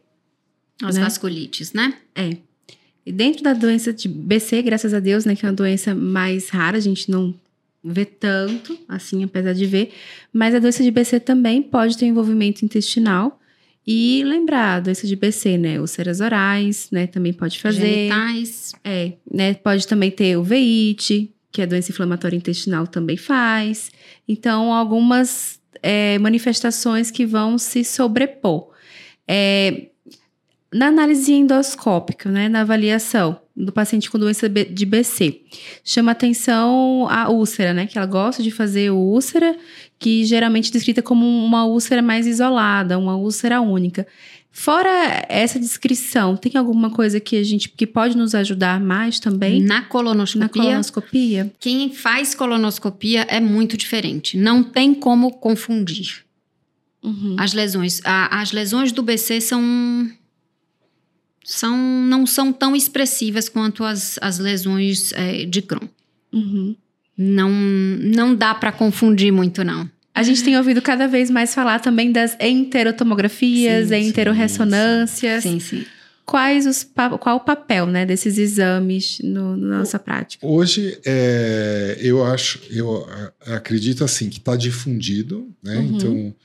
As 0.81 0.95
né? 0.95 1.03
vasculites, 1.03 1.73
né? 1.73 1.93
É. 2.15 2.37
E 3.05 3.11
dentro 3.11 3.43
da 3.43 3.53
doença 3.53 3.93
de 3.93 4.07
BC, 4.07 4.61
graças 4.61 4.93
a 4.93 4.99
Deus, 4.99 5.25
né, 5.25 5.35
que 5.35 5.45
é 5.45 5.49
uma 5.49 5.55
doença 5.55 5.93
mais 5.93 6.49
rara, 6.49 6.77
a 6.77 6.81
gente 6.81 7.09
não 7.09 7.33
vê 7.83 8.05
tanto, 8.05 8.77
assim, 8.87 9.23
apesar 9.23 9.53
de 9.53 9.65
ver, 9.65 9.91
mas 10.31 10.53
a 10.53 10.59
doença 10.59 10.83
de 10.83 10.91
BC 10.91 11.19
também 11.19 11.63
pode 11.63 11.97
ter 11.97 12.05
envolvimento 12.05 12.63
intestinal 12.63 13.40
e 13.85 14.23
lembrar, 14.23 14.79
doença 14.79 15.07
de 15.07 15.15
BC, 15.15 15.57
né? 15.57 15.79
Úlceras 15.79 16.21
orais, 16.21 16.87
né? 16.91 17.07
Também 17.07 17.33
pode 17.33 17.59
fazer. 17.59 18.09
Genitais. 18.09 18.73
É, 18.83 19.13
né? 19.31 19.53
Pode 19.55 19.87
também 19.87 20.11
ter 20.11 20.37
uveíte, 20.37 21.33
que 21.51 21.61
é 21.61 21.65
doença 21.65 21.91
inflamatória 21.91 22.37
intestinal 22.37 22.85
também 22.85 23.17
faz. 23.17 23.91
Então, 24.27 24.71
algumas 24.71 25.59
é, 25.81 26.19
manifestações 26.19 27.09
que 27.09 27.25
vão 27.25 27.57
se 27.57 27.83
sobrepor. 27.83 28.69
É, 29.27 29.87
na 30.73 30.87
análise 30.87 31.33
endoscópica, 31.33 32.29
né? 32.29 32.47
Na 32.47 32.61
avaliação 32.61 33.41
do 33.55 33.71
paciente 33.71 34.09
com 34.09 34.17
doença 34.17 34.47
de 34.47 34.85
BC, 34.85 35.41
chama 35.83 36.11
atenção 36.11 37.07
a 37.09 37.29
úlcera, 37.29 37.73
né? 37.73 37.87
Que 37.87 37.97
ela 37.97 38.07
gosta 38.07 38.41
de 38.41 38.51
fazer 38.51 38.91
úlcera 38.91 39.57
que 40.01 40.25
geralmente 40.25 40.69
é 40.69 40.71
descrita 40.73 41.01
como 41.01 41.25
uma 41.45 41.63
úlcera 41.65 42.01
mais 42.01 42.25
isolada, 42.25 42.97
uma 42.97 43.15
úlcera 43.15 43.61
única. 43.61 44.05
Fora 44.53 44.89
essa 45.29 45.57
descrição, 45.59 46.35
tem 46.35 46.57
alguma 46.57 46.89
coisa 46.89 47.19
que 47.21 47.37
a 47.37 47.43
gente 47.43 47.69
que 47.69 47.87
pode 47.87 48.17
nos 48.17 48.35
ajudar 48.35 48.81
mais 48.81 49.19
também? 49.19 49.61
Na 49.61 49.83
colonoscopia, 49.83 50.41
Na 50.43 50.49
colonoscopia? 50.49 51.53
quem 51.59 51.93
faz 51.93 52.35
colonoscopia 52.35 53.21
é 53.29 53.39
muito 53.39 53.77
diferente. 53.77 54.35
Não 54.37 54.61
tem 54.63 54.93
como 54.93 55.31
confundir 55.31 56.25
Uhum. 57.03 57.35
as 57.39 57.53
lesões. 57.53 58.01
A- 58.03 58.41
as 58.41 58.51
lesões 58.51 58.91
do 58.91 59.01
BC 59.01 59.39
são, 59.39 59.61
são 61.43 61.77
não 61.77 62.25
são 62.25 62.51
tão 62.51 62.75
expressivas 62.75 63.47
quanto 63.49 63.83
as, 63.83 64.17
as 64.21 64.37
lesões 64.39 65.11
eh, 65.13 65.45
de 65.45 65.61
Crohn. 65.61 65.87
Uhum. 66.33 66.75
Não, 67.21 67.49
não 67.51 68.35
dá 68.35 68.53
para 68.55 68.71
confundir 68.71 69.31
muito, 69.31 69.63
não. 69.63 69.89
A 70.13 70.23
gente 70.23 70.43
tem 70.43 70.57
ouvido 70.57 70.81
cada 70.81 71.07
vez 71.07 71.29
mais 71.29 71.53
falar 71.53 71.79
também 71.79 72.11
das 72.11 72.35
enterotomografias, 72.39 73.89
Sim, 73.89 74.01
sim, 74.03 74.09
enterorressonâncias. 74.09 75.43
Sim, 75.43 75.59
sim. 75.59 75.85
Quais 76.25 76.65
os 76.65 76.87
qual 77.19 77.37
o 77.37 77.39
papel 77.41 77.85
né, 77.87 78.05
desses 78.05 78.37
exames 78.37 79.19
no- 79.23 79.57
na 79.57 79.79
nossa 79.79 79.99
prática? 79.99 80.45
Hoje, 80.45 80.97
é, 81.05 81.97
eu 82.01 82.23
acho, 82.23 82.59
eu 82.69 83.07
acredito 83.47 84.03
assim, 84.03 84.29
que 84.29 84.37
está 84.37 84.55
difundido, 84.55 85.49
né? 85.63 85.77
Uhum. 85.77 85.95
Então, 85.95 86.35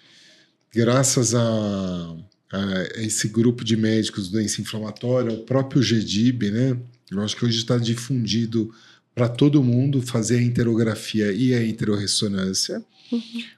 graças 0.74 1.34
a, 1.34 2.16
a 2.52 2.82
esse 3.02 3.28
grupo 3.28 3.64
de 3.64 3.76
médicos 3.76 4.26
de 4.26 4.32
doença 4.32 4.60
inflamatória, 4.60 5.32
o 5.32 5.44
próprio 5.44 5.82
GDIB, 5.82 6.50
né? 6.50 6.76
Eu 7.10 7.20
acho 7.20 7.36
que 7.36 7.44
hoje 7.44 7.58
está 7.58 7.78
difundido 7.78 8.72
para 9.16 9.28
todo 9.30 9.62
mundo 9.62 10.02
fazer 10.02 10.36
a 10.36 10.42
interografia 10.42 11.32
e 11.32 11.54
a 11.54 11.66
interorressonância. 11.66 12.84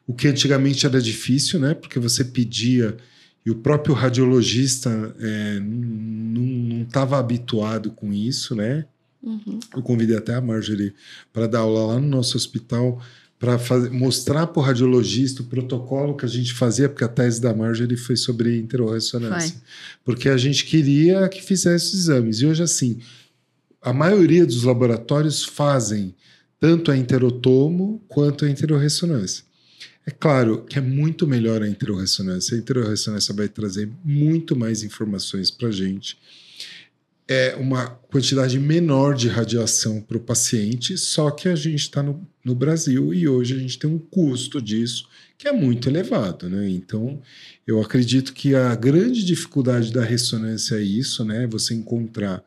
O 0.07 0.15
que 0.15 0.29
antigamente 0.29 0.87
era 0.87 1.03
difícil, 1.03 1.59
né? 1.59 1.75
Porque 1.75 1.99
você 1.99 2.25
pedia 2.25 2.97
e 3.45 3.51
o 3.51 3.57
próprio 3.57 3.93
radiologista 3.93 5.15
é, 5.19 5.59
não 5.61 6.83
estava 6.83 7.19
habituado 7.19 7.91
com 7.91 8.13
isso, 8.13 8.55
né? 8.55 8.85
Uhum. 9.21 9.59
Eu 9.75 9.83
convidei 9.83 10.17
até 10.17 10.35
a 10.35 10.41
Marjorie 10.41 10.95
para 11.33 11.49
dar 11.49 11.61
aula 11.61 11.95
lá 11.95 12.01
no 12.01 12.07
nosso 12.07 12.37
hospital 12.37 13.03
para 13.37 13.59
mostrar 13.91 14.47
para 14.49 14.61
o 14.61 14.63
radiologista 14.63 15.43
o 15.43 15.47
protocolo 15.47 16.17
que 16.17 16.25
a 16.25 16.29
gente 16.29 16.55
fazia, 16.55 16.89
porque 16.89 17.05
a 17.05 17.09
tese 17.09 17.41
da 17.41 17.55
Marjorie 17.55 17.97
foi 17.97 18.17
sobre 18.17 18.59
interorressonância. 18.59 19.57
Porque 20.05 20.29
a 20.29 20.37
gente 20.37 20.65
queria 20.65 21.29
que 21.29 21.43
fizesse 21.43 21.95
os 21.95 22.03
exames. 22.03 22.41
E 22.41 22.47
hoje, 22.47 22.63
assim, 22.63 22.99
a 23.89 23.93
maioria 23.93 24.45
dos 24.45 24.65
laboratórios 24.65 25.45
fazem 25.45 26.15
tanto 26.61 26.91
a 26.91 26.97
interotomo 26.97 28.05
quanto 28.07 28.45
a 28.45 28.51
interorressonância. 28.51 29.45
É 30.05 30.11
claro 30.11 30.65
que 30.65 30.79
é 30.79 30.81
muito 30.81 31.27
melhor 31.27 31.63
a 31.63 31.69
interorressonância. 31.69 32.55
A 32.55 32.61
interorressonância 32.61 33.35
vai 33.35 33.49
trazer 33.49 33.91
muito 34.05 34.55
mais 34.55 34.83
informações 34.83 35.51
para 35.51 35.69
a 35.69 35.73
gente 35.73 36.19
é 37.29 37.55
uma 37.57 37.89
quantidade 38.11 38.59
menor 38.59 39.15
de 39.15 39.29
radiação 39.29 40.01
para 40.01 40.17
o 40.17 40.21
paciente, 40.21 40.97
só 40.97 41.31
que 41.31 41.47
a 41.47 41.55
gente 41.55 41.83
está 41.83 42.03
no, 42.03 42.27
no 42.43 42.55
Brasil 42.55 43.13
e 43.13 43.29
hoje 43.29 43.55
a 43.55 43.59
gente 43.59 43.79
tem 43.79 43.89
um 43.89 43.99
custo 43.99 44.63
disso 44.63 45.07
que 45.37 45.47
é 45.47 45.53
muito 45.53 45.89
elevado, 45.89 46.49
né? 46.49 46.69
Então, 46.69 47.21
eu 47.65 47.81
acredito 47.81 48.33
que 48.33 48.57
a 48.57 48.75
grande 48.75 49.25
dificuldade 49.25 49.93
da 49.93 50.03
ressonância 50.03 50.77
é 50.77 50.83
isso, 50.83 51.25
né? 51.25 51.47
Você 51.47 51.75
encontrar 51.75 52.43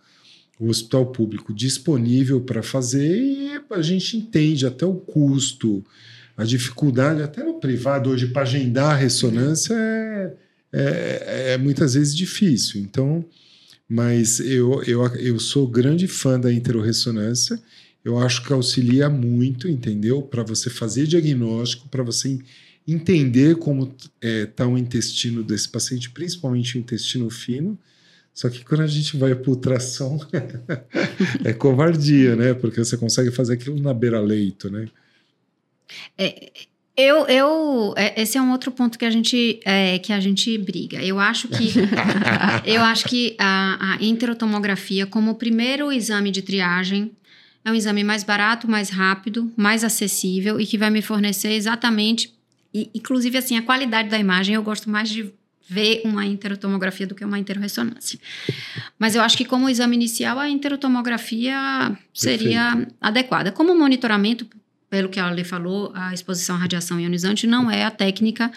o 0.61 0.69
hospital 0.69 1.07
público 1.07 1.51
disponível 1.51 2.39
para 2.39 2.61
fazer 2.61 3.17
e 3.17 3.59
a 3.71 3.81
gente 3.81 4.15
entende 4.15 4.63
até 4.63 4.85
o 4.85 4.93
custo, 4.93 5.83
a 6.37 6.43
dificuldade, 6.43 7.23
até 7.23 7.43
no 7.43 7.59
privado 7.59 8.11
hoje 8.11 8.27
para 8.27 8.43
agendar 8.43 8.91
a 8.91 8.95
ressonância 8.95 9.73
é, 9.73 10.33
é, 10.71 11.53
é 11.53 11.57
muitas 11.57 11.95
vezes 11.95 12.15
difícil. 12.15 12.79
Então, 12.79 13.25
mas 13.89 14.39
eu, 14.39 14.83
eu, 14.83 15.03
eu 15.15 15.39
sou 15.39 15.67
grande 15.67 16.07
fã 16.07 16.39
da 16.39 16.53
interorressonância. 16.53 17.59
Eu 18.05 18.19
acho 18.19 18.45
que 18.45 18.53
auxilia 18.53 19.09
muito, 19.09 19.67
entendeu? 19.67 20.21
Para 20.21 20.43
você 20.43 20.69
fazer 20.69 21.07
diagnóstico, 21.07 21.89
para 21.89 22.03
você 22.03 22.39
entender 22.87 23.55
como 23.55 23.95
está 24.21 24.67
o 24.67 24.77
intestino 24.77 25.43
desse 25.43 25.69
paciente, 25.69 26.11
principalmente 26.11 26.77
o 26.77 26.79
intestino 26.79 27.29
fino. 27.31 27.77
Só 28.33 28.49
que 28.49 28.63
quando 28.63 28.81
a 28.81 28.87
gente 28.87 29.17
vai 29.17 29.35
para 29.35 29.49
ultrassom, 29.49 30.19
é 31.43 31.53
covardia, 31.53 32.35
né? 32.35 32.53
Porque 32.53 32.83
você 32.83 32.97
consegue 32.97 33.31
fazer 33.31 33.53
aquilo 33.53 33.79
na 33.79 33.93
beira-leito, 33.93 34.69
né? 34.69 34.87
Eu, 36.95 37.25
eu, 37.27 37.93
é, 37.97 38.21
esse 38.21 38.37
é 38.37 38.41
um 38.41 38.51
outro 38.51 38.71
ponto 38.71 38.99
que 38.99 39.05
a 39.05 39.09
gente, 39.09 39.59
é, 39.65 39.97
que 39.99 40.13
a 40.13 40.19
gente 40.19 40.57
briga. 40.57 41.01
Eu 41.03 41.19
acho 41.19 41.47
que, 41.47 41.73
eu 42.65 42.81
acho 42.81 43.05
que 43.05 43.35
a, 43.39 43.93
a 43.93 44.03
enterotomografia, 44.03 45.05
como 45.05 45.35
primeiro 45.35 45.91
exame 45.91 46.31
de 46.31 46.41
triagem, 46.41 47.11
é 47.63 47.71
um 47.71 47.75
exame 47.75 48.03
mais 48.03 48.23
barato, 48.23 48.69
mais 48.69 48.89
rápido, 48.89 49.51
mais 49.55 49.83
acessível 49.83 50.59
e 50.59 50.65
que 50.65 50.77
vai 50.77 50.89
me 50.89 51.01
fornecer 51.01 51.51
exatamente, 51.51 52.33
e, 52.73 52.89
inclusive 52.93 53.37
assim, 53.37 53.57
a 53.57 53.61
qualidade 53.61 54.09
da 54.09 54.17
imagem. 54.17 54.55
Eu 54.55 54.63
gosto 54.63 54.89
mais 54.89 55.09
de 55.09 55.33
ver 55.69 56.01
uma 56.03 56.25
enterotomografia 56.25 57.07
do 57.07 57.15
que 57.15 57.23
uma 57.23 57.39
enterorressonância. 57.39 58.19
Mas 58.99 59.15
eu 59.15 59.21
acho 59.21 59.37
que 59.37 59.45
como 59.45 59.69
exame 59.69 59.95
inicial, 59.95 60.37
a 60.39 60.49
enterotomografia 60.49 61.97
seria 62.13 62.87
adequada. 62.99 63.51
Como 63.51 63.73
monitoramento, 63.77 64.45
pelo 64.89 65.09
que 65.09 65.19
a 65.19 65.27
Ale 65.27 65.43
falou, 65.43 65.91
a 65.95 66.13
exposição 66.13 66.55
à 66.55 66.59
radiação 66.59 66.99
ionizante 66.99 67.47
não 67.47 67.71
é 67.71 67.85
a 67.85 67.91
técnica 67.91 68.51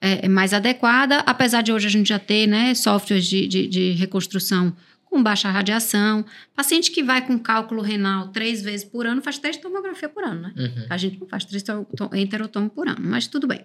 é, 0.00 0.28
mais 0.28 0.52
adequada, 0.52 1.18
apesar 1.20 1.62
de 1.62 1.72
hoje 1.72 1.86
a 1.86 1.90
gente 1.90 2.08
já 2.08 2.18
ter 2.18 2.46
né, 2.46 2.74
softwares 2.74 3.26
de, 3.26 3.46
de, 3.48 3.66
de 3.66 3.90
reconstrução 3.92 4.76
com 5.04 5.20
baixa 5.22 5.50
radiação. 5.50 6.24
Paciente 6.54 6.90
que 6.92 7.02
vai 7.02 7.26
com 7.26 7.36
cálculo 7.38 7.82
renal 7.82 8.28
três 8.28 8.62
vezes 8.62 8.84
por 8.84 9.06
ano 9.06 9.20
faz 9.22 9.38
três 9.38 9.56
tomografia 9.56 10.08
por 10.08 10.22
ano, 10.22 10.42
né? 10.42 10.52
Uhum. 10.56 10.86
A 10.88 10.96
gente 10.96 11.18
não 11.18 11.26
faz 11.26 11.44
três 11.44 11.62
to- 11.64 11.86
to- 11.96 12.10
enterotomo 12.14 12.70
por 12.70 12.86
ano, 12.86 13.00
mas 13.02 13.26
tudo 13.26 13.48
bem. 13.48 13.64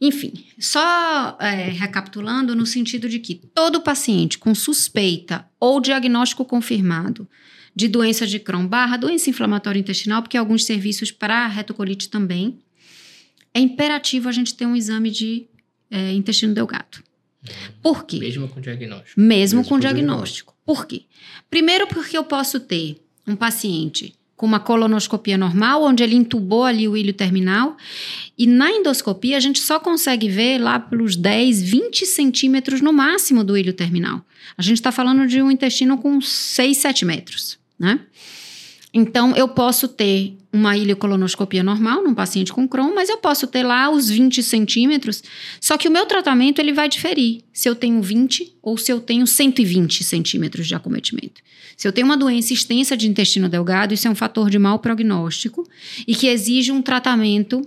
Enfim, 0.00 0.32
só 0.58 1.36
é, 1.40 1.70
recapitulando 1.70 2.54
no 2.54 2.66
sentido 2.66 3.08
de 3.08 3.18
que 3.18 3.34
todo 3.34 3.80
paciente 3.80 4.38
com 4.38 4.54
suspeita 4.54 5.48
ou 5.58 5.80
diagnóstico 5.80 6.44
confirmado 6.44 7.28
de 7.74 7.88
doença 7.88 8.26
de 8.26 8.38
Crohn 8.38 8.66
barra 8.66 8.96
doença 8.96 9.28
inflamatória 9.28 9.78
intestinal, 9.78 10.22
porque 10.22 10.36
alguns 10.36 10.64
serviços 10.64 11.10
para 11.10 11.46
retocolite 11.46 12.08
também, 12.08 12.58
é 13.52 13.60
imperativo 13.60 14.28
a 14.28 14.32
gente 14.32 14.54
ter 14.54 14.66
um 14.66 14.74
exame 14.74 15.10
de 15.10 15.46
é, 15.90 16.12
intestino 16.12 16.54
delgado. 16.54 17.02
Por 17.82 18.04
quê? 18.04 18.18
Mesmo 18.18 18.48
com 18.48 18.60
diagnóstico. 18.60 19.20
Mesmo, 19.20 19.28
Mesmo 19.28 19.62
com 19.62 19.68
com 19.68 19.78
diagnóstico. 19.78 20.54
Por 20.64 20.86
quê? 20.86 21.04
Primeiro, 21.48 21.86
porque 21.86 22.16
eu 22.16 22.24
posso 22.24 22.60
ter 22.60 23.00
um 23.26 23.36
paciente 23.36 24.14
com 24.36 24.44
uma 24.44 24.60
colonoscopia 24.60 25.38
normal, 25.38 25.82
onde 25.82 26.02
ele 26.02 26.14
entubou 26.14 26.64
ali 26.64 26.86
o 26.86 26.96
ilho 26.96 27.12
terminal, 27.12 27.76
e 28.36 28.46
na 28.46 28.70
endoscopia 28.70 29.36
a 29.36 29.40
gente 29.40 29.58
só 29.60 29.80
consegue 29.80 30.28
ver 30.28 30.58
lá 30.58 30.78
pelos 30.78 31.16
10, 31.16 31.62
20 31.62 32.04
centímetros 32.04 32.80
no 32.80 32.92
máximo 32.92 33.42
do 33.42 33.56
ilho 33.56 33.72
terminal. 33.72 34.20
A 34.58 34.62
gente 34.62 34.76
está 34.76 34.92
falando 34.92 35.26
de 35.26 35.40
um 35.40 35.50
intestino 35.50 35.96
com 35.98 36.20
6, 36.20 36.76
7 36.76 37.04
metros, 37.04 37.58
né? 37.78 38.00
Então, 38.98 39.36
eu 39.36 39.46
posso 39.46 39.88
ter 39.88 40.38
uma 40.50 40.74
ileocolonoscopia 40.74 41.62
normal 41.62 42.02
num 42.02 42.14
paciente 42.14 42.50
com 42.50 42.66
Crohn, 42.66 42.94
mas 42.94 43.10
eu 43.10 43.18
posso 43.18 43.46
ter 43.46 43.62
lá 43.62 43.90
os 43.90 44.08
20 44.08 44.42
centímetros, 44.42 45.22
só 45.60 45.76
que 45.76 45.86
o 45.86 45.90
meu 45.90 46.06
tratamento 46.06 46.60
ele 46.60 46.72
vai 46.72 46.88
diferir 46.88 47.42
se 47.52 47.68
eu 47.68 47.74
tenho 47.74 48.00
20 48.00 48.56
ou 48.62 48.78
se 48.78 48.90
eu 48.90 48.98
tenho 48.98 49.26
120 49.26 50.02
centímetros 50.02 50.66
de 50.66 50.74
acometimento. 50.74 51.42
Se 51.76 51.86
eu 51.86 51.92
tenho 51.92 52.06
uma 52.06 52.16
doença 52.16 52.54
extensa 52.54 52.96
de 52.96 53.06
intestino 53.06 53.50
delgado, 53.50 53.92
isso 53.92 54.08
é 54.08 54.10
um 54.10 54.14
fator 54.14 54.48
de 54.48 54.58
mau 54.58 54.78
prognóstico 54.78 55.68
e 56.08 56.14
que 56.14 56.28
exige 56.28 56.72
um 56.72 56.80
tratamento 56.80 57.60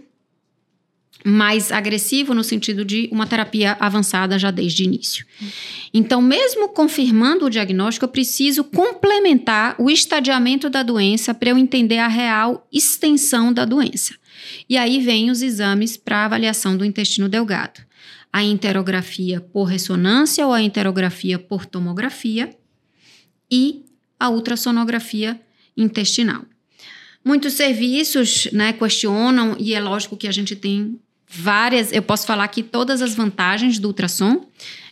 mais 1.25 1.71
agressivo 1.71 2.33
no 2.33 2.43
sentido 2.43 2.85
de 2.85 3.09
uma 3.11 3.27
terapia 3.27 3.75
avançada 3.79 4.39
já 4.39 4.51
desde 4.51 4.83
o 4.83 4.85
início. 4.85 5.25
Então, 5.93 6.21
mesmo 6.21 6.69
confirmando 6.69 7.45
o 7.45 7.49
diagnóstico, 7.49 8.05
eu 8.05 8.09
preciso 8.09 8.63
complementar 8.63 9.75
o 9.77 9.89
estadiamento 9.89 10.69
da 10.69 10.81
doença 10.81 11.33
para 11.33 11.49
eu 11.49 11.57
entender 11.57 11.97
a 11.97 12.07
real 12.07 12.67
extensão 12.71 13.51
da 13.51 13.65
doença. 13.65 14.15
E 14.69 14.77
aí 14.77 14.99
vem 14.99 15.29
os 15.29 15.41
exames 15.41 15.97
para 15.97 16.25
avaliação 16.25 16.77
do 16.77 16.85
intestino 16.85 17.27
delgado. 17.27 17.81
A 18.31 18.43
interografia 18.43 19.41
por 19.41 19.65
ressonância 19.65 20.45
ou 20.45 20.53
a 20.53 20.61
interografia 20.61 21.37
por 21.37 21.65
tomografia 21.65 22.49
e 23.51 23.83
a 24.19 24.29
ultrassonografia 24.29 25.39
intestinal. 25.75 26.45
Muitos 27.23 27.53
serviços 27.53 28.47
né, 28.53 28.71
questionam, 28.71 29.55
e 29.59 29.73
é 29.73 29.79
lógico 29.79 30.15
que 30.15 30.27
a 30.27 30.31
gente 30.31 30.55
tem 30.55 30.99
várias, 31.29 31.91
eu 31.93 32.01
posso 32.01 32.25
falar 32.25 32.43
aqui 32.43 32.63
todas 32.63 33.01
as 33.01 33.13
vantagens 33.13 33.77
do 33.77 33.87
ultrassom. 33.87 34.47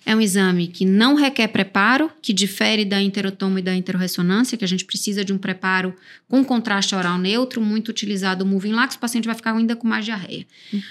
É 0.05 0.15
um 0.15 0.21
exame 0.21 0.67
que 0.67 0.85
não 0.85 1.15
requer 1.15 1.47
preparo, 1.49 2.09
que 2.21 2.31
difere 2.31 2.85
da 2.85 3.01
interotomo 3.01 3.59
e 3.59 3.61
da 3.61 3.75
interorressonância, 3.75 4.57
que 4.57 4.63
a 4.63 4.67
gente 4.67 4.85
precisa 4.85 5.25
de 5.25 5.33
um 5.33 5.37
preparo 5.37 5.93
com 6.29 6.45
contraste 6.45 6.95
oral 6.95 7.17
neutro, 7.17 7.59
muito 7.59 7.89
utilizado 7.89 8.45
o 8.45 8.47
moving 8.47 8.71
lax, 8.71 8.95
o 8.95 8.99
paciente 8.99 9.25
vai 9.25 9.35
ficar 9.35 9.53
ainda 9.53 9.75
com 9.75 9.85
mais 9.85 10.05
diarreia. 10.05 10.45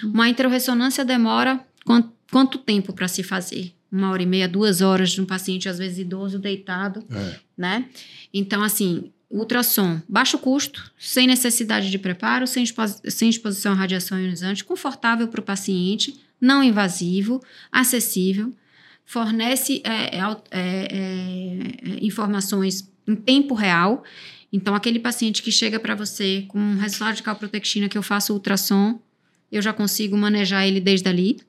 Uma 0.05 0.29
interorressonância 0.29 1.03
demora 1.03 1.59
quanto, 1.85 2.13
quanto 2.31 2.59
tempo 2.59 2.93
para 2.93 3.09
se 3.09 3.23
fazer? 3.23 3.73
uma 3.91 4.11
hora 4.11 4.23
e 4.23 4.27
meia, 4.27 4.47
duas 4.49 4.83
horas 4.83 5.11
de 5.13 5.21
um 5.23 5.25
paciente, 5.25 5.69
às 5.69 5.79
vezes 5.79 5.99
idoso, 5.99 6.39
deitado, 6.39 7.03
É. 7.11 7.37
né? 7.57 7.85
Então, 8.35 8.63
assim, 8.63 9.11
ultrassom, 9.31 10.01
baixo 10.09 10.39
custo, 10.39 10.91
sem 10.99 11.27
necessidade 11.27 11.91
de 11.91 11.99
preparo, 11.99 12.47
sem, 12.47 12.63
expo 12.63 12.83
sem 13.09 13.29
exposição 13.29 13.73
à 13.73 13.75
radiação 13.75 14.19
ionizante, 14.19 14.65
confortável 14.65 15.29
para 15.29 15.41
o 15.41 15.45
paciente, 15.45 16.21
não 16.41 16.63
invasivo, 16.63 17.43
acessível, 17.71 18.53
fornece 19.05 19.83
é, 19.85 20.19
é, 20.19 20.49
é, 20.51 22.05
informações 22.05 22.91
em 23.07 23.15
tempo 23.15 23.55
real. 23.55 24.05
Então, 24.53 24.75
aquele 24.75 24.99
paciente 24.99 25.43
que 25.43 25.53
chega 25.53 25.79
para 25.79 25.95
você 25.95 26.45
com 26.49 26.59
um 26.59 26.79
resultado 26.79 27.17
de 27.17 27.23
calprotectina 27.23 27.89
que 27.89 27.99
eu 27.99 28.03
faço 28.03 28.33
ultrassom, 28.33 29.01
eu 29.51 29.63
já 29.63 29.73
consigo 29.73 30.17
manejar 30.17 30.67
ele 30.67 30.81
desde 30.81 31.09
ali. 31.09 31.41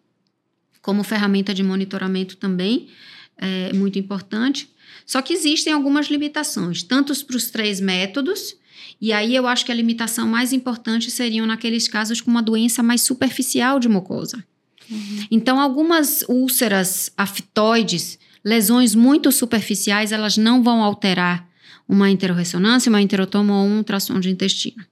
Como 0.82 1.03
ferramenta 1.03 1.53
de 1.53 1.63
monitoramento 1.63 2.38
também, 2.38 2.89
é 3.38 3.73
muito 3.73 3.99
importante. 3.99 4.69
Só 5.07 5.21
que 5.21 5.31
existem 5.31 5.71
algumas 5.71 6.07
limitações, 6.07 6.83
tanto 6.83 7.15
para 7.25 7.37
os 7.37 7.49
três 7.49 7.79
métodos, 7.79 8.57
e 8.99 9.13
aí 9.13 9.33
eu 9.33 9.47
acho 9.47 9.65
que 9.65 9.71
a 9.71 9.75
limitação 9.75 10.27
mais 10.27 10.51
importante 10.51 11.09
seriam 11.09 11.45
naqueles 11.45 11.87
casos 11.87 12.19
com 12.19 12.29
uma 12.29 12.43
doença 12.43 12.83
mais 12.83 13.01
superficial 13.01 13.79
de 13.79 13.87
mucosa. 13.87 14.43
Uhum. 14.89 15.25
Então, 15.31 15.59
algumas 15.61 16.23
úlceras 16.27 17.11
aftoides, 17.15 18.19
lesões 18.43 18.93
muito 18.93 19.31
superficiais, 19.31 20.11
elas 20.11 20.35
não 20.37 20.61
vão 20.61 20.83
alterar 20.83 21.47
uma 21.87 22.09
interorressonância, 22.09 22.89
uma 22.89 23.01
interotoma 23.01 23.61
ou 23.61 23.65
um 23.65 23.77
ultrassom 23.77 24.19
de 24.19 24.29
intestino. 24.29 24.83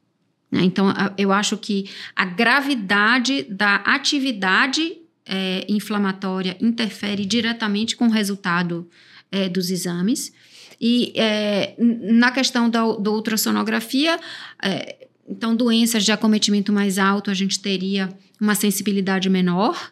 Né? 0.49 0.63
Então, 0.63 0.93
eu 1.17 1.33
acho 1.33 1.57
que 1.57 1.89
a 2.15 2.23
gravidade 2.23 3.43
da 3.49 3.75
atividade 3.75 4.97
é, 5.25 5.65
inflamatória 5.67 6.55
interfere 6.61 7.25
diretamente 7.25 7.97
com 7.97 8.07
o 8.07 8.11
resultado 8.11 8.87
é, 9.35 9.49
dos 9.49 9.69
exames. 9.69 10.31
E 10.79 11.11
é, 11.15 11.75
na 11.77 12.31
questão 12.31 12.69
da, 12.69 12.79
da 12.93 13.11
ultrassonografia, 13.11 14.17
é, 14.63 15.07
então, 15.27 15.55
doenças 15.55 16.05
de 16.05 16.11
acometimento 16.11 16.71
mais 16.71 16.97
alto, 16.97 17.29
a 17.29 17.33
gente 17.33 17.59
teria 17.59 18.09
uma 18.39 18.55
sensibilidade 18.55 19.29
menor. 19.29 19.91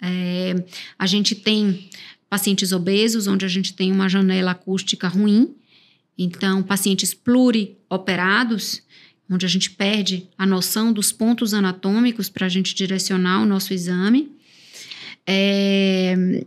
É, 0.00 0.54
a 0.98 1.06
gente 1.06 1.34
tem 1.34 1.88
pacientes 2.28 2.70
obesos, 2.70 3.26
onde 3.26 3.44
a 3.44 3.48
gente 3.48 3.74
tem 3.74 3.90
uma 3.90 4.08
janela 4.08 4.52
acústica 4.52 5.08
ruim. 5.08 5.54
Então, 6.16 6.62
pacientes 6.62 7.12
plurioperados, 7.14 8.82
onde 9.28 9.44
a 9.44 9.48
gente 9.48 9.70
perde 9.70 10.28
a 10.38 10.46
noção 10.46 10.92
dos 10.92 11.10
pontos 11.10 11.52
anatômicos 11.52 12.28
para 12.28 12.46
a 12.46 12.48
gente 12.48 12.74
direcionar 12.74 13.42
o 13.42 13.46
nosso 13.46 13.72
exame. 13.72 14.30
É... 15.26 16.44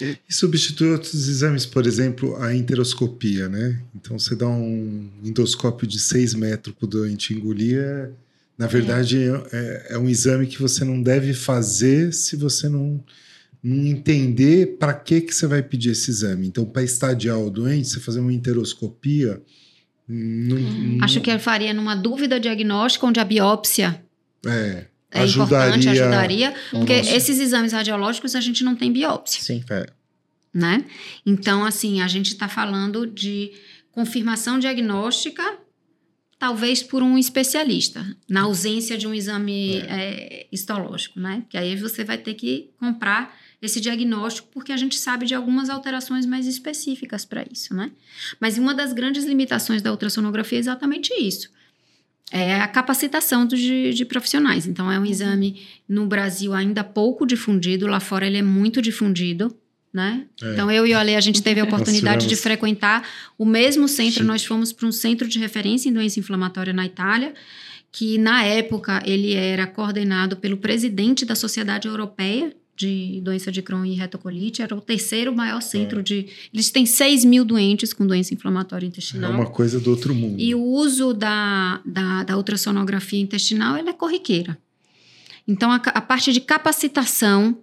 E 0.00 0.32
substitui 0.32 0.90
outros 0.90 1.28
exames, 1.28 1.66
por 1.66 1.86
exemplo, 1.86 2.36
a 2.36 2.54
enteroscopia, 2.54 3.48
né? 3.48 3.80
Então, 3.94 4.18
você 4.18 4.34
dá 4.36 4.48
um 4.48 5.10
endoscópio 5.24 5.86
de 5.86 5.98
6 5.98 6.34
metros 6.34 6.74
para 6.74 6.84
o 6.84 6.88
doente 6.88 7.34
engolir, 7.34 7.78
é, 7.78 8.10
na 8.56 8.66
verdade, 8.66 9.18
é. 9.18 9.42
É, 9.52 9.86
é. 9.90 9.98
um 9.98 10.08
exame 10.08 10.46
que 10.46 10.60
você 10.60 10.84
não 10.84 11.00
deve 11.02 11.32
fazer 11.32 12.12
se 12.12 12.36
você 12.36 12.68
não, 12.68 13.02
não 13.62 13.86
entender 13.86 14.76
para 14.78 14.92
que, 14.94 15.20
que 15.20 15.34
você 15.34 15.46
vai 15.46 15.62
pedir 15.62 15.90
esse 15.90 16.10
exame. 16.10 16.46
Então, 16.46 16.64
para 16.64 16.82
estadiar 16.82 17.38
o 17.38 17.50
doente, 17.50 17.88
você 17.88 18.00
fazer 18.00 18.20
uma 18.20 18.32
enteroscopia... 18.32 19.42
Não, 20.08 20.56
hum. 20.56 20.98
Acho 21.02 21.20
que 21.20 21.30
eu 21.30 21.38
faria 21.38 21.74
numa 21.74 21.94
dúvida 21.94 22.40
diagnóstica, 22.40 23.06
onde 23.06 23.20
a 23.20 23.24
biópsia... 23.24 24.02
É 24.46 24.86
é 25.10 25.20
ajudaria, 25.20 25.68
importante, 25.68 25.88
ajudaria, 25.88 26.54
porque 26.70 26.98
nosso... 26.98 27.14
esses 27.14 27.40
exames 27.40 27.72
radiológicos 27.72 28.34
a 28.34 28.40
gente 28.40 28.62
não 28.62 28.76
tem 28.76 28.92
biópsia. 28.92 29.42
Sim. 29.42 29.64
É. 29.70 29.86
Né? 30.52 30.84
Então, 31.24 31.64
assim, 31.64 32.00
a 32.00 32.08
gente 32.08 32.28
está 32.28 32.48
falando 32.48 33.06
de 33.06 33.52
confirmação 33.90 34.58
diagnóstica, 34.58 35.42
talvez 36.38 36.82
por 36.82 37.02
um 37.02 37.16
especialista, 37.16 38.04
na 38.28 38.42
ausência 38.42 38.96
de 38.98 39.06
um 39.06 39.14
exame 39.14 39.78
é. 39.78 39.86
É, 39.88 40.48
histológico, 40.52 41.18
né? 41.18 41.44
Que 41.48 41.56
aí 41.56 41.74
você 41.76 42.04
vai 42.04 42.18
ter 42.18 42.34
que 42.34 42.70
comprar 42.78 43.36
esse 43.60 43.80
diagnóstico, 43.80 44.48
porque 44.52 44.72
a 44.72 44.76
gente 44.76 44.96
sabe 44.96 45.26
de 45.26 45.34
algumas 45.34 45.68
alterações 45.68 46.24
mais 46.26 46.46
específicas 46.46 47.24
para 47.24 47.44
isso, 47.50 47.74
né? 47.74 47.90
Mas 48.40 48.56
uma 48.56 48.74
das 48.74 48.92
grandes 48.92 49.24
limitações 49.24 49.82
da 49.82 49.90
ultrassonografia 49.90 50.58
é 50.58 50.60
exatamente 50.60 51.12
isso 51.14 51.50
é 52.30 52.60
a 52.60 52.68
capacitação 52.68 53.46
de, 53.46 53.92
de, 53.92 54.04
profissionais. 54.04 54.66
Então, 54.66 54.90
é 54.90 54.98
um 54.98 55.06
exame 55.06 55.62
no 55.88 56.06
Brasil 56.06 56.52
ainda 56.52 56.84
pouco 56.84 57.26
difundido, 57.26 57.86
lá 57.86 58.00
fora 58.00 58.26
ele 58.26 58.38
é 58.38 58.42
muito 58.42 58.82
difundido. 58.82 59.54
Né? 59.92 60.26
É. 60.42 60.52
Então, 60.52 60.70
eu 60.70 60.86
e 60.86 60.92
o 60.92 60.98
Ale, 60.98 61.16
a 61.16 61.20
gente 61.20 61.42
teve 61.42 61.60
a 61.60 61.64
oportunidade 61.68 62.26
de 62.26 62.36
frequentar 62.36 63.08
o 63.38 63.44
mesmo 63.44 63.88
centro. 63.88 64.20
Sim. 64.20 64.26
Nós 64.26 64.44
fomos 64.44 64.72
para 64.72 64.86
um 64.86 64.92
centro 64.92 65.26
de 65.26 65.38
referência 65.38 65.88
em 65.88 65.92
doença 65.92 66.20
inflamatória 66.20 66.72
na 66.72 66.84
Itália, 66.84 67.32
que 67.90 68.18
na 68.18 68.44
época 68.44 69.02
ele 69.06 69.32
era 69.34 69.66
coordenado 69.66 70.36
pelo 70.36 70.58
presidente 70.58 71.24
da 71.24 71.34
Sociedade 71.34 71.88
Europeia 71.88 72.54
de 72.78 73.20
doença 73.22 73.50
de 73.50 73.60
Crohn 73.60 73.84
e 73.84 73.94
retocolite, 73.94 74.62
era 74.62 74.74
o 74.74 74.80
terceiro 74.80 75.34
maior 75.34 75.60
centro 75.60 75.98
é. 75.98 76.02
de. 76.02 76.26
Eles 76.54 76.70
têm 76.70 76.86
6 76.86 77.24
mil 77.24 77.44
doentes 77.44 77.92
com 77.92 78.06
doença 78.06 78.32
inflamatória 78.32 78.86
intestinal. 78.86 79.32
É 79.32 79.34
uma 79.34 79.50
coisa 79.50 79.80
do 79.80 79.90
outro 79.90 80.14
mundo. 80.14 80.40
E 80.40 80.54
o 80.54 80.62
uso 80.62 81.12
da, 81.12 81.82
da, 81.84 82.22
da 82.22 82.36
ultrassonografia 82.36 83.20
intestinal 83.20 83.76
ela 83.76 83.90
é 83.90 83.92
corriqueira. 83.92 84.56
Então, 85.46 85.72
a, 85.72 85.76
a 85.76 86.00
parte 86.00 86.32
de 86.32 86.40
capacitação 86.40 87.58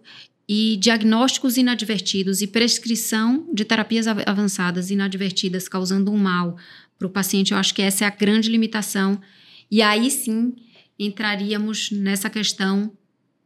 e 0.47 0.75
diagnósticos 0.77 1.55
inadvertidos 1.55 2.41
e 2.41 2.47
prescrição 2.47 3.47
de 3.53 3.63
terapias 3.63 4.07
avançadas 4.07 4.91
inadvertidas 4.91 5.69
causando 5.69 6.11
um 6.11 6.17
mal 6.17 6.57
para 6.99 7.07
o 7.07 7.09
paciente, 7.09 7.53
eu 7.53 7.57
acho 7.57 7.73
que 7.73 7.81
essa 7.81 8.03
é 8.03 8.07
a 8.07 8.11
grande 8.11 8.49
limitação. 8.49 9.19
E 9.71 9.81
aí 9.81 10.11
sim 10.11 10.55
entraríamos 10.99 11.89
nessa 11.91 12.29
questão 12.29 12.91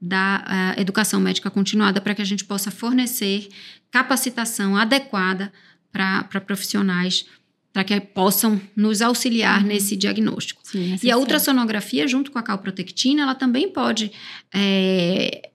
da 0.02 0.76
uh, 0.78 0.80
educação 0.80 1.20
médica 1.20 1.50
continuada 1.50 2.00
para 2.00 2.16
que 2.16 2.22
a 2.22 2.26
gente 2.26 2.46
possa 2.46 2.72
fornecer 2.72 3.50
capacitação 3.92 4.76
adequada 4.76 5.52
para 5.92 6.42
profissionais 6.42 7.26
para 7.72 7.84
que 7.84 8.00
possam 8.00 8.60
nos 8.76 9.02
auxiliar 9.02 9.62
uhum. 9.62 9.68
nesse 9.68 9.96
diagnóstico. 9.96 10.62
Sim, 10.64 10.98
e 11.04 11.12
a 11.12 11.18
ultrassonografia, 11.18 12.08
junto 12.08 12.32
com 12.32 12.40
a 12.40 12.44
calprotectina, 12.44 13.22
ela 13.22 13.36
também 13.36 13.70
pode 13.70 14.12
é, 14.54 15.50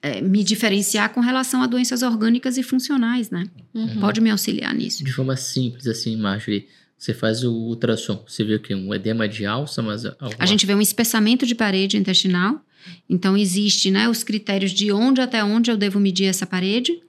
é, 0.00 0.20
me 0.20 0.42
diferenciar 0.42 1.10
com 1.12 1.20
relação 1.20 1.62
a 1.62 1.66
doenças 1.66 2.02
orgânicas 2.02 2.56
e 2.56 2.62
funcionais, 2.62 3.30
né? 3.30 3.46
Uhum. 3.74 4.00
Pode 4.00 4.20
me 4.20 4.30
auxiliar 4.30 4.74
nisso. 4.74 5.04
De 5.04 5.12
forma 5.12 5.36
simples, 5.36 5.86
assim, 5.86 6.16
Marjorie, 6.16 6.66
você 6.96 7.12
faz 7.12 7.44
o 7.44 7.52
ultrassom, 7.52 8.24
você 8.26 8.42
vê 8.44 8.54
o 8.54 8.60
quê? 8.60 8.74
Um 8.74 8.94
edema 8.94 9.28
de 9.28 9.44
alça, 9.44 9.82
mas... 9.82 10.04
Alguma... 10.04 10.30
A 10.38 10.46
gente 10.46 10.64
vê 10.66 10.74
um 10.74 10.80
espessamento 10.80 11.46
de 11.46 11.54
parede 11.54 11.96
intestinal, 11.96 12.64
então, 13.08 13.36
existe 13.36 13.90
né, 13.90 14.08
os 14.08 14.22
critérios 14.22 14.70
de 14.70 14.92
onde 14.92 15.20
até 15.20 15.42
onde 15.42 15.70
eu 15.70 15.76
devo 15.76 15.98
medir 15.98 16.26
essa 16.26 16.46
parede. 16.46 17.00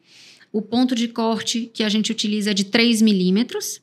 O 0.51 0.61
ponto 0.61 0.95
de 0.95 1.07
corte 1.07 1.69
que 1.73 1.83
a 1.83 1.89
gente 1.89 2.11
utiliza 2.11 2.51
é 2.51 2.53
de 2.53 2.65
3 2.65 3.01
milímetros. 3.01 3.81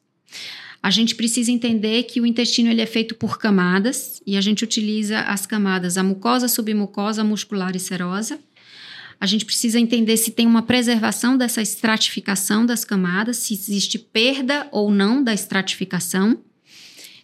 A 0.82 0.90
gente 0.90 1.14
precisa 1.14 1.50
entender 1.50 2.04
que 2.04 2.20
o 2.20 2.26
intestino 2.26 2.70
ele 2.70 2.80
é 2.80 2.86
feito 2.86 3.14
por 3.14 3.38
camadas 3.38 4.20
e 4.26 4.36
a 4.36 4.40
gente 4.40 4.64
utiliza 4.64 5.20
as 5.20 5.46
camadas, 5.46 5.98
a 5.98 6.02
mucosa, 6.02 6.48
submucosa, 6.48 7.24
muscular 7.24 7.74
e 7.74 7.80
serosa. 7.80 8.38
A 9.20 9.26
gente 9.26 9.44
precisa 9.44 9.80
entender 9.80 10.16
se 10.16 10.30
tem 10.30 10.46
uma 10.46 10.62
preservação 10.62 11.36
dessa 11.36 11.62
estratificação 11.62 12.66
das 12.66 12.84
camadas, 12.84 13.38
se 13.38 13.54
existe 13.54 13.98
perda 13.98 14.68
ou 14.70 14.90
não 14.90 15.22
da 15.24 15.32
estratificação. 15.32 16.38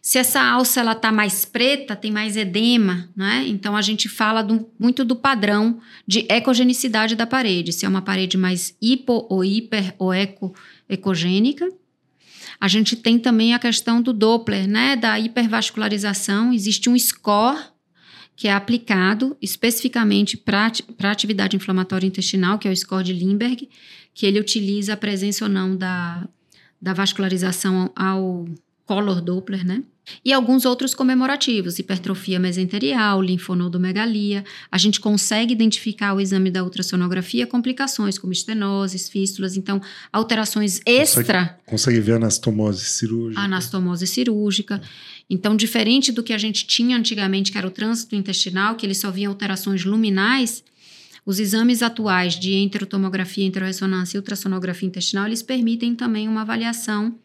Se 0.05 0.19
essa 0.19 0.43
alça 0.43 0.81
ela 0.81 0.97
tá 0.97 1.13
mais 1.13 1.45
preta, 1.45 1.95
tem 1.95 2.11
mais 2.11 2.37
edema, 2.37 3.09
né? 3.15 3.45
Então 3.47 3.77
a 3.77 3.81
gente 3.81 4.09
fala 4.09 4.43
do, 4.43 4.69
muito 4.77 5.05
do 5.05 5.15
padrão 5.15 5.81
de 6.05 6.27
ecogenicidade 6.29 7.15
da 7.15 7.25
parede, 7.25 7.73
se 7.73 7.87
é 7.87 7.89
uma 7.89 8.03
parede 8.03 8.37
mais 8.37 8.77
hipo 8.83 9.25
ou 9.31 9.45
hiper 9.45 9.95
ou 10.01 10.13
eco 10.13 10.53
ecogênica. 10.89 11.69
A 12.61 12.67
gente 12.67 12.97
tem 12.97 13.17
também 13.17 13.55
a 13.55 13.61
questão 13.61 14.03
do 14.03 14.13
Doppler, 14.13 14.69
né, 14.69 14.97
da 14.97 15.21
hipervascularização. 15.21 16.53
Existe 16.53 16.91
um 16.91 16.99
score 16.99 17.61
que 18.35 18.49
é 18.49 18.53
aplicado 18.53 19.37
especificamente 19.41 20.37
para 20.37 20.73
atividade 21.13 21.55
inflamatória 21.55 22.09
intestinal, 22.09 22.59
que 22.59 22.67
é 22.67 22.73
o 22.73 22.77
score 22.77 23.05
de 23.05 23.13
Limberg, 23.13 23.69
que 24.13 24.27
ele 24.27 24.41
utiliza 24.41 24.95
a 24.95 24.97
presença 24.97 25.45
ou 25.45 25.51
não 25.51 25.77
da, 25.77 26.27
da 26.81 26.93
vascularização 26.93 27.93
ao 27.95 28.47
color 28.85 29.21
Doppler, 29.21 29.65
né? 29.65 29.83
E 30.25 30.33
alguns 30.33 30.65
outros 30.65 30.95
comemorativos, 30.95 31.79
hipertrofia 31.79 32.39
mesenterial, 32.41 33.23
linfonodomegalia. 33.23 34.45
A 34.71 34.77
gente 34.77 34.99
consegue 34.99 35.53
identificar 35.53 36.13
o 36.13 36.21
exame 36.21 36.51
da 36.51 36.65
ultrassonografia 36.65 37.47
complicações 37.47 38.19
como 38.19 38.33
estenoses, 38.33 39.09
fístulas, 39.09 39.57
então 39.57 39.81
alterações 40.13 40.81
extra. 40.85 41.45
Consegue, 41.45 41.61
consegue 41.67 42.01
ver 42.01 42.13
anastomose 42.15 42.85
cirúrgica. 42.85 43.41
Anastomose 43.41 44.07
cirúrgica. 44.09 44.83
Então, 45.31 45.55
diferente 45.55 46.11
do 46.11 46.23
que 46.23 46.33
a 46.33 46.39
gente 46.39 46.67
tinha 46.67 46.97
antigamente, 46.97 47.53
que 47.53 47.59
era 47.59 47.67
o 47.67 47.71
trânsito 47.71 48.17
intestinal, 48.17 48.75
que 48.75 48.85
ele 48.85 48.95
só 48.95 49.09
via 49.09 49.29
alterações 49.29 49.85
luminais, 49.85 50.65
Os 51.25 51.39
exames 51.39 51.83
atuais 51.83 52.39
de 52.39 52.55
enterotomografia, 52.57 53.45
enteroressonância 53.45 54.17
e 54.17 54.19
ultrassonografia 54.19 54.89
intestinal, 54.89 55.27
eles 55.27 55.43
permitem 55.43 55.95
também 55.95 56.29
uma 56.29 56.41
avaliação 56.43 57.17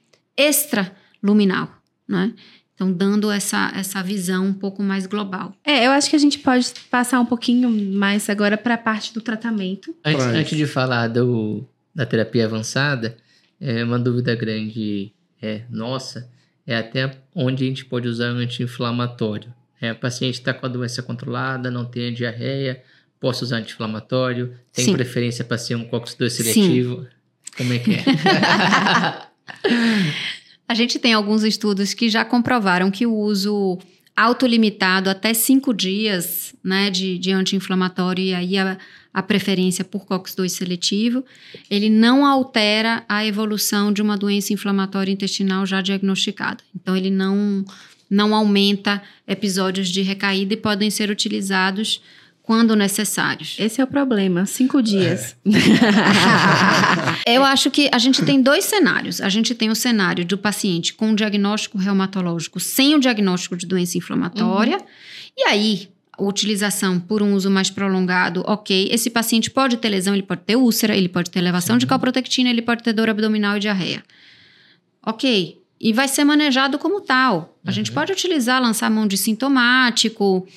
extraluminal, 1.18 1.70
né? 2.07 2.34
Então, 2.74 2.91
dando 2.91 3.32
essa, 3.32 3.72
essa 3.76 4.03
visão 4.03 4.45
um 4.45 4.53
pouco 4.53 4.84
mais 4.84 5.07
global. 5.07 5.51
É, 5.65 5.88
eu 5.88 5.91
acho 5.91 6.11
que 6.11 6.15
a 6.15 6.20
gente 6.20 6.38
pode 6.38 6.72
passar 6.91 7.20
um 7.20 7.26
pouquinho 7.26 7.72
mais 7.72 8.30
agora 8.30 8.55
para 8.55 8.76
a 8.76 8.78
parte 8.78 9.11
do 9.15 9.20
tratamento. 9.20 9.95
Antes, 10.05 10.26
antes, 10.26 10.55
de 10.55 10.68
falar 10.68 11.07
do, 11.07 11.65
da 11.93 12.05
terapia 12.05 12.45
avançada, 12.45 13.18
é 13.59 13.84
uma 13.84 13.97
dúvida 13.97 14.36
grande 14.36 15.11
é 15.41 15.63
nossa, 15.72 16.30
é 16.65 16.78
até 16.78 17.18
onde 17.34 17.63
a 17.63 17.68
gente 17.68 17.86
pode 17.86 18.07
usar 18.07 18.28
anti-inflamatório. 18.28 19.51
É, 19.82 19.91
o 19.91 19.95
paciente 19.95 20.36
está 20.36 20.53
com 20.53 20.65
a 20.65 20.70
doença 20.70 21.01
controlada, 21.01 21.72
não 21.72 21.86
tem 21.86 22.13
diarreia, 22.13 22.84
posso 23.20 23.43
usar 23.43 23.57
anti-inflamatório, 23.57 24.53
tem 24.72 24.86
Sim. 24.86 24.93
preferência 24.93 25.43
para 25.43 25.57
ser 25.57 25.76
um 25.76 25.86
COX-2 25.86 26.30
seletivo? 26.30 27.01
Sim. 27.01 27.07
Como 27.57 27.74
é 27.74 27.80
que 27.80 27.95
é? 27.95 28.03
A 30.68 30.74
gente 30.74 30.99
tem 30.99 31.13
alguns 31.13 31.43
estudos 31.43 31.93
que 31.93 32.09
já 32.09 32.26
comprovaram 32.26 32.91
que 32.91 33.05
o 33.05 33.15
uso 33.15 33.80
autolimitado 34.15 35.09
até 35.09 35.34
cinco 35.34 35.74
dias 35.74 36.53
né, 36.63 36.89
de, 36.89 37.18
de 37.20 37.32
anti-inflamatório 37.32 38.24
e 38.24 38.34
aí 38.34 38.57
a, 38.57 38.78
a 39.13 39.24
preferência 39.24 39.86
por 39.86 40.05
COX-2 40.05 40.49
seletivo, 40.49 41.24
ele 41.70 41.89
não 41.89 42.26
altera 42.26 43.05
a 43.07 43.26
evolução 43.26 43.93
de 43.93 44.01
uma 44.01 44.18
doença 44.18 44.51
inflamatória 44.51 45.11
intestinal 45.11 45.65
já 45.65 45.82
diagnosticada. 45.82 46.63
Então, 46.76 46.97
ele 46.97 47.11
não, 47.11 47.63
não 48.09 48.36
aumenta 48.36 49.01
episódios 49.28 49.88
de 49.88 50.01
recaída 50.01 50.55
e 50.55 50.57
podem 50.57 50.89
ser 50.89 51.09
utilizados 51.11 52.01
quando 52.47 52.77
necessários. 52.77 53.57
Esse 53.59 53.81
é 53.81 53.83
o 53.83 53.87
problema, 53.87 54.45
cinco 54.45 54.81
dias. 54.81 55.35
É. 57.25 57.35
Eu 57.35 57.43
acho 57.43 57.69
que 57.69 57.89
a 57.91 57.97
gente 57.97 58.23
tem 58.23 58.41
dois 58.41 58.63
cenários. 58.63 59.19
A 59.19 59.27
gente 59.27 59.53
tem 59.53 59.69
o 59.69 59.75
cenário 59.75 60.23
do 60.23 60.37
paciente 60.37 60.93
com 60.93 61.13
diagnóstico 61.13 61.77
reumatológico 61.77 62.57
sem 62.57 62.95
o 62.95 63.01
diagnóstico 63.01 63.57
de 63.57 63.65
doença 63.65 63.97
inflamatória. 63.97 64.77
Uhum. 64.77 64.83
E 65.37 65.43
aí, 65.43 65.89
utilização 66.17 67.01
por 67.01 67.21
um 67.21 67.33
uso 67.33 67.51
mais 67.51 67.69
prolongado, 67.69 68.45
ok. 68.47 68.87
Esse 68.93 69.09
paciente 69.09 69.51
pode 69.51 69.75
ter 69.75 69.89
lesão, 69.89 70.13
ele 70.13 70.23
pode 70.23 70.43
ter 70.45 70.55
úlcera, 70.55 70.95
ele 70.95 71.09
pode 71.09 71.29
ter 71.29 71.39
elevação 71.39 71.75
Sim. 71.75 71.79
de 71.79 71.85
calprotectina, 71.85 72.49
ele 72.49 72.61
pode 72.61 72.81
ter 72.81 72.93
dor 72.93 73.09
abdominal 73.09 73.57
e 73.57 73.59
diarreia. 73.59 74.01
Ok. 75.05 75.61
E 75.81 75.91
vai 75.91 76.07
ser 76.07 76.23
manejado 76.23 76.79
como 76.79 77.01
tal. 77.01 77.59
A 77.65 77.67
uhum. 77.67 77.73
gente 77.73 77.91
pode 77.91 78.13
utilizar, 78.13 78.61
lançar 78.61 78.89
mão 78.89 79.05
de 79.05 79.17
sintomático, 79.17 80.47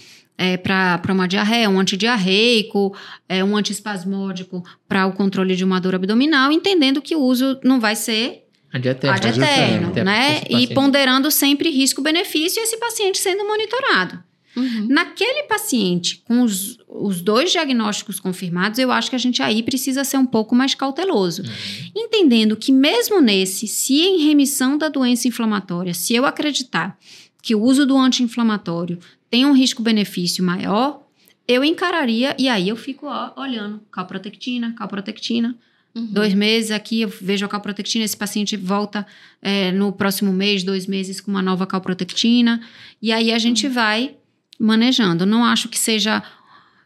é, 0.41 0.57
para 0.57 1.13
uma 1.13 1.29
diarreia, 1.29 1.69
um 1.69 1.79
antidiarreico, 1.79 2.97
é, 3.29 3.45
um 3.45 3.55
antiespasmódico 3.55 4.65
para 4.89 5.07
o 5.07 5.13
controle 5.13 5.55
de 5.55 5.63
uma 5.63 5.79
dor 5.79 5.95
abdominal, 5.95 6.51
entendendo 6.51 7.03
que 7.03 7.15
o 7.15 7.21
uso 7.21 7.61
não 7.63 7.79
vai 7.79 7.95
ser 7.95 8.47
ad 8.73 8.89
eterno, 8.89 9.17
ad 9.17 9.29
eterno 9.29 9.93
né? 10.03 10.41
E 10.49 10.69
ponderando 10.69 11.31
sempre 11.31 11.69
risco-benefício 11.69 12.59
e 12.59 12.63
esse 12.63 12.79
paciente 12.79 13.19
sendo 13.19 13.47
monitorado. 13.47 14.19
Uhum. 14.57 14.87
Naquele 14.89 15.43
paciente 15.43 16.23
com 16.25 16.41
os, 16.41 16.79
os 16.89 17.21
dois 17.21 17.53
diagnósticos 17.53 18.19
confirmados, 18.19 18.79
eu 18.79 18.91
acho 18.91 19.11
que 19.11 19.17
a 19.17 19.19
gente 19.19 19.43
aí 19.43 19.63
precisa 19.63 20.05
ser 20.05 20.17
um 20.17 20.27
pouco 20.27 20.55
mais 20.55 20.75
cauteloso. 20.75 21.43
Uhum. 21.43 21.91
Entendendo 21.95 22.57
que, 22.57 22.73
mesmo 22.73 23.21
nesse, 23.21 23.69
se 23.69 24.01
em 24.01 24.25
remissão 24.25 24.79
da 24.79 24.89
doença 24.89 25.29
inflamatória, 25.29 25.93
se 25.93 26.15
eu 26.15 26.25
acreditar 26.25 26.99
que 27.43 27.55
o 27.55 27.63
uso 27.63 27.87
do 27.87 27.97
anti-inflamatório 27.97 28.99
tem 29.31 29.47
um 29.47 29.53
risco-benefício 29.53 30.43
maior, 30.43 31.07
eu 31.47 31.65
encararia 31.65 32.35
e 32.39 32.49
aí 32.49 32.69
eu 32.69 32.77
fico 32.77 33.07
ó, 33.07 33.33
olhando 33.41 33.81
calprotectina, 33.91 34.75
calprotectina. 34.75 35.57
Uhum. 35.95 36.07
Dois 36.07 36.35
meses 36.35 36.71
aqui, 36.71 37.01
eu 37.01 37.09
vejo 37.09 37.45
a 37.45 37.49
calprotectina, 37.49 38.05
esse 38.05 38.17
paciente 38.17 38.57
volta 38.57 39.07
é, 39.43 39.73
no 39.73 39.93
próximo 39.93 40.33
mês, 40.33 40.63
dois 40.63 40.87
meses, 40.87 41.21
com 41.21 41.31
uma 41.31 41.43
nova 41.43 41.67
calprotectina. 41.67 42.61
E 43.03 43.11
aí 43.11 43.33
a 43.33 43.39
gente 43.39 43.67
uhum. 43.67 43.73
vai 43.73 44.17
manejando. 44.59 45.27
Não 45.27 45.45
acho 45.45 45.69
que 45.69 45.79
seja 45.79 46.23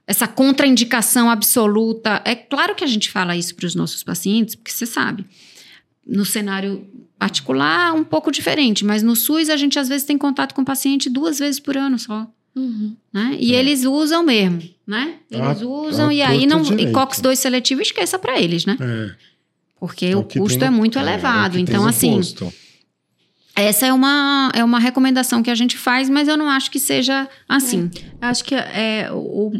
essa 0.06 0.26
contraindicação 0.26 1.30
absoluta. 1.30 2.22
É 2.24 2.34
claro 2.34 2.74
que 2.74 2.84
a 2.84 2.86
gente 2.86 3.10
fala 3.10 3.36
isso 3.36 3.54
para 3.54 3.66
os 3.66 3.74
nossos 3.74 4.02
pacientes, 4.02 4.54
porque 4.54 4.70
você 4.70 4.86
sabe, 4.86 5.26
no 6.06 6.24
cenário 6.24 6.86
particular, 7.18 7.94
um 7.94 8.04
pouco 8.04 8.30
diferente, 8.30 8.84
mas 8.84 9.02
no 9.02 9.16
SUS 9.16 9.48
a 9.48 9.56
gente 9.56 9.78
às 9.78 9.88
vezes 9.88 10.06
tem 10.06 10.18
contato 10.18 10.54
com 10.54 10.62
o 10.62 10.64
paciente 10.64 11.08
duas 11.08 11.38
vezes 11.38 11.60
por 11.60 11.76
ano 11.76 11.98
só. 11.98 12.26
Uhum. 12.54 12.94
Né? 13.12 13.36
E 13.40 13.54
é. 13.54 13.58
eles 13.58 13.84
usam 13.84 14.22
mesmo, 14.22 14.62
né? 14.86 15.16
Eles 15.30 15.62
a, 15.62 15.66
usam 15.66 16.08
a 16.08 16.14
e 16.14 16.22
aí 16.22 16.46
não. 16.46 16.62
E 16.62 16.92
COX-2 16.92 17.36
seletivo 17.36 17.82
esqueça 17.82 18.18
para 18.18 18.40
eles, 18.40 18.64
né? 18.64 18.76
É. 18.80 19.14
Porque 19.78 20.06
então, 20.06 20.20
o 20.20 20.24
custo 20.24 20.58
tem, 20.58 20.68
é 20.68 20.70
muito 20.70 20.98
é, 20.98 21.02
elevado. 21.02 21.58
então, 21.58 21.86
assim. 21.86 22.16
Custo. 22.16 22.52
Essa 23.56 23.86
é 23.86 23.92
uma, 23.92 24.50
é 24.52 24.64
uma 24.64 24.80
recomendação 24.80 25.42
que 25.42 25.50
a 25.50 25.54
gente 25.54 25.76
faz, 25.76 26.10
mas 26.10 26.26
eu 26.26 26.36
não 26.36 26.48
acho 26.48 26.70
que 26.70 26.80
seja 26.80 27.28
assim. 27.48 27.90
É. 28.20 28.26
Acho 28.26 28.44
que 28.44 28.54
é, 28.54 29.08
o, 29.12 29.52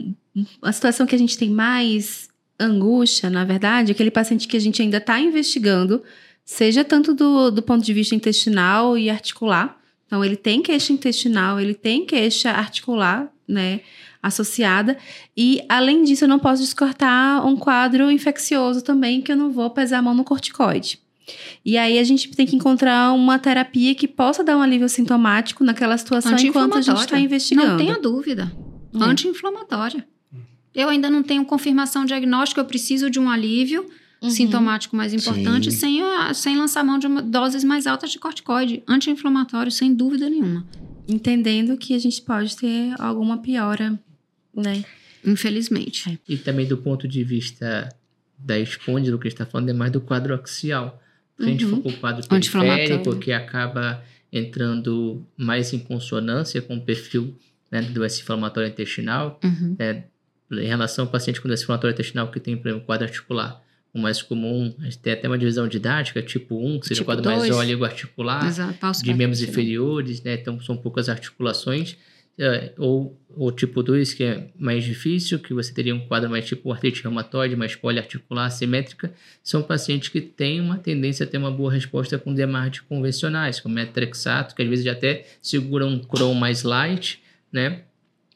a 0.62 0.72
situação 0.72 1.06
que 1.06 1.14
a 1.14 1.18
gente 1.18 1.38
tem 1.38 1.50
mais 1.50 2.28
angústia, 2.58 3.30
na 3.30 3.44
verdade, 3.44 3.90
é 3.90 3.94
aquele 3.94 4.10
paciente 4.10 4.48
que 4.48 4.56
a 4.56 4.60
gente 4.60 4.80
ainda 4.82 4.96
está 4.96 5.20
investigando, 5.20 6.02
seja 6.44 6.84
tanto 6.84 7.14
do, 7.14 7.50
do 7.50 7.62
ponto 7.62 7.84
de 7.84 7.92
vista 7.92 8.14
intestinal 8.14 8.98
e 8.98 9.08
articular. 9.08 9.78
Então, 10.06 10.24
ele 10.24 10.36
tem 10.36 10.62
queixa 10.62 10.92
intestinal, 10.92 11.58
ele 11.58 11.74
tem 11.74 12.04
queixa 12.04 12.50
articular, 12.50 13.32
né? 13.48 13.80
Associada. 14.22 14.96
E, 15.36 15.62
além 15.68 16.02
disso, 16.02 16.24
eu 16.24 16.28
não 16.28 16.38
posso 16.38 16.62
descartar 16.62 17.44
um 17.44 17.56
quadro 17.56 18.10
infeccioso 18.10 18.82
também, 18.82 19.20
que 19.20 19.32
eu 19.32 19.36
não 19.36 19.50
vou 19.50 19.70
pesar 19.70 19.98
a 19.98 20.02
mão 20.02 20.14
no 20.14 20.24
corticoide. 20.24 20.98
E 21.64 21.78
aí 21.78 21.98
a 21.98 22.04
gente 22.04 22.30
tem 22.30 22.46
que 22.46 22.54
encontrar 22.54 23.12
uma 23.12 23.38
terapia 23.38 23.94
que 23.94 24.06
possa 24.06 24.44
dar 24.44 24.56
um 24.56 24.62
alívio 24.62 24.88
sintomático 24.88 25.64
naquela 25.64 25.96
situação 25.96 26.36
enquanto 26.38 26.76
a 26.76 26.80
gente 26.82 27.00
está 27.00 27.18
investigando. 27.18 27.70
Não 27.70 27.76
tenha 27.78 27.98
dúvida. 27.98 28.52
É. 28.94 29.02
Anti-inflamatória. 29.02 30.06
Eu 30.74 30.88
ainda 30.88 31.08
não 31.08 31.22
tenho 31.22 31.44
confirmação 31.44 32.04
diagnóstica, 32.04 32.60
eu 32.60 32.64
preciso 32.64 33.08
de 33.08 33.18
um 33.18 33.30
alívio 33.30 33.88
uhum. 34.22 34.30
sintomático 34.30 34.96
mais 34.96 35.12
importante, 35.12 35.70
sem, 35.70 36.00
sem 36.34 36.56
lançar 36.56 36.84
mão 36.84 36.98
de 36.98 37.06
uma, 37.06 37.22
doses 37.22 37.64
mais 37.64 37.86
altas 37.86 38.10
de 38.10 38.18
corticoide, 38.18 38.82
anti-inflamatório, 38.88 39.70
sem 39.70 39.94
dúvida 39.94 40.28
nenhuma. 40.28 40.66
Entendendo 41.06 41.76
que 41.76 41.94
a 41.94 41.98
gente 41.98 42.20
pode 42.22 42.56
ter 42.56 42.94
alguma 42.98 43.38
piora, 43.38 43.98
né? 44.54 44.84
Infelizmente. 45.24 46.10
É. 46.10 46.18
E 46.28 46.36
também 46.36 46.66
do 46.66 46.78
ponto 46.78 47.06
de 47.06 47.22
vista 47.22 47.88
da 48.38 48.58
espôndilo 48.58 49.18
que 49.18 49.28
está 49.28 49.44
falando, 49.44 49.70
é 49.70 49.72
mais 49.72 49.92
do 49.92 50.00
quadro 50.00 50.34
axial. 50.34 51.02
Se 51.36 51.42
uhum. 51.42 51.48
a 51.48 51.50
gente 51.52 51.66
for 51.66 51.80
para 51.80 51.90
o 51.90 51.98
quadro 51.98 52.28
periférico, 52.28 53.16
que 53.16 53.32
acaba 53.32 54.02
entrando 54.32 55.24
mais 55.36 55.72
em 55.72 55.78
consonância 55.78 56.60
com 56.60 56.76
o 56.76 56.80
perfil 56.80 57.36
né, 57.70 57.82
do 57.82 57.92
doença 57.92 58.20
inflamatória 58.20 58.68
intestinal, 58.68 59.38
uhum. 59.42 59.76
né, 59.78 60.04
em 60.50 60.66
relação 60.66 61.04
ao 61.04 61.10
paciente 61.10 61.40
com 61.40 61.48
doença 61.48 61.62
inflamatória 61.62 61.94
intestinal 61.94 62.30
que 62.30 62.40
tem, 62.40 62.54
exemplo, 62.54 62.80
quadro 62.82 63.06
articular 63.06 63.63
o 63.94 63.98
mais 63.98 64.20
comum, 64.20 64.74
a 64.80 64.84
gente 64.84 64.98
tem 64.98 65.12
até 65.12 65.28
uma 65.28 65.38
divisão 65.38 65.68
didática, 65.68 66.20
tipo 66.20 66.56
1, 66.56 66.80
que 66.80 66.88
seria 66.88 67.00
tipo 67.00 67.12
o 67.12 67.14
quadro 67.14 67.30
mais 67.30 67.48
óleo-articular, 67.50 68.42
de 69.02 69.14
membros 69.14 69.40
inferiores, 69.40 70.20
né? 70.22 70.34
Então, 70.34 70.60
são 70.60 70.76
poucas 70.76 71.08
articulações. 71.08 71.96
É, 72.36 72.72
ou 72.76 73.16
o 73.30 73.52
tipo 73.52 73.80
2, 73.80 74.12
que 74.12 74.24
é 74.24 74.48
mais 74.58 74.82
difícil, 74.82 75.38
que 75.38 75.54
você 75.54 75.72
teria 75.72 75.94
um 75.94 76.00
quadro 76.00 76.28
mais 76.28 76.44
tipo 76.44 76.72
artrite 76.72 77.00
reumatoide, 77.00 77.54
mais 77.54 77.76
poliarticular, 77.76 78.50
simétrica, 78.50 79.14
são 79.40 79.62
pacientes 79.62 80.08
que 80.08 80.20
têm 80.20 80.60
uma 80.60 80.76
tendência 80.76 81.24
a 81.24 81.28
ter 81.28 81.38
uma 81.38 81.52
boa 81.52 81.70
resposta 81.72 82.18
com 82.18 82.34
demartes 82.34 82.80
convencionais, 82.80 83.60
como 83.60 83.76
metrexato, 83.76 84.56
que 84.56 84.62
às 84.62 84.68
vezes 84.68 84.84
já 84.84 84.90
até 84.90 85.24
segura 85.40 85.86
um 85.86 86.00
Crohn 86.00 86.34
mais 86.34 86.64
light, 86.64 87.22
né? 87.52 87.82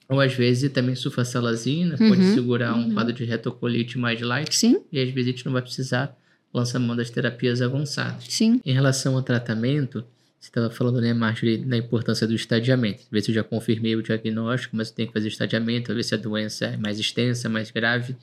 Ou 0.09 0.21
às 0.21 0.33
vezes 0.33 0.73
também 0.73 0.95
sulfasalazina 0.95 1.97
uhum, 2.01 2.09
pode 2.09 2.25
segurar 2.33 2.75
uhum. 2.75 2.87
um 2.87 2.95
quadro 2.95 3.13
de 3.13 3.25
retocolite 3.25 3.99
mais 3.99 4.21
light. 4.21 4.55
Sim. 4.57 4.81
E 4.91 4.99
às 4.99 5.11
vezes 5.11 5.29
a 5.29 5.31
gente 5.33 5.47
não 5.47 5.53
vai 5.53 5.61
precisar 5.61 6.17
lançar 6.53 6.79
mão 6.79 6.97
das 6.97 7.11
terapias 7.11 7.61
avançadas. 7.61 8.25
Sim. 8.29 8.61
Em 8.65 8.73
relação 8.73 9.17
ao 9.17 9.23
tratamento, 9.23 10.03
você 10.41 10.49
estava 10.49 10.71
falando, 10.71 11.01
né, 11.01 11.13
Marjorie, 11.13 11.59
da 11.59 11.77
importância 11.77 12.27
do 12.27 12.35
estadiamento. 12.35 13.01
Às 13.03 13.11
vezes 13.11 13.29
eu 13.29 13.35
já 13.35 13.45
confirmei 13.45 13.97
o 13.97 14.03
diagnóstico, 14.03 14.77
mas 14.77 14.89
eu 14.89 14.95
tenho 14.95 15.09
que 15.09 15.15
fazer 15.15 15.29
estadiamento, 15.29 15.95
ver 15.95 16.03
se 16.03 16.15
a 16.15 16.19
doença 16.19 16.67
é 16.67 16.77
mais 16.79 16.99
extensa, 16.99 17.49
mais 17.49 17.71
grave. 17.71 18.17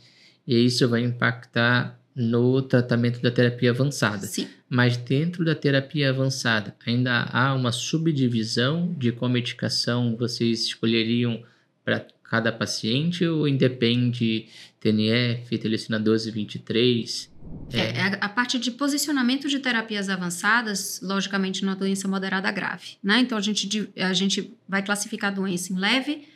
E 0.48 0.66
isso 0.66 0.88
vai 0.90 1.04
impactar 1.04 2.00
no 2.16 2.62
tratamento 2.62 3.22
da 3.22 3.30
terapia 3.30 3.72
avançada. 3.72 4.26
Sim. 4.26 4.48
Mas 4.70 4.96
dentro 4.96 5.44
da 5.44 5.54
terapia 5.54 6.10
avançada, 6.10 6.74
ainda 6.86 7.24
há 7.32 7.54
uma 7.54 7.72
subdivisão 7.72 8.96
de 8.98 9.12
qual 9.12 9.30
medicação 9.30 10.16
vocês 10.16 10.66
escolheriam 10.66 11.44
para 11.86 12.06
cada 12.24 12.52
paciente 12.52 13.26
ou 13.26 13.48
independe 13.48 14.48
TNF, 14.80 15.58
telecina 15.60 16.00
12 16.00 16.32
23? 16.32 17.36
É. 17.72 17.80
é, 17.80 18.18
a 18.20 18.28
parte 18.28 18.58
de 18.58 18.72
posicionamento 18.72 19.48
de 19.48 19.60
terapias 19.60 20.10
avançadas, 20.10 21.00
logicamente, 21.02 21.64
numa 21.64 21.76
doença 21.76 22.08
moderada 22.08 22.52
grave, 22.52 22.98
né? 23.04 23.20
Então, 23.20 23.38
a 23.38 23.42
gente, 23.42 23.90
a 23.96 24.14
gente 24.14 24.52
vai 24.68 24.84
classificar 24.84 25.32
a 25.32 25.36
doença 25.36 25.72
em 25.72 25.78
leve, 25.78 26.28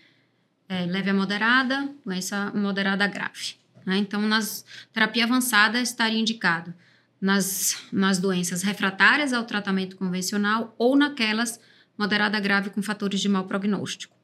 é, 0.67 0.85
leve 0.85 1.09
a 1.09 1.13
moderada, 1.13 1.89
doença 2.05 2.51
moderada 2.53 3.07
grave. 3.07 3.55
Né? 3.85 3.97
Então, 3.97 4.21
nas 4.21 4.63
terapia 4.93 5.23
avançada 5.23 5.81
estaria 5.81 6.19
indicado 6.19 6.73
nas, 7.19 7.75
nas 7.91 8.19
doenças 8.19 8.61
refratárias 8.61 9.33
ao 9.33 9.43
tratamento 9.45 9.95
convencional 9.95 10.75
ou 10.77 10.95
naquelas 10.95 11.59
moderada 11.97 12.39
grave 12.39 12.69
com 12.69 12.81
fatores 12.81 13.19
de 13.19 13.27
mau 13.27 13.45
prognóstico. 13.45 14.18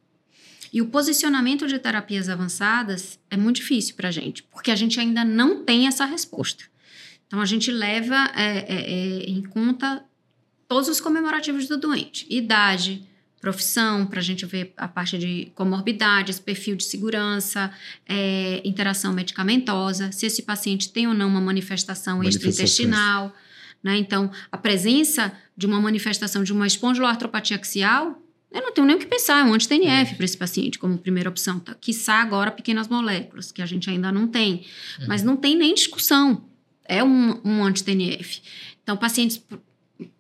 E 0.72 0.82
o 0.82 0.88
posicionamento 0.88 1.68
de 1.68 1.80
terapias 1.80 2.30
avançadas 2.30 3.20
é 3.30 3.38
muito 3.38 3.58
difícil 3.58 3.96
para 3.96 4.10
a 4.10 4.12
gente, 4.12 4.44
porque 4.44 4.72
a 4.72 4.76
gente 4.76 5.00
ainda 5.00 5.24
não 5.24 5.64
tem 5.64 5.88
essa 5.88 6.06
resposta. 6.06 6.66
Então, 7.28 7.42
a 7.42 7.46
gente 7.46 7.72
leva 7.72 8.32
é, 8.36 8.58
é, 8.60 8.92
é, 8.92 9.30
em 9.30 9.42
conta 9.42 10.04
todos 10.68 10.90
os 10.90 11.02
comemorativos 11.02 11.68
do 11.68 11.78
doente: 11.78 12.26
idade, 12.30 13.04
profissão, 13.42 14.06
para 14.06 14.20
a 14.20 14.24
gente 14.24 14.46
ver 14.46 14.74
a 14.78 14.88
parte 14.88 15.18
de 15.18 15.52
comorbidades, 15.56 16.40
perfil 16.40 16.76
de 16.76 16.84
segurança, 16.84 17.72
é, 18.08 18.62
interação 18.66 19.14
medicamentosa, 19.14 20.12
se 20.12 20.26
esse 20.26 20.44
paciente 20.44 20.90
tem 20.90 21.08
ou 21.08 21.14
não 21.14 21.28
uma 21.28 21.42
manifestação 21.42 22.24
extraintestinal. 22.24 23.36
Né? 23.84 23.98
Então, 23.98 24.32
a 24.52 24.58
presença 24.58 25.32
de 25.56 25.68
uma 25.68 25.80
manifestação 25.80 26.44
de 26.44 26.52
uma 26.52 26.66
espondiloartropatia 26.66 27.58
axial, 27.58 28.20
eu 28.56 28.62
não 28.62 28.72
tenho 28.72 28.88
nem 28.88 28.96
o 28.96 29.00
que 29.00 29.06
pensar, 29.06 29.42
é 29.42 29.44
um 29.44 29.54
anti-TNF 29.54 30.16
para 30.16 30.24
esse 30.24 30.38
paciente, 30.38 30.80
como 30.80 30.98
primeira 30.98 31.30
opção. 31.30 31.60
Tá? 31.60 31.76
Quiçá 31.76 32.22
agora 32.22 32.50
pequenas 32.50 32.88
moléculas, 32.88 33.52
que 33.52 33.62
a 33.62 33.66
gente 33.66 33.90
ainda 33.90 34.12
não 34.12 34.28
tem. 34.28 34.66
Uhum. 35.00 35.08
Mas 35.08 35.24
não 35.24 35.36
tem 35.36 35.58
nem 35.58 35.74
discussão. 35.74 36.46
É 36.86 37.04
um, 37.04 37.42
um 37.44 37.64
anti-TNF. 37.64 38.42
Então, 38.82 38.96
pacientes 38.96 39.44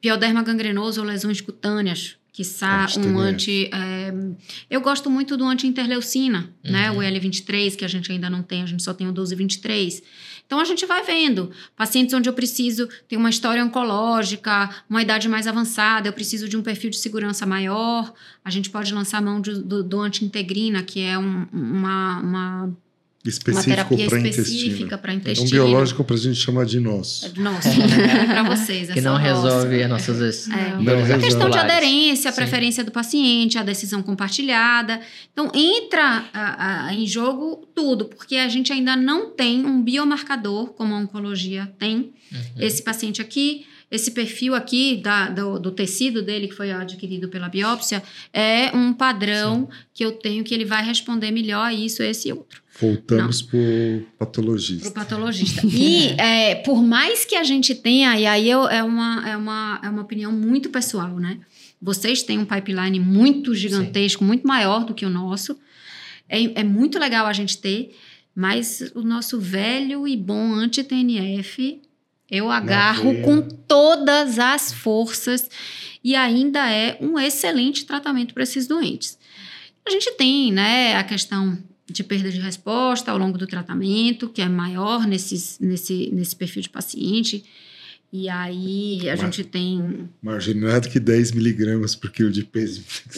pioderma 0.01 0.43
gangrenoso 0.43 1.01
ou 1.01 1.07
lesões 1.07 1.39
cutâneas, 1.39 2.17
quiçá 2.31 2.87
um 2.97 3.17
anti. 3.17 3.69
É, 3.73 4.13
eu 4.69 4.81
gosto 4.81 5.09
muito 5.09 5.37
do 5.37 5.45
anti-interleucina, 5.45 6.53
uhum. 6.65 6.71
né? 6.71 6.91
O 6.91 6.95
L23, 6.95 7.75
que 7.75 7.85
a 7.85 7.87
gente 7.87 8.11
ainda 8.11 8.29
não 8.29 8.43
tem, 8.43 8.63
a 8.63 8.65
gente 8.65 8.83
só 8.83 8.93
tem 8.93 9.07
o 9.07 9.11
1223. 9.11 10.03
Então 10.45 10.59
a 10.59 10.63
gente 10.63 10.85
vai 10.85 11.03
vendo. 11.03 11.51
Pacientes 11.75 12.13
onde 12.13 12.29
eu 12.29 12.33
preciso 12.33 12.87
ter 13.07 13.17
uma 13.17 13.29
história 13.29 13.63
oncológica, 13.63 14.69
uma 14.89 15.01
idade 15.01 15.27
mais 15.27 15.47
avançada, 15.47 16.07
eu 16.07 16.13
preciso 16.13 16.47
de 16.47 16.55
um 16.55 16.61
perfil 16.61 16.89
de 16.89 16.97
segurança 16.97 17.45
maior. 17.45 18.13
A 18.43 18.49
gente 18.49 18.69
pode 18.69 18.93
lançar 18.93 19.17
a 19.17 19.21
mão 19.21 19.41
de, 19.41 19.61
do, 19.61 19.83
do 19.83 19.99
anti-integrina, 19.99 20.83
que 20.83 21.01
é 21.01 21.17
um, 21.17 21.47
uma, 21.51 22.19
uma 22.19 22.77
específico 23.29 23.95
para 23.95 24.27
específica 24.27 24.97
para 24.97 25.13
intestino. 25.13 25.47
Um 25.47 25.51
biológico 25.51 26.03
para 26.03 26.15
a 26.15 26.19
gente 26.19 26.37
chamar 26.37 26.65
de 26.65 26.79
nosso. 26.79 27.25
É 27.25 27.39
nosso, 27.39 27.67
é 27.67 28.25
para 28.25 28.43
vocês. 28.43 28.89
Que 28.95 29.01
não 29.01 29.17
resolve 29.17 29.83
as 29.83 29.89
nossas... 29.89 30.47
É. 30.49 30.77
Não 30.79 31.15
a 31.15 31.19
questão 31.19 31.49
de 31.49 31.57
aderência, 31.57 32.29
a 32.29 32.33
preferência 32.33 32.83
do 32.83 32.91
paciente, 32.91 33.57
a 33.57 33.63
decisão 33.63 34.01
compartilhada. 34.01 34.99
Então, 35.33 35.51
entra 35.53 36.25
a, 36.33 36.87
a, 36.87 36.93
em 36.93 37.05
jogo 37.05 37.67
tudo, 37.73 38.05
porque 38.05 38.35
a 38.35 38.47
gente 38.47 38.71
ainda 38.71 38.95
não 38.95 39.31
tem 39.31 39.65
um 39.65 39.81
biomarcador, 39.81 40.67
como 40.67 40.93
a 40.93 40.97
oncologia 40.97 41.71
tem. 41.77 42.13
Uhum. 42.31 42.39
Esse 42.57 42.83
paciente 42.83 43.21
aqui 43.21 43.65
esse 43.89 44.11
perfil 44.11 44.55
aqui 44.55 44.97
da, 44.97 45.29
do, 45.29 45.59
do, 45.59 45.71
tecido 45.71 46.21
dele, 46.21 46.47
que 46.47 46.55
foi 46.55 46.71
adquirido 46.71 47.29
pela 47.29 47.47
biópsia, 47.47 48.01
é 48.33 48.75
um 48.75 48.91
padrão 48.93 49.69
Sim. 49.71 49.77
que 49.93 50.05
eu 50.05 50.11
tenho 50.13 50.43
que 50.43 50.53
ele 50.53 50.65
vai 50.65 50.83
responder 50.83 51.31
melhor 51.31 51.67
a 51.67 51.73
isso, 51.73 52.01
esse 52.01 52.29
e 52.29 52.33
outro. 52.33 52.64
Voltamos 52.79 53.41
para 53.41 53.57
o 53.57 54.05
patologista. 54.17 54.91
Para 54.91 55.01
o 55.01 55.05
patologista. 55.05 55.65
E 55.65 56.09
é, 56.19 56.55
por 56.55 56.83
mais 56.83 57.23
que 57.23 57.35
a 57.35 57.43
gente 57.43 57.73
tenha, 57.73 58.19
e 58.19 58.25
aí 58.25 58.49
eu, 58.49 58.67
é, 58.67 58.83
uma, 58.83 59.29
é, 59.29 59.37
uma, 59.37 59.79
é 59.83 59.89
uma 59.89 60.01
opinião 60.01 60.31
muito 60.31 60.69
pessoal, 60.69 61.17
né? 61.17 61.39
Vocês 61.81 62.23
têm 62.23 62.39
um 62.39 62.45
pipeline 62.45 62.99
muito 62.99 63.55
gigantesco, 63.55 64.23
Sim. 64.23 64.27
muito 64.27 64.45
maior 64.45 64.83
do 64.83 64.93
que 64.93 65.05
o 65.05 65.09
nosso. 65.09 65.57
É, 66.27 66.61
é 66.61 66.63
muito 66.63 66.99
legal 66.99 67.25
a 67.25 67.33
gente 67.33 67.57
ter, 67.57 67.95
mas 68.35 68.91
o 68.93 69.01
nosso 69.01 69.39
velho 69.39 70.07
e 70.07 70.17
bom 70.17 70.53
anti-TNF 70.53 71.81
eu 72.29 72.49
agarro 72.49 73.21
com 73.21 73.41
todas 73.41 74.39
as 74.39 74.73
forças 74.73 75.47
e 76.03 76.15
ainda 76.15 76.69
é 76.69 76.97
um 76.99 77.19
excelente 77.19 77.85
tratamento 77.85 78.33
para 78.33 78.43
esses 78.43 78.67
doentes. 78.67 79.17
A 79.85 79.91
gente 79.91 80.11
tem, 80.13 80.51
né, 80.51 80.95
a 80.95 81.03
questão 81.03 81.57
de 81.87 82.03
perda 82.03 82.31
de 82.31 82.39
resposta 82.39 83.11
ao 83.11 83.17
longo 83.17 83.37
do 83.37 83.45
tratamento, 83.45 84.29
que 84.29 84.41
é 84.41 84.49
maior 84.49 85.05
nesses, 85.05 85.59
nesse, 85.59 86.09
nesse 86.11 86.35
perfil 86.35 86.61
de 86.63 86.69
paciente. 86.69 87.43
E 88.11 88.29
aí 88.29 89.09
a 89.09 89.15
Mar 89.15 89.25
gente 89.25 89.43
tem. 89.43 90.09
Marginado 90.21 90.89
que 90.89 90.99
10 90.99 91.33
miligramas 91.33 91.95
por 91.95 92.09
quilo 92.11 92.31
de 92.31 92.43
peso 92.45 92.81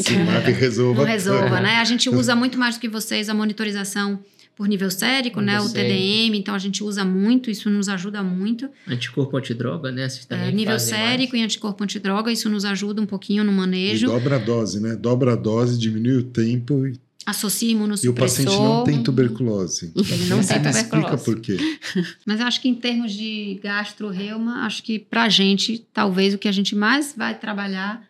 e 0.48 0.52
resolva. 0.52 1.02
Não 1.02 1.08
resolva, 1.08 1.62
né? 1.62 1.76
A 1.76 1.84
gente 1.84 2.10
usa 2.14 2.36
muito 2.36 2.58
mais 2.58 2.76
do 2.76 2.82
que 2.82 2.90
vocês 2.90 3.30
a 3.30 3.34
monitorização 3.34 4.20
por 4.56 4.68
nível 4.68 4.90
sérico, 4.90 5.40
nível 5.40 5.54
né? 5.54 5.62
O 5.62 5.72
TDM, 5.72 6.36
então 6.36 6.56
a 6.56 6.58
gente 6.58 6.84
usa 6.84 7.06
muito, 7.06 7.52
isso 7.52 7.70
nos 7.70 7.88
ajuda 7.88 8.24
muito. 8.24 8.68
Anticorpo 8.88 9.38
antidroga, 9.38 9.92
né? 9.92 10.10
Vocês 10.10 10.26
também 10.26 10.48
é, 10.48 10.52
nível 10.52 10.80
sérico 10.80 11.34
mais. 11.34 11.44
e 11.44 11.46
anticorpo 11.46 11.84
antidroga, 11.84 12.32
isso 12.32 12.50
nos 12.50 12.66
ajuda 12.66 13.00
um 13.00 13.06
pouquinho 13.06 13.44
no 13.44 13.52
manejo. 13.52 14.08
E 14.08 14.10
dobra 14.10 14.38
a 14.38 14.40
dose, 14.40 14.82
né? 14.82 14.96
Dobra 14.96 15.34
a 15.34 15.36
dose, 15.36 15.78
diminui 15.78 16.18
o 16.18 16.24
tempo. 16.24 16.92
Associa 17.28 17.70
imunossupressor. 17.70 18.10
E 18.10 18.48
o 18.48 18.48
paciente 18.48 18.64
não 18.64 18.84
tem 18.86 19.04
tuberculose. 19.04 19.92
Ele 19.94 20.26
não 20.30 20.40
tem 20.40 20.58
tuberculose. 20.58 20.80
Explica 20.80 21.18
por 21.18 21.42
quê. 21.42 21.58
Mas 22.26 22.40
acho 22.40 22.62
que 22.62 22.70
em 22.70 22.76
termos 22.76 23.12
de 23.12 23.60
gastro-reuma, 23.62 24.66
acho 24.66 24.82
que 24.82 24.98
pra 24.98 25.28
gente, 25.28 25.86
talvez 25.94 26.34
o 26.34 26.38
que 26.38 26.48
a 26.48 26.54
gente 26.54 26.74
mais 26.74 27.14
vai 27.18 27.38
trabalhar 27.38 28.02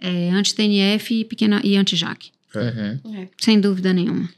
é 0.00 0.30
anti-TNF 0.30 1.20
e, 1.20 1.24
pequena, 1.24 1.60
e 1.62 1.76
anti-JAK. 1.76 2.32
É. 2.56 2.98
É. 3.14 3.28
Sem 3.38 3.60
dúvida 3.60 3.92
nenhuma. 3.92 4.28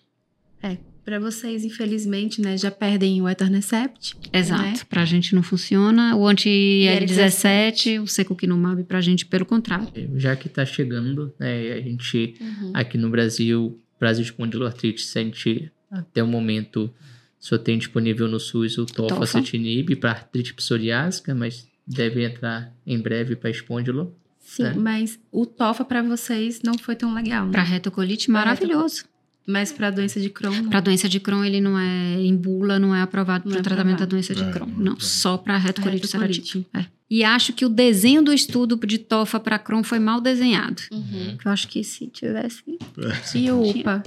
É, 0.62 0.77
para 1.03 1.18
vocês, 1.18 1.64
infelizmente, 1.64 2.43
né, 2.43 2.59
já 2.59 2.71
perdem 2.71 3.23
o 3.23 3.29
Etanercept. 3.29 4.18
Exato. 4.31 4.62
Né? 4.62 4.75
Para 4.87 5.01
a 5.01 5.07
gente 5.07 5.35
não 5.35 5.43
funciona. 5.43 6.14
O 6.14 6.29
anti-L17, 6.29 8.03
o 8.03 8.07
secukinumab 8.07 8.85
para 8.85 8.99
a 8.99 9.01
gente, 9.01 9.25
pelo 9.25 9.47
contrário. 9.47 9.89
Já 10.16 10.37
que 10.37 10.47
está 10.47 10.66
chegando, 10.66 11.33
né, 11.41 11.73
a 11.73 11.81
gente 11.81 12.35
uhum. 12.39 12.73
aqui 12.75 12.99
no 12.99 13.09
Brasil, 13.09 13.81
Brasil 14.01 14.25
espondiloartrite, 14.25 15.03
sente 15.03 15.71
até 15.91 16.23
o 16.23 16.27
momento 16.27 16.93
só 17.41 17.57
tem 17.57 17.79
disponível 17.79 18.29
no 18.29 18.39
SUS 18.39 18.77
o 18.77 18.85
tofacetinib 18.85 19.97
para 19.97 20.11
artrite 20.11 20.53
psoriásica, 20.53 21.35
mas 21.35 21.67
deve 21.87 22.23
entrar 22.23 22.71
em 22.87 23.01
breve 23.01 23.35
para 23.35 23.49
espondilo. 23.49 24.15
Sim, 24.39 24.65
né? 24.65 24.75
mas 24.77 25.19
o 25.33 25.47
tofa 25.47 25.85
para 25.85 26.03
vocês 26.03 26.61
não 26.63 26.77
foi 26.79 26.95
tão 26.95 27.15
legal, 27.15 27.47
né? 27.47 27.53
Para 27.53 27.63
retocolite, 27.63 28.31
maravilhoso. 28.31 29.05
Mas 29.47 29.73
para 29.73 29.91
doença 29.91 30.21
de 30.21 30.29
Crohn? 30.29 30.69
Para 30.69 30.81
doença 30.81 31.09
de 31.09 31.19
Crohn, 31.19 31.45
ele 31.45 31.61
não 31.61 31.79
é 31.79 32.21
em 32.21 32.37
bula, 32.37 32.79
não 32.79 32.95
é 32.95 33.01
aprovado 33.01 33.49
para 33.49 33.57
o 33.57 33.59
é 33.59 33.63
tratamento 33.63 34.01
da 34.01 34.05
doença 34.05 34.35
de 34.35 34.43
é, 34.43 34.51
Crohn. 34.51 34.69
Não, 34.77 34.93
é. 34.93 34.97
só 35.01 35.39
para 35.39 35.57
retocolite 35.57 36.05
ulcerativa. 36.05 36.67
É. 36.75 36.87
E 37.11 37.25
acho 37.25 37.53
que 37.53 37.65
o 37.65 37.69
desenho 37.69 38.23
do 38.23 38.33
estudo 38.33 38.79
de 38.87 38.97
TOFA 38.97 39.41
para 39.41 39.59
Crohn 39.59 39.83
foi 39.83 39.99
mal 39.99 40.21
desenhado. 40.21 40.81
Uhum. 40.93 41.37
Eu 41.45 41.51
acho 41.51 41.67
que 41.67 41.83
se 41.83 42.07
tivesse. 42.07 42.63
É. 42.69 43.37
E 43.39 43.51
o 43.51 43.63
UPA? 43.63 44.03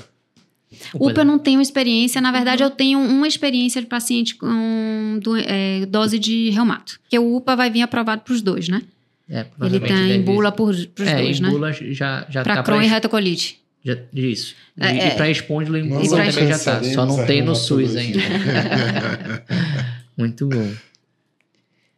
UPA 0.95 1.22
eu 1.22 1.26
não 1.26 1.38
tenho 1.38 1.62
experiência, 1.62 2.22
na 2.22 2.32
verdade 2.32 2.64
uhum. 2.64 2.70
eu 2.70 2.76
tenho 2.76 2.99
uma 2.99 3.28
experiência 3.28 3.82
de 3.82 3.88
paciente 3.88 4.36
com 4.36 5.20
do, 5.22 5.36
é, 5.36 5.86
dose 5.86 6.18
de 6.18 6.49
reumato. 6.49 6.97
Porque 7.01 7.20
o 7.20 7.36
UPA 7.36 7.58
vai 7.58 7.70
vir 7.70 7.82
aprovado 7.82 8.22
para 8.22 8.34
os 8.34 8.41
dois, 8.41 8.70
né? 8.70 8.82
É, 9.30 9.45
Ele 9.62 9.80
tem 9.80 10.12
em 10.14 10.22
bula 10.22 10.51
para 10.51 10.64
os 10.64 10.88
é, 10.99 11.22
dois, 11.22 11.39
em 11.39 11.41
né? 11.41 11.49
bula 11.49 11.74
já, 11.74 12.26
já 12.30 12.41
Para 12.41 12.56
tá 12.56 12.64
Crohn 12.64 12.78
pra... 12.78 12.86
e 12.86 12.89
retocolite. 12.89 13.60
Já, 13.84 13.97
isso. 14.14 14.56
E, 14.78 14.84
é, 14.86 15.08
e 15.08 15.12
para 15.12 15.30
espôndilo 15.30 15.78
em 15.78 15.89
Google 15.89 16.10
também 16.10 16.32
já 16.32 16.58
tá. 16.58 16.82
Só 16.84 17.06
não 17.06 17.26
tem 17.26 17.41
no 17.41 17.54
SUS 17.54 17.97
ainda. 17.97 18.20
Muito 20.18 20.47
bom. 20.47 20.72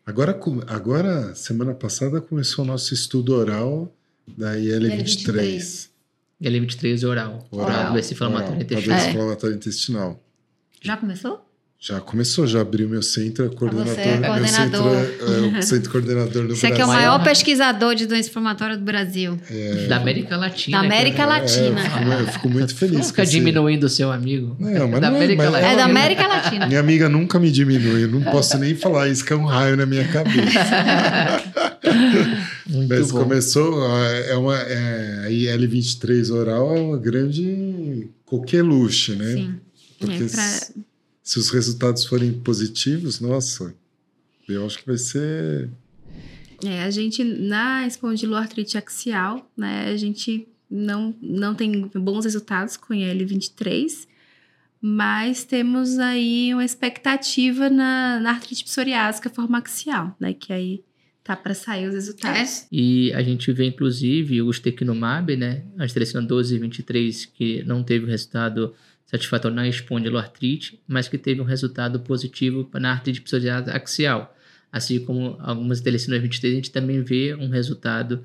Agora, 0.05 0.39
agora, 0.67 1.33
semana 1.33 1.73
passada, 1.73 2.21
começou 2.21 2.63
o 2.63 2.67
nosso 2.67 2.93
estudo 2.93 3.33
oral 3.33 3.91
da 4.27 4.57
IL-23. 4.57 5.89
IL-23 6.39 7.07
oral. 7.07 7.47
Oral. 7.49 7.65
Oral. 7.65 7.93
Doença 7.93 8.13
inflamatória 8.13 8.61
intestinal. 8.61 9.09
Inflamatória 9.09 9.55
intestinal. 9.55 10.23
Já 10.79 10.97
começou? 10.97 11.44
Já 11.87 12.01
começou, 12.01 12.47
já 12.47 12.61
abriu 12.61 12.89
meu 12.89 13.03
centro, 13.03 13.47
coordenador. 13.51 13.93
Você 13.93 14.01
é 14.01 14.17
coordenador. 14.17 14.41
Meu 14.41 14.47
centro 14.47 15.53
é, 15.53 15.55
é 15.55 15.59
o 15.59 15.61
centro 15.61 15.91
coordenador 15.91 16.47
do 16.47 16.55
Você 16.55 16.67
Brasil. 16.67 16.75
Você 16.77 16.81
é 16.81 16.83
o 16.83 16.87
maior 16.87 17.23
pesquisador 17.23 17.93
de 17.93 18.07
doença 18.07 18.27
inflamatória 18.27 18.75
do 18.75 18.83
Brasil. 18.83 19.39
É, 19.51 19.85
da 19.85 19.97
América 19.97 20.35
Latina. 20.35 20.79
Da 20.79 20.83
América 20.83 21.21
é, 21.21 21.25
Latina. 21.27 21.79
eu, 21.79 21.91
fico, 21.91 22.09
eu, 22.09 22.27
fico, 22.27 22.49
muito 22.49 22.75
feliz. 22.75 23.07
Fica 23.09 23.23
diminuindo 23.23 23.83
o 23.83 23.89
seu 23.89 24.11
amigo. 24.11 24.55
Não, 24.59 24.87
mas 24.87 24.99
da 24.99 25.11
não, 25.11 25.17
América 25.17 25.43
mas 25.43 25.51
Latina. 25.51 25.71
É 25.71 25.75
da 25.75 25.85
América 25.85 26.27
Latina. 26.27 26.65
Minha 26.65 26.79
amiga 26.79 27.07
nunca 27.07 27.37
me 27.37 27.51
diminui, 27.51 28.05
eu 28.05 28.07
não 28.07 28.23
posso 28.23 28.57
nem 28.57 28.73
falar 28.73 29.07
isso, 29.07 29.23
que 29.23 29.31
é 29.31 29.35
um 29.35 29.45
raio 29.45 29.77
na 29.77 29.85
minha 29.85 30.07
cabeça. 30.07 31.43
muito 32.67 32.89
mas 32.89 33.11
bom. 33.11 33.19
começou, 33.19 33.85
é 34.27 34.35
uma, 34.35 34.57
é, 34.57 35.25
a 35.25 35.29
IL-23 35.29 36.33
oral 36.33 36.75
é 36.75 36.79
uma 36.79 36.97
grande 36.97 38.09
coqueluche, 38.25 39.13
né? 39.13 39.33
Sim. 39.33 39.55
Porque 39.99 40.23
é 40.23 40.27
pra 40.27 40.59
se 41.25 41.39
os 41.39 41.49
resultados 41.49 42.05
forem 42.05 42.31
positivos, 42.31 43.19
nossa, 43.19 43.75
eu 44.47 44.63
acho 44.63 44.77
que 44.77 44.85
vai 44.85 44.97
ser. 44.97 45.71
É, 46.63 46.83
a 46.83 46.91
gente, 46.91 47.23
na 47.23 47.87
espondiloartrite 47.87 48.77
axial, 48.77 49.51
né, 49.57 49.89
a 49.89 49.97
gente 49.97 50.47
não, 50.69 51.15
não 51.19 51.55
tem 51.55 51.89
bons 51.95 52.25
resultados 52.25 52.77
com 52.77 52.93
IL-23, 52.93 54.07
mas 54.79 55.43
temos 55.43 55.97
aí 55.97 56.53
uma 56.53 56.63
expectativa 56.63 57.71
na, 57.71 58.19
na 58.19 58.29
artrite 58.29 58.63
psoriásica 58.63 59.27
formaxial, 59.27 60.15
né? 60.19 60.31
Que 60.31 60.53
aí 60.53 60.83
tá 61.23 61.35
para 61.35 61.55
sair 61.55 61.87
os 61.87 61.95
resultados. 61.95 62.61
É. 62.61 62.67
E 62.71 63.11
a 63.13 63.23
gente 63.23 63.51
vê, 63.51 63.65
inclusive, 63.65 64.43
o 64.43 64.53
Stequinomab, 64.53 65.35
né? 65.35 65.63
A 65.79 65.85
estressina 65.85 66.21
12 66.21 66.55
e 66.55 66.59
23, 66.59 67.25
que 67.25 67.63
não 67.63 67.83
teve 67.83 68.05
resultado 68.05 68.75
satisfatório 69.05 69.55
na 69.55 69.67
espondiloartrite, 69.67 70.79
mas 70.87 71.07
que 71.07 71.17
teve 71.17 71.41
um 71.41 71.45
resultado 71.45 71.99
positivo 71.99 72.69
na 72.73 72.91
artrite 72.91 73.21
psoriásica 73.21 73.75
axial. 73.75 74.35
Assim 74.71 74.99
como 74.99 75.37
algumas 75.39 75.79
telecinas 75.79 76.21
23, 76.21 76.53
a 76.53 76.55
gente 76.55 76.71
também 76.71 77.01
vê 77.01 77.35
um 77.35 77.49
resultado 77.49 78.23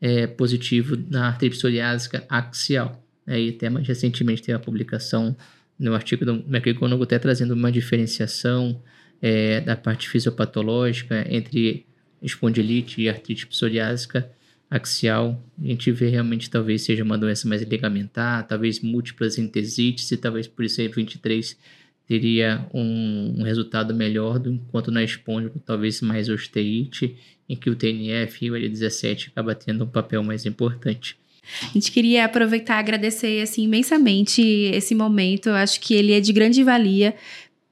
é, 0.00 0.26
positivo 0.26 0.96
na 1.08 1.26
artrite 1.26 1.56
psoriásica 1.56 2.24
axial. 2.28 3.04
Né? 3.26 3.40
E 3.40 3.48
até 3.50 3.68
mais 3.68 3.86
recentemente 3.86 4.42
tem 4.42 4.54
a 4.54 4.58
publicação 4.58 5.36
no 5.78 5.94
artigo 5.94 6.24
do 6.24 6.44
McGonagall 6.48 7.02
até 7.02 7.18
trazendo 7.18 7.52
uma 7.54 7.72
diferenciação 7.72 8.80
é, 9.20 9.60
da 9.60 9.76
parte 9.76 10.08
fisiopatológica 10.08 11.26
entre 11.28 11.86
espondilite 12.22 13.00
e 13.00 13.08
artrite 13.08 13.46
psoriásica 13.46 14.30
axial, 14.70 15.42
a 15.60 15.66
gente 15.66 15.90
vê 15.90 16.08
realmente 16.08 16.48
talvez 16.48 16.82
seja 16.82 17.02
uma 17.02 17.18
doença 17.18 17.48
mais 17.48 17.60
ligamentar, 17.62 18.46
talvez 18.46 18.80
múltiplas 18.80 19.36
entesites, 19.36 20.10
e 20.12 20.16
talvez 20.16 20.46
por 20.46 20.64
isso 20.64 20.80
a 20.80 20.86
23 20.86 21.58
teria 22.06 22.66
um, 22.72 23.34
um, 23.38 23.42
resultado 23.42 23.92
melhor, 23.94 24.38
do, 24.38 24.52
enquanto 24.52 24.90
na 24.90 25.02
espôndilo 25.02 25.60
talvez 25.64 26.00
mais 26.00 26.28
osteite, 26.28 27.16
em 27.48 27.56
que 27.56 27.68
o 27.68 27.74
TNF 27.74 28.44
e 28.44 28.50
o 28.50 28.54
L17 28.54 29.28
acaba 29.28 29.54
tendo 29.54 29.84
um 29.84 29.88
papel 29.88 30.22
mais 30.22 30.46
importante. 30.46 31.18
A 31.62 31.72
gente 31.72 31.90
queria 31.90 32.24
aproveitar 32.24 32.76
e 32.76 32.78
agradecer 32.78 33.42
assim, 33.42 33.64
imensamente 33.64 34.40
esse 34.42 34.94
momento. 34.94 35.48
Eu 35.48 35.54
acho 35.54 35.80
que 35.80 35.94
ele 35.94 36.12
é 36.12 36.20
de 36.20 36.32
grande 36.32 36.62
valia 36.62 37.14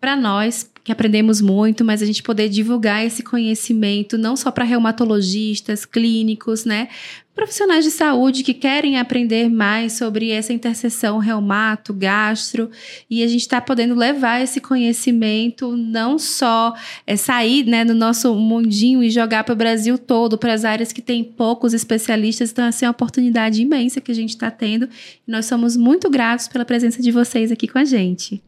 para 0.01 0.17
nós, 0.17 0.69
que 0.89 0.93
aprendemos 0.93 1.43
muito, 1.43 1.85
mas 1.85 2.01
a 2.01 2.07
gente 2.07 2.23
poder 2.23 2.49
divulgar 2.49 3.05
esse 3.05 3.23
conhecimento 3.23 4.17
não 4.17 4.35
só 4.35 4.51
para 4.51 4.65
reumatologistas, 4.65 5.85
clínicos, 5.85 6.65
né? 6.65 6.89
Profissionais 7.35 7.85
de 7.85 7.91
saúde 7.91 8.43
que 8.43 8.55
querem 8.55 8.99
aprender 8.99 9.51
mais 9.51 9.93
sobre 9.93 10.31
essa 10.31 10.51
interseção 10.51 11.19
reumato, 11.19 11.93
gastro, 11.93 12.71
e 13.11 13.23
a 13.23 13.27
gente 13.27 13.43
está 13.43 13.61
podendo 13.61 13.95
levar 13.95 14.41
esse 14.41 14.63
conhecimento 14.63 15.77
não 15.77 16.19
só 16.19 16.75
é, 17.07 17.17
sair 17.17 17.67
né, 17.67 17.85
no 17.85 17.93
nosso 17.93 18.35
mundinho 18.35 19.03
e 19.03 19.11
jogar 19.11 19.45
para 19.45 19.53
o 19.53 19.57
Brasil 19.57 19.99
todo, 19.99 20.39
para 20.39 20.55
as 20.55 20.65
áreas 20.65 20.91
que 20.91 21.03
tem 21.03 21.23
poucos 21.23 21.75
especialistas. 21.75 22.51
Então, 22.51 22.65
assim, 22.65 22.87
é 22.87 22.89
uma 22.89 22.93
oportunidade 22.93 23.61
imensa 23.61 24.01
que 24.01 24.11
a 24.11 24.15
gente 24.15 24.31
está 24.31 24.51
tendo. 24.51 24.89
E 25.27 25.31
nós 25.31 25.45
somos 25.45 25.77
muito 25.77 26.09
gratos 26.09 26.49
pela 26.49 26.65
presença 26.65 27.03
de 27.03 27.11
vocês 27.11 27.53
aqui 27.53 27.69
com 27.69 27.79
a 27.79 27.85
gente. 27.85 28.43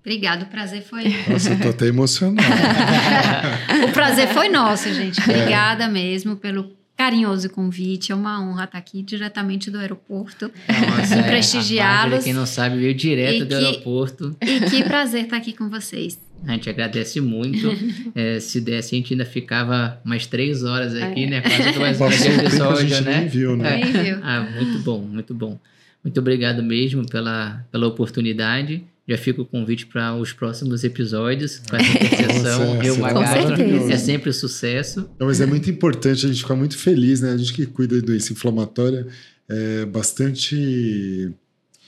Obrigado, 0.00 0.42
o 0.42 0.46
prazer 0.46 0.82
foi. 0.82 1.04
Nossa, 1.28 1.50
eu 1.50 1.60
tô 1.60 1.68
até 1.68 1.86
emocionado. 1.86 2.48
o 3.88 3.92
prazer 3.92 4.28
foi 4.28 4.48
nosso, 4.48 4.92
gente. 4.92 5.20
Obrigada 5.20 5.84
é. 5.84 5.88
mesmo 5.88 6.36
pelo 6.36 6.72
carinhoso 6.96 7.48
convite. 7.50 8.12
É 8.12 8.14
uma 8.14 8.42
honra 8.42 8.64
estar 8.64 8.78
aqui 8.78 9.02
diretamente 9.02 9.70
do 9.70 9.78
aeroporto. 9.78 10.50
Nossa, 10.68 11.14
é. 11.16 11.22
prestigiá-los. 11.22 12.24
Quem 12.24 12.32
não 12.32 12.46
sabe, 12.46 12.78
veio 12.78 12.94
direto 12.94 13.36
e 13.36 13.44
do 13.44 13.48
que, 13.48 13.54
aeroporto. 13.54 14.36
E 14.40 14.60
que 14.70 14.84
prazer 14.84 15.24
estar 15.24 15.36
aqui 15.36 15.52
com 15.52 15.68
vocês. 15.68 16.18
A 16.46 16.52
gente 16.52 16.70
agradece 16.70 17.20
muito. 17.20 17.68
é, 18.14 18.40
se 18.40 18.60
desse, 18.60 18.94
a 18.94 18.98
gente 18.98 19.12
ainda 19.12 19.26
ficava 19.26 20.00
mais 20.02 20.26
três 20.26 20.64
horas 20.64 20.94
aqui, 20.94 21.24
é. 21.24 21.30
né? 21.30 21.40
Quase 21.42 21.72
duas 21.72 22.00
horas 22.00 22.22
de 22.22 22.28
episódio, 22.28 23.00
né? 23.02 23.18
Nem 23.18 23.28
viu, 23.28 23.56
né? 23.56 23.76
Nem 23.76 23.92
viu. 23.92 24.18
Ah, 24.22 24.40
muito 24.40 24.78
bom, 24.78 25.00
muito 25.00 25.34
bom. 25.34 25.58
Muito 26.02 26.18
obrigado 26.18 26.62
mesmo 26.62 27.06
pela, 27.06 27.66
pela 27.70 27.86
oportunidade. 27.86 28.82
Já 29.08 29.18
fica 29.18 29.42
o 29.42 29.44
convite 29.44 29.86
para 29.86 30.14
os 30.14 30.32
próximos 30.32 30.84
episódios 30.84 31.60
com 31.68 31.76
essa 31.76 31.90
interseção. 32.04 32.98
Magastro 32.98 33.90
é 33.90 33.96
sempre 33.96 34.30
um 34.30 34.32
sucesso. 34.32 35.10
Não, 35.18 35.26
mas 35.26 35.40
é 35.40 35.46
muito 35.46 35.68
importante 35.68 36.26
a 36.26 36.28
gente 36.28 36.42
ficar 36.42 36.54
muito 36.54 36.78
feliz, 36.78 37.20
né? 37.20 37.32
A 37.32 37.36
gente 37.36 37.52
que 37.52 37.66
cuida 37.66 38.00
da 38.00 38.06
doença 38.06 38.32
inflamatória 38.32 39.06
é 39.48 39.84
bastante 39.84 41.32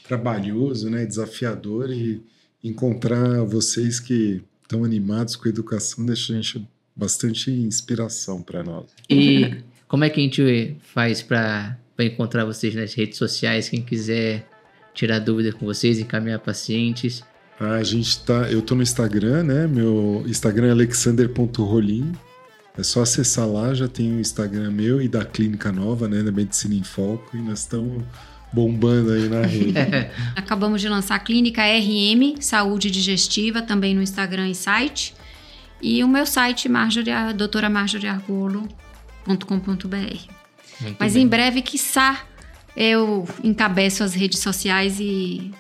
trabalhoso, 0.07 0.91
né? 0.91 1.07
Desafiador 1.07 1.91
e 1.91 2.21
encontrar 2.63 3.45
vocês 3.45 4.01
que 4.01 4.43
estão 4.63 4.85
animados 4.85 5.37
com 5.37 5.47
a 5.47 5.51
educação 5.51 6.05
deixa 6.05 6.33
a 6.33 6.37
gente 6.37 6.67
bastante 6.95 7.51
inspiração 7.51 8.43
para 8.43 8.63
nós. 8.63 8.87
E 9.09 9.63
como 9.89 10.05
é 10.05 10.11
que 10.11 10.21
a 10.21 10.23
gente 10.23 10.77
faz 10.81 11.23
para 11.23 11.79
encontrar 11.99 12.45
vocês 12.45 12.75
nas 12.75 12.95
redes 12.95 13.19
sociais? 13.19 13.69
Quem 13.69 13.83
quiser 13.83 14.49
tirar 14.95 15.19
dúvidas 15.19 15.55
com 15.55 15.67
vocês, 15.67 15.99
encaminhar 15.99 16.39
pacientes. 16.39 17.23
Ah, 17.59 17.75
a 17.75 17.83
gente 17.83 18.19
tá. 18.25 18.51
Eu 18.51 18.63
tô 18.63 18.75
no 18.75 18.83
Instagram, 18.83 19.45
né? 19.45 19.67
Meu 19.67 20.25
Instagram 20.27 20.69
é 20.69 20.71
alexander.rolim. 20.71 22.13
É 22.77 22.83
só 22.83 23.03
acessar 23.03 23.47
lá, 23.47 23.75
já 23.75 23.87
tem 23.87 24.17
o 24.17 24.21
Instagram 24.21 24.71
meu 24.71 25.01
e 25.03 25.07
da 25.07 25.25
Clínica 25.25 25.71
Nova, 25.71 26.09
né? 26.09 26.23
Da 26.23 26.33
Medicina 26.33 26.75
em 26.75 26.83
Foco, 26.83 27.37
e 27.37 27.41
nós 27.41 27.61
estamos 27.61 28.03
bombando 28.51 29.13
aí 29.13 29.29
na 29.29 29.43
rede. 29.43 29.75
Acabamos 30.35 30.81
de 30.81 30.89
lançar 30.89 31.17
a 31.17 31.19
Clínica 31.19 31.63
RM, 31.63 32.41
Saúde 32.41 32.91
Digestiva, 32.91 33.61
também 33.61 33.95
no 33.95 34.03
Instagram 34.03 34.49
e 34.49 34.55
site. 34.55 35.15
E 35.83 36.03
o 36.03 36.09
meu 36.09 36.25
site, 36.25 36.69
Marjorie, 36.69 37.35
doutora 37.37 37.69
Mas 40.99 41.15
bem. 41.15 41.25
em 41.25 41.29
breve, 41.29 41.63
quiçá, 41.63 42.25
eu 42.77 43.29
encabeço 43.43 44.03
as 44.03 44.15
redes 44.15 44.41
sociais 44.41 44.99
e, 44.99 45.51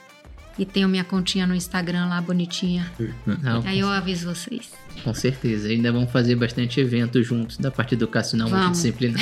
e 0.58 0.64
tenho 0.64 0.88
minha 0.88 1.04
continha 1.04 1.46
no 1.46 1.54
Instagram 1.54 2.06
lá 2.06 2.20
bonitinha. 2.20 2.90
Não, 3.26 3.62
Aí 3.64 3.78
eu 3.78 3.88
aviso 3.88 4.32
vocês. 4.32 4.72
Com 5.03 5.12
certeza. 5.12 5.68
Ainda 5.68 5.90
vamos 5.90 6.11
fazer 6.12 6.36
bastante 6.36 6.80
eventos 6.80 7.26
juntos 7.26 7.57
da 7.59 7.70
parte 7.70 7.95
educacional 7.95 8.49
vamos. 8.49 8.64
multidisciplinar. 8.66 9.20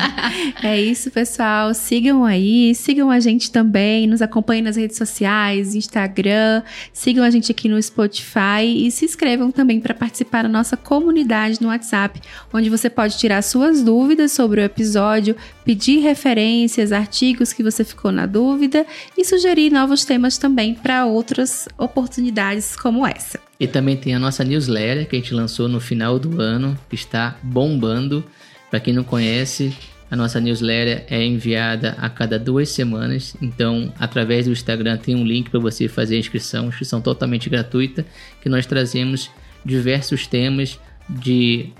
é 0.62 0.80
isso, 0.80 1.10
pessoal. 1.10 1.72
Sigam 1.72 2.24
aí, 2.24 2.74
sigam 2.74 3.10
a 3.10 3.18
gente 3.20 3.50
também, 3.50 4.06
nos 4.06 4.20
acompanhem 4.20 4.62
nas 4.62 4.76
redes 4.76 4.96
sociais, 4.96 5.74
Instagram, 5.74 6.62
sigam 6.92 7.24
a 7.24 7.30
gente 7.30 7.50
aqui 7.50 7.68
no 7.68 7.82
Spotify 7.82 8.64
e 8.64 8.90
se 8.90 9.04
inscrevam 9.04 9.50
também 9.50 9.80
para 9.80 9.94
participar 9.94 10.42
da 10.42 10.48
nossa 10.48 10.76
comunidade 10.76 11.60
no 11.60 11.68
WhatsApp, 11.68 12.20
onde 12.52 12.68
você 12.68 12.90
pode 12.90 13.16
tirar 13.18 13.42
suas 13.42 13.82
dúvidas 13.82 14.32
sobre 14.32 14.60
o 14.60 14.64
episódio, 14.64 15.36
pedir 15.64 16.00
referências, 16.00 16.92
artigos 16.92 17.52
que 17.52 17.62
você 17.62 17.82
ficou 17.82 18.12
na 18.12 18.26
dúvida 18.26 18.86
e 19.16 19.24
sugerir 19.24 19.70
novos 19.70 20.04
temas 20.04 20.36
também 20.36 20.74
para 20.74 21.06
outras 21.06 21.66
oportunidades 21.78 22.76
como 22.76 23.06
essa. 23.06 23.40
E 23.64 23.66
também 23.66 23.96
tem 23.96 24.14
a 24.14 24.18
nossa 24.18 24.44
newsletter 24.44 25.08
que 25.08 25.16
a 25.16 25.18
gente 25.18 25.32
lançou 25.32 25.68
no 25.68 25.80
final 25.80 26.18
do 26.18 26.38
ano, 26.38 26.78
que 26.86 26.94
está 26.94 27.38
bombando. 27.42 28.22
Para 28.70 28.78
quem 28.78 28.92
não 28.92 29.02
conhece, 29.02 29.74
a 30.10 30.14
nossa 30.14 30.38
newsletter 30.38 31.06
é 31.08 31.24
enviada 31.24 31.96
a 31.98 32.10
cada 32.10 32.38
duas 32.38 32.68
semanas. 32.68 33.34
Então, 33.40 33.90
através 33.98 34.44
do 34.44 34.52
Instagram 34.52 34.98
tem 34.98 35.16
um 35.16 35.24
link 35.24 35.48
para 35.48 35.58
você 35.58 35.88
fazer 35.88 36.16
a 36.16 36.18
inscrição, 36.18 36.68
inscrição 36.68 37.00
totalmente 37.00 37.48
gratuita, 37.48 38.04
que 38.42 38.50
nós 38.50 38.66
trazemos 38.66 39.30
diversos 39.64 40.26
temas 40.26 40.78
de 41.08 41.70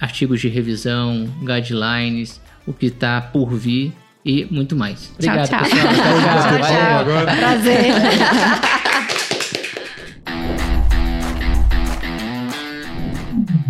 artigos 0.00 0.40
de 0.40 0.48
revisão, 0.48 1.28
guidelines, 1.40 2.40
o 2.64 2.72
que 2.72 2.86
está 2.86 3.20
por 3.20 3.52
vir 3.52 3.92
e 4.24 4.46
muito 4.52 4.76
mais. 4.76 5.10
Obrigado, 5.14 5.48
tchau, 5.48 5.58
tchau. 5.64 5.68
pessoal. 5.68 7.04
Tchau, 7.04 7.24
tchau. 7.24 7.36
Prazer. 7.36 7.84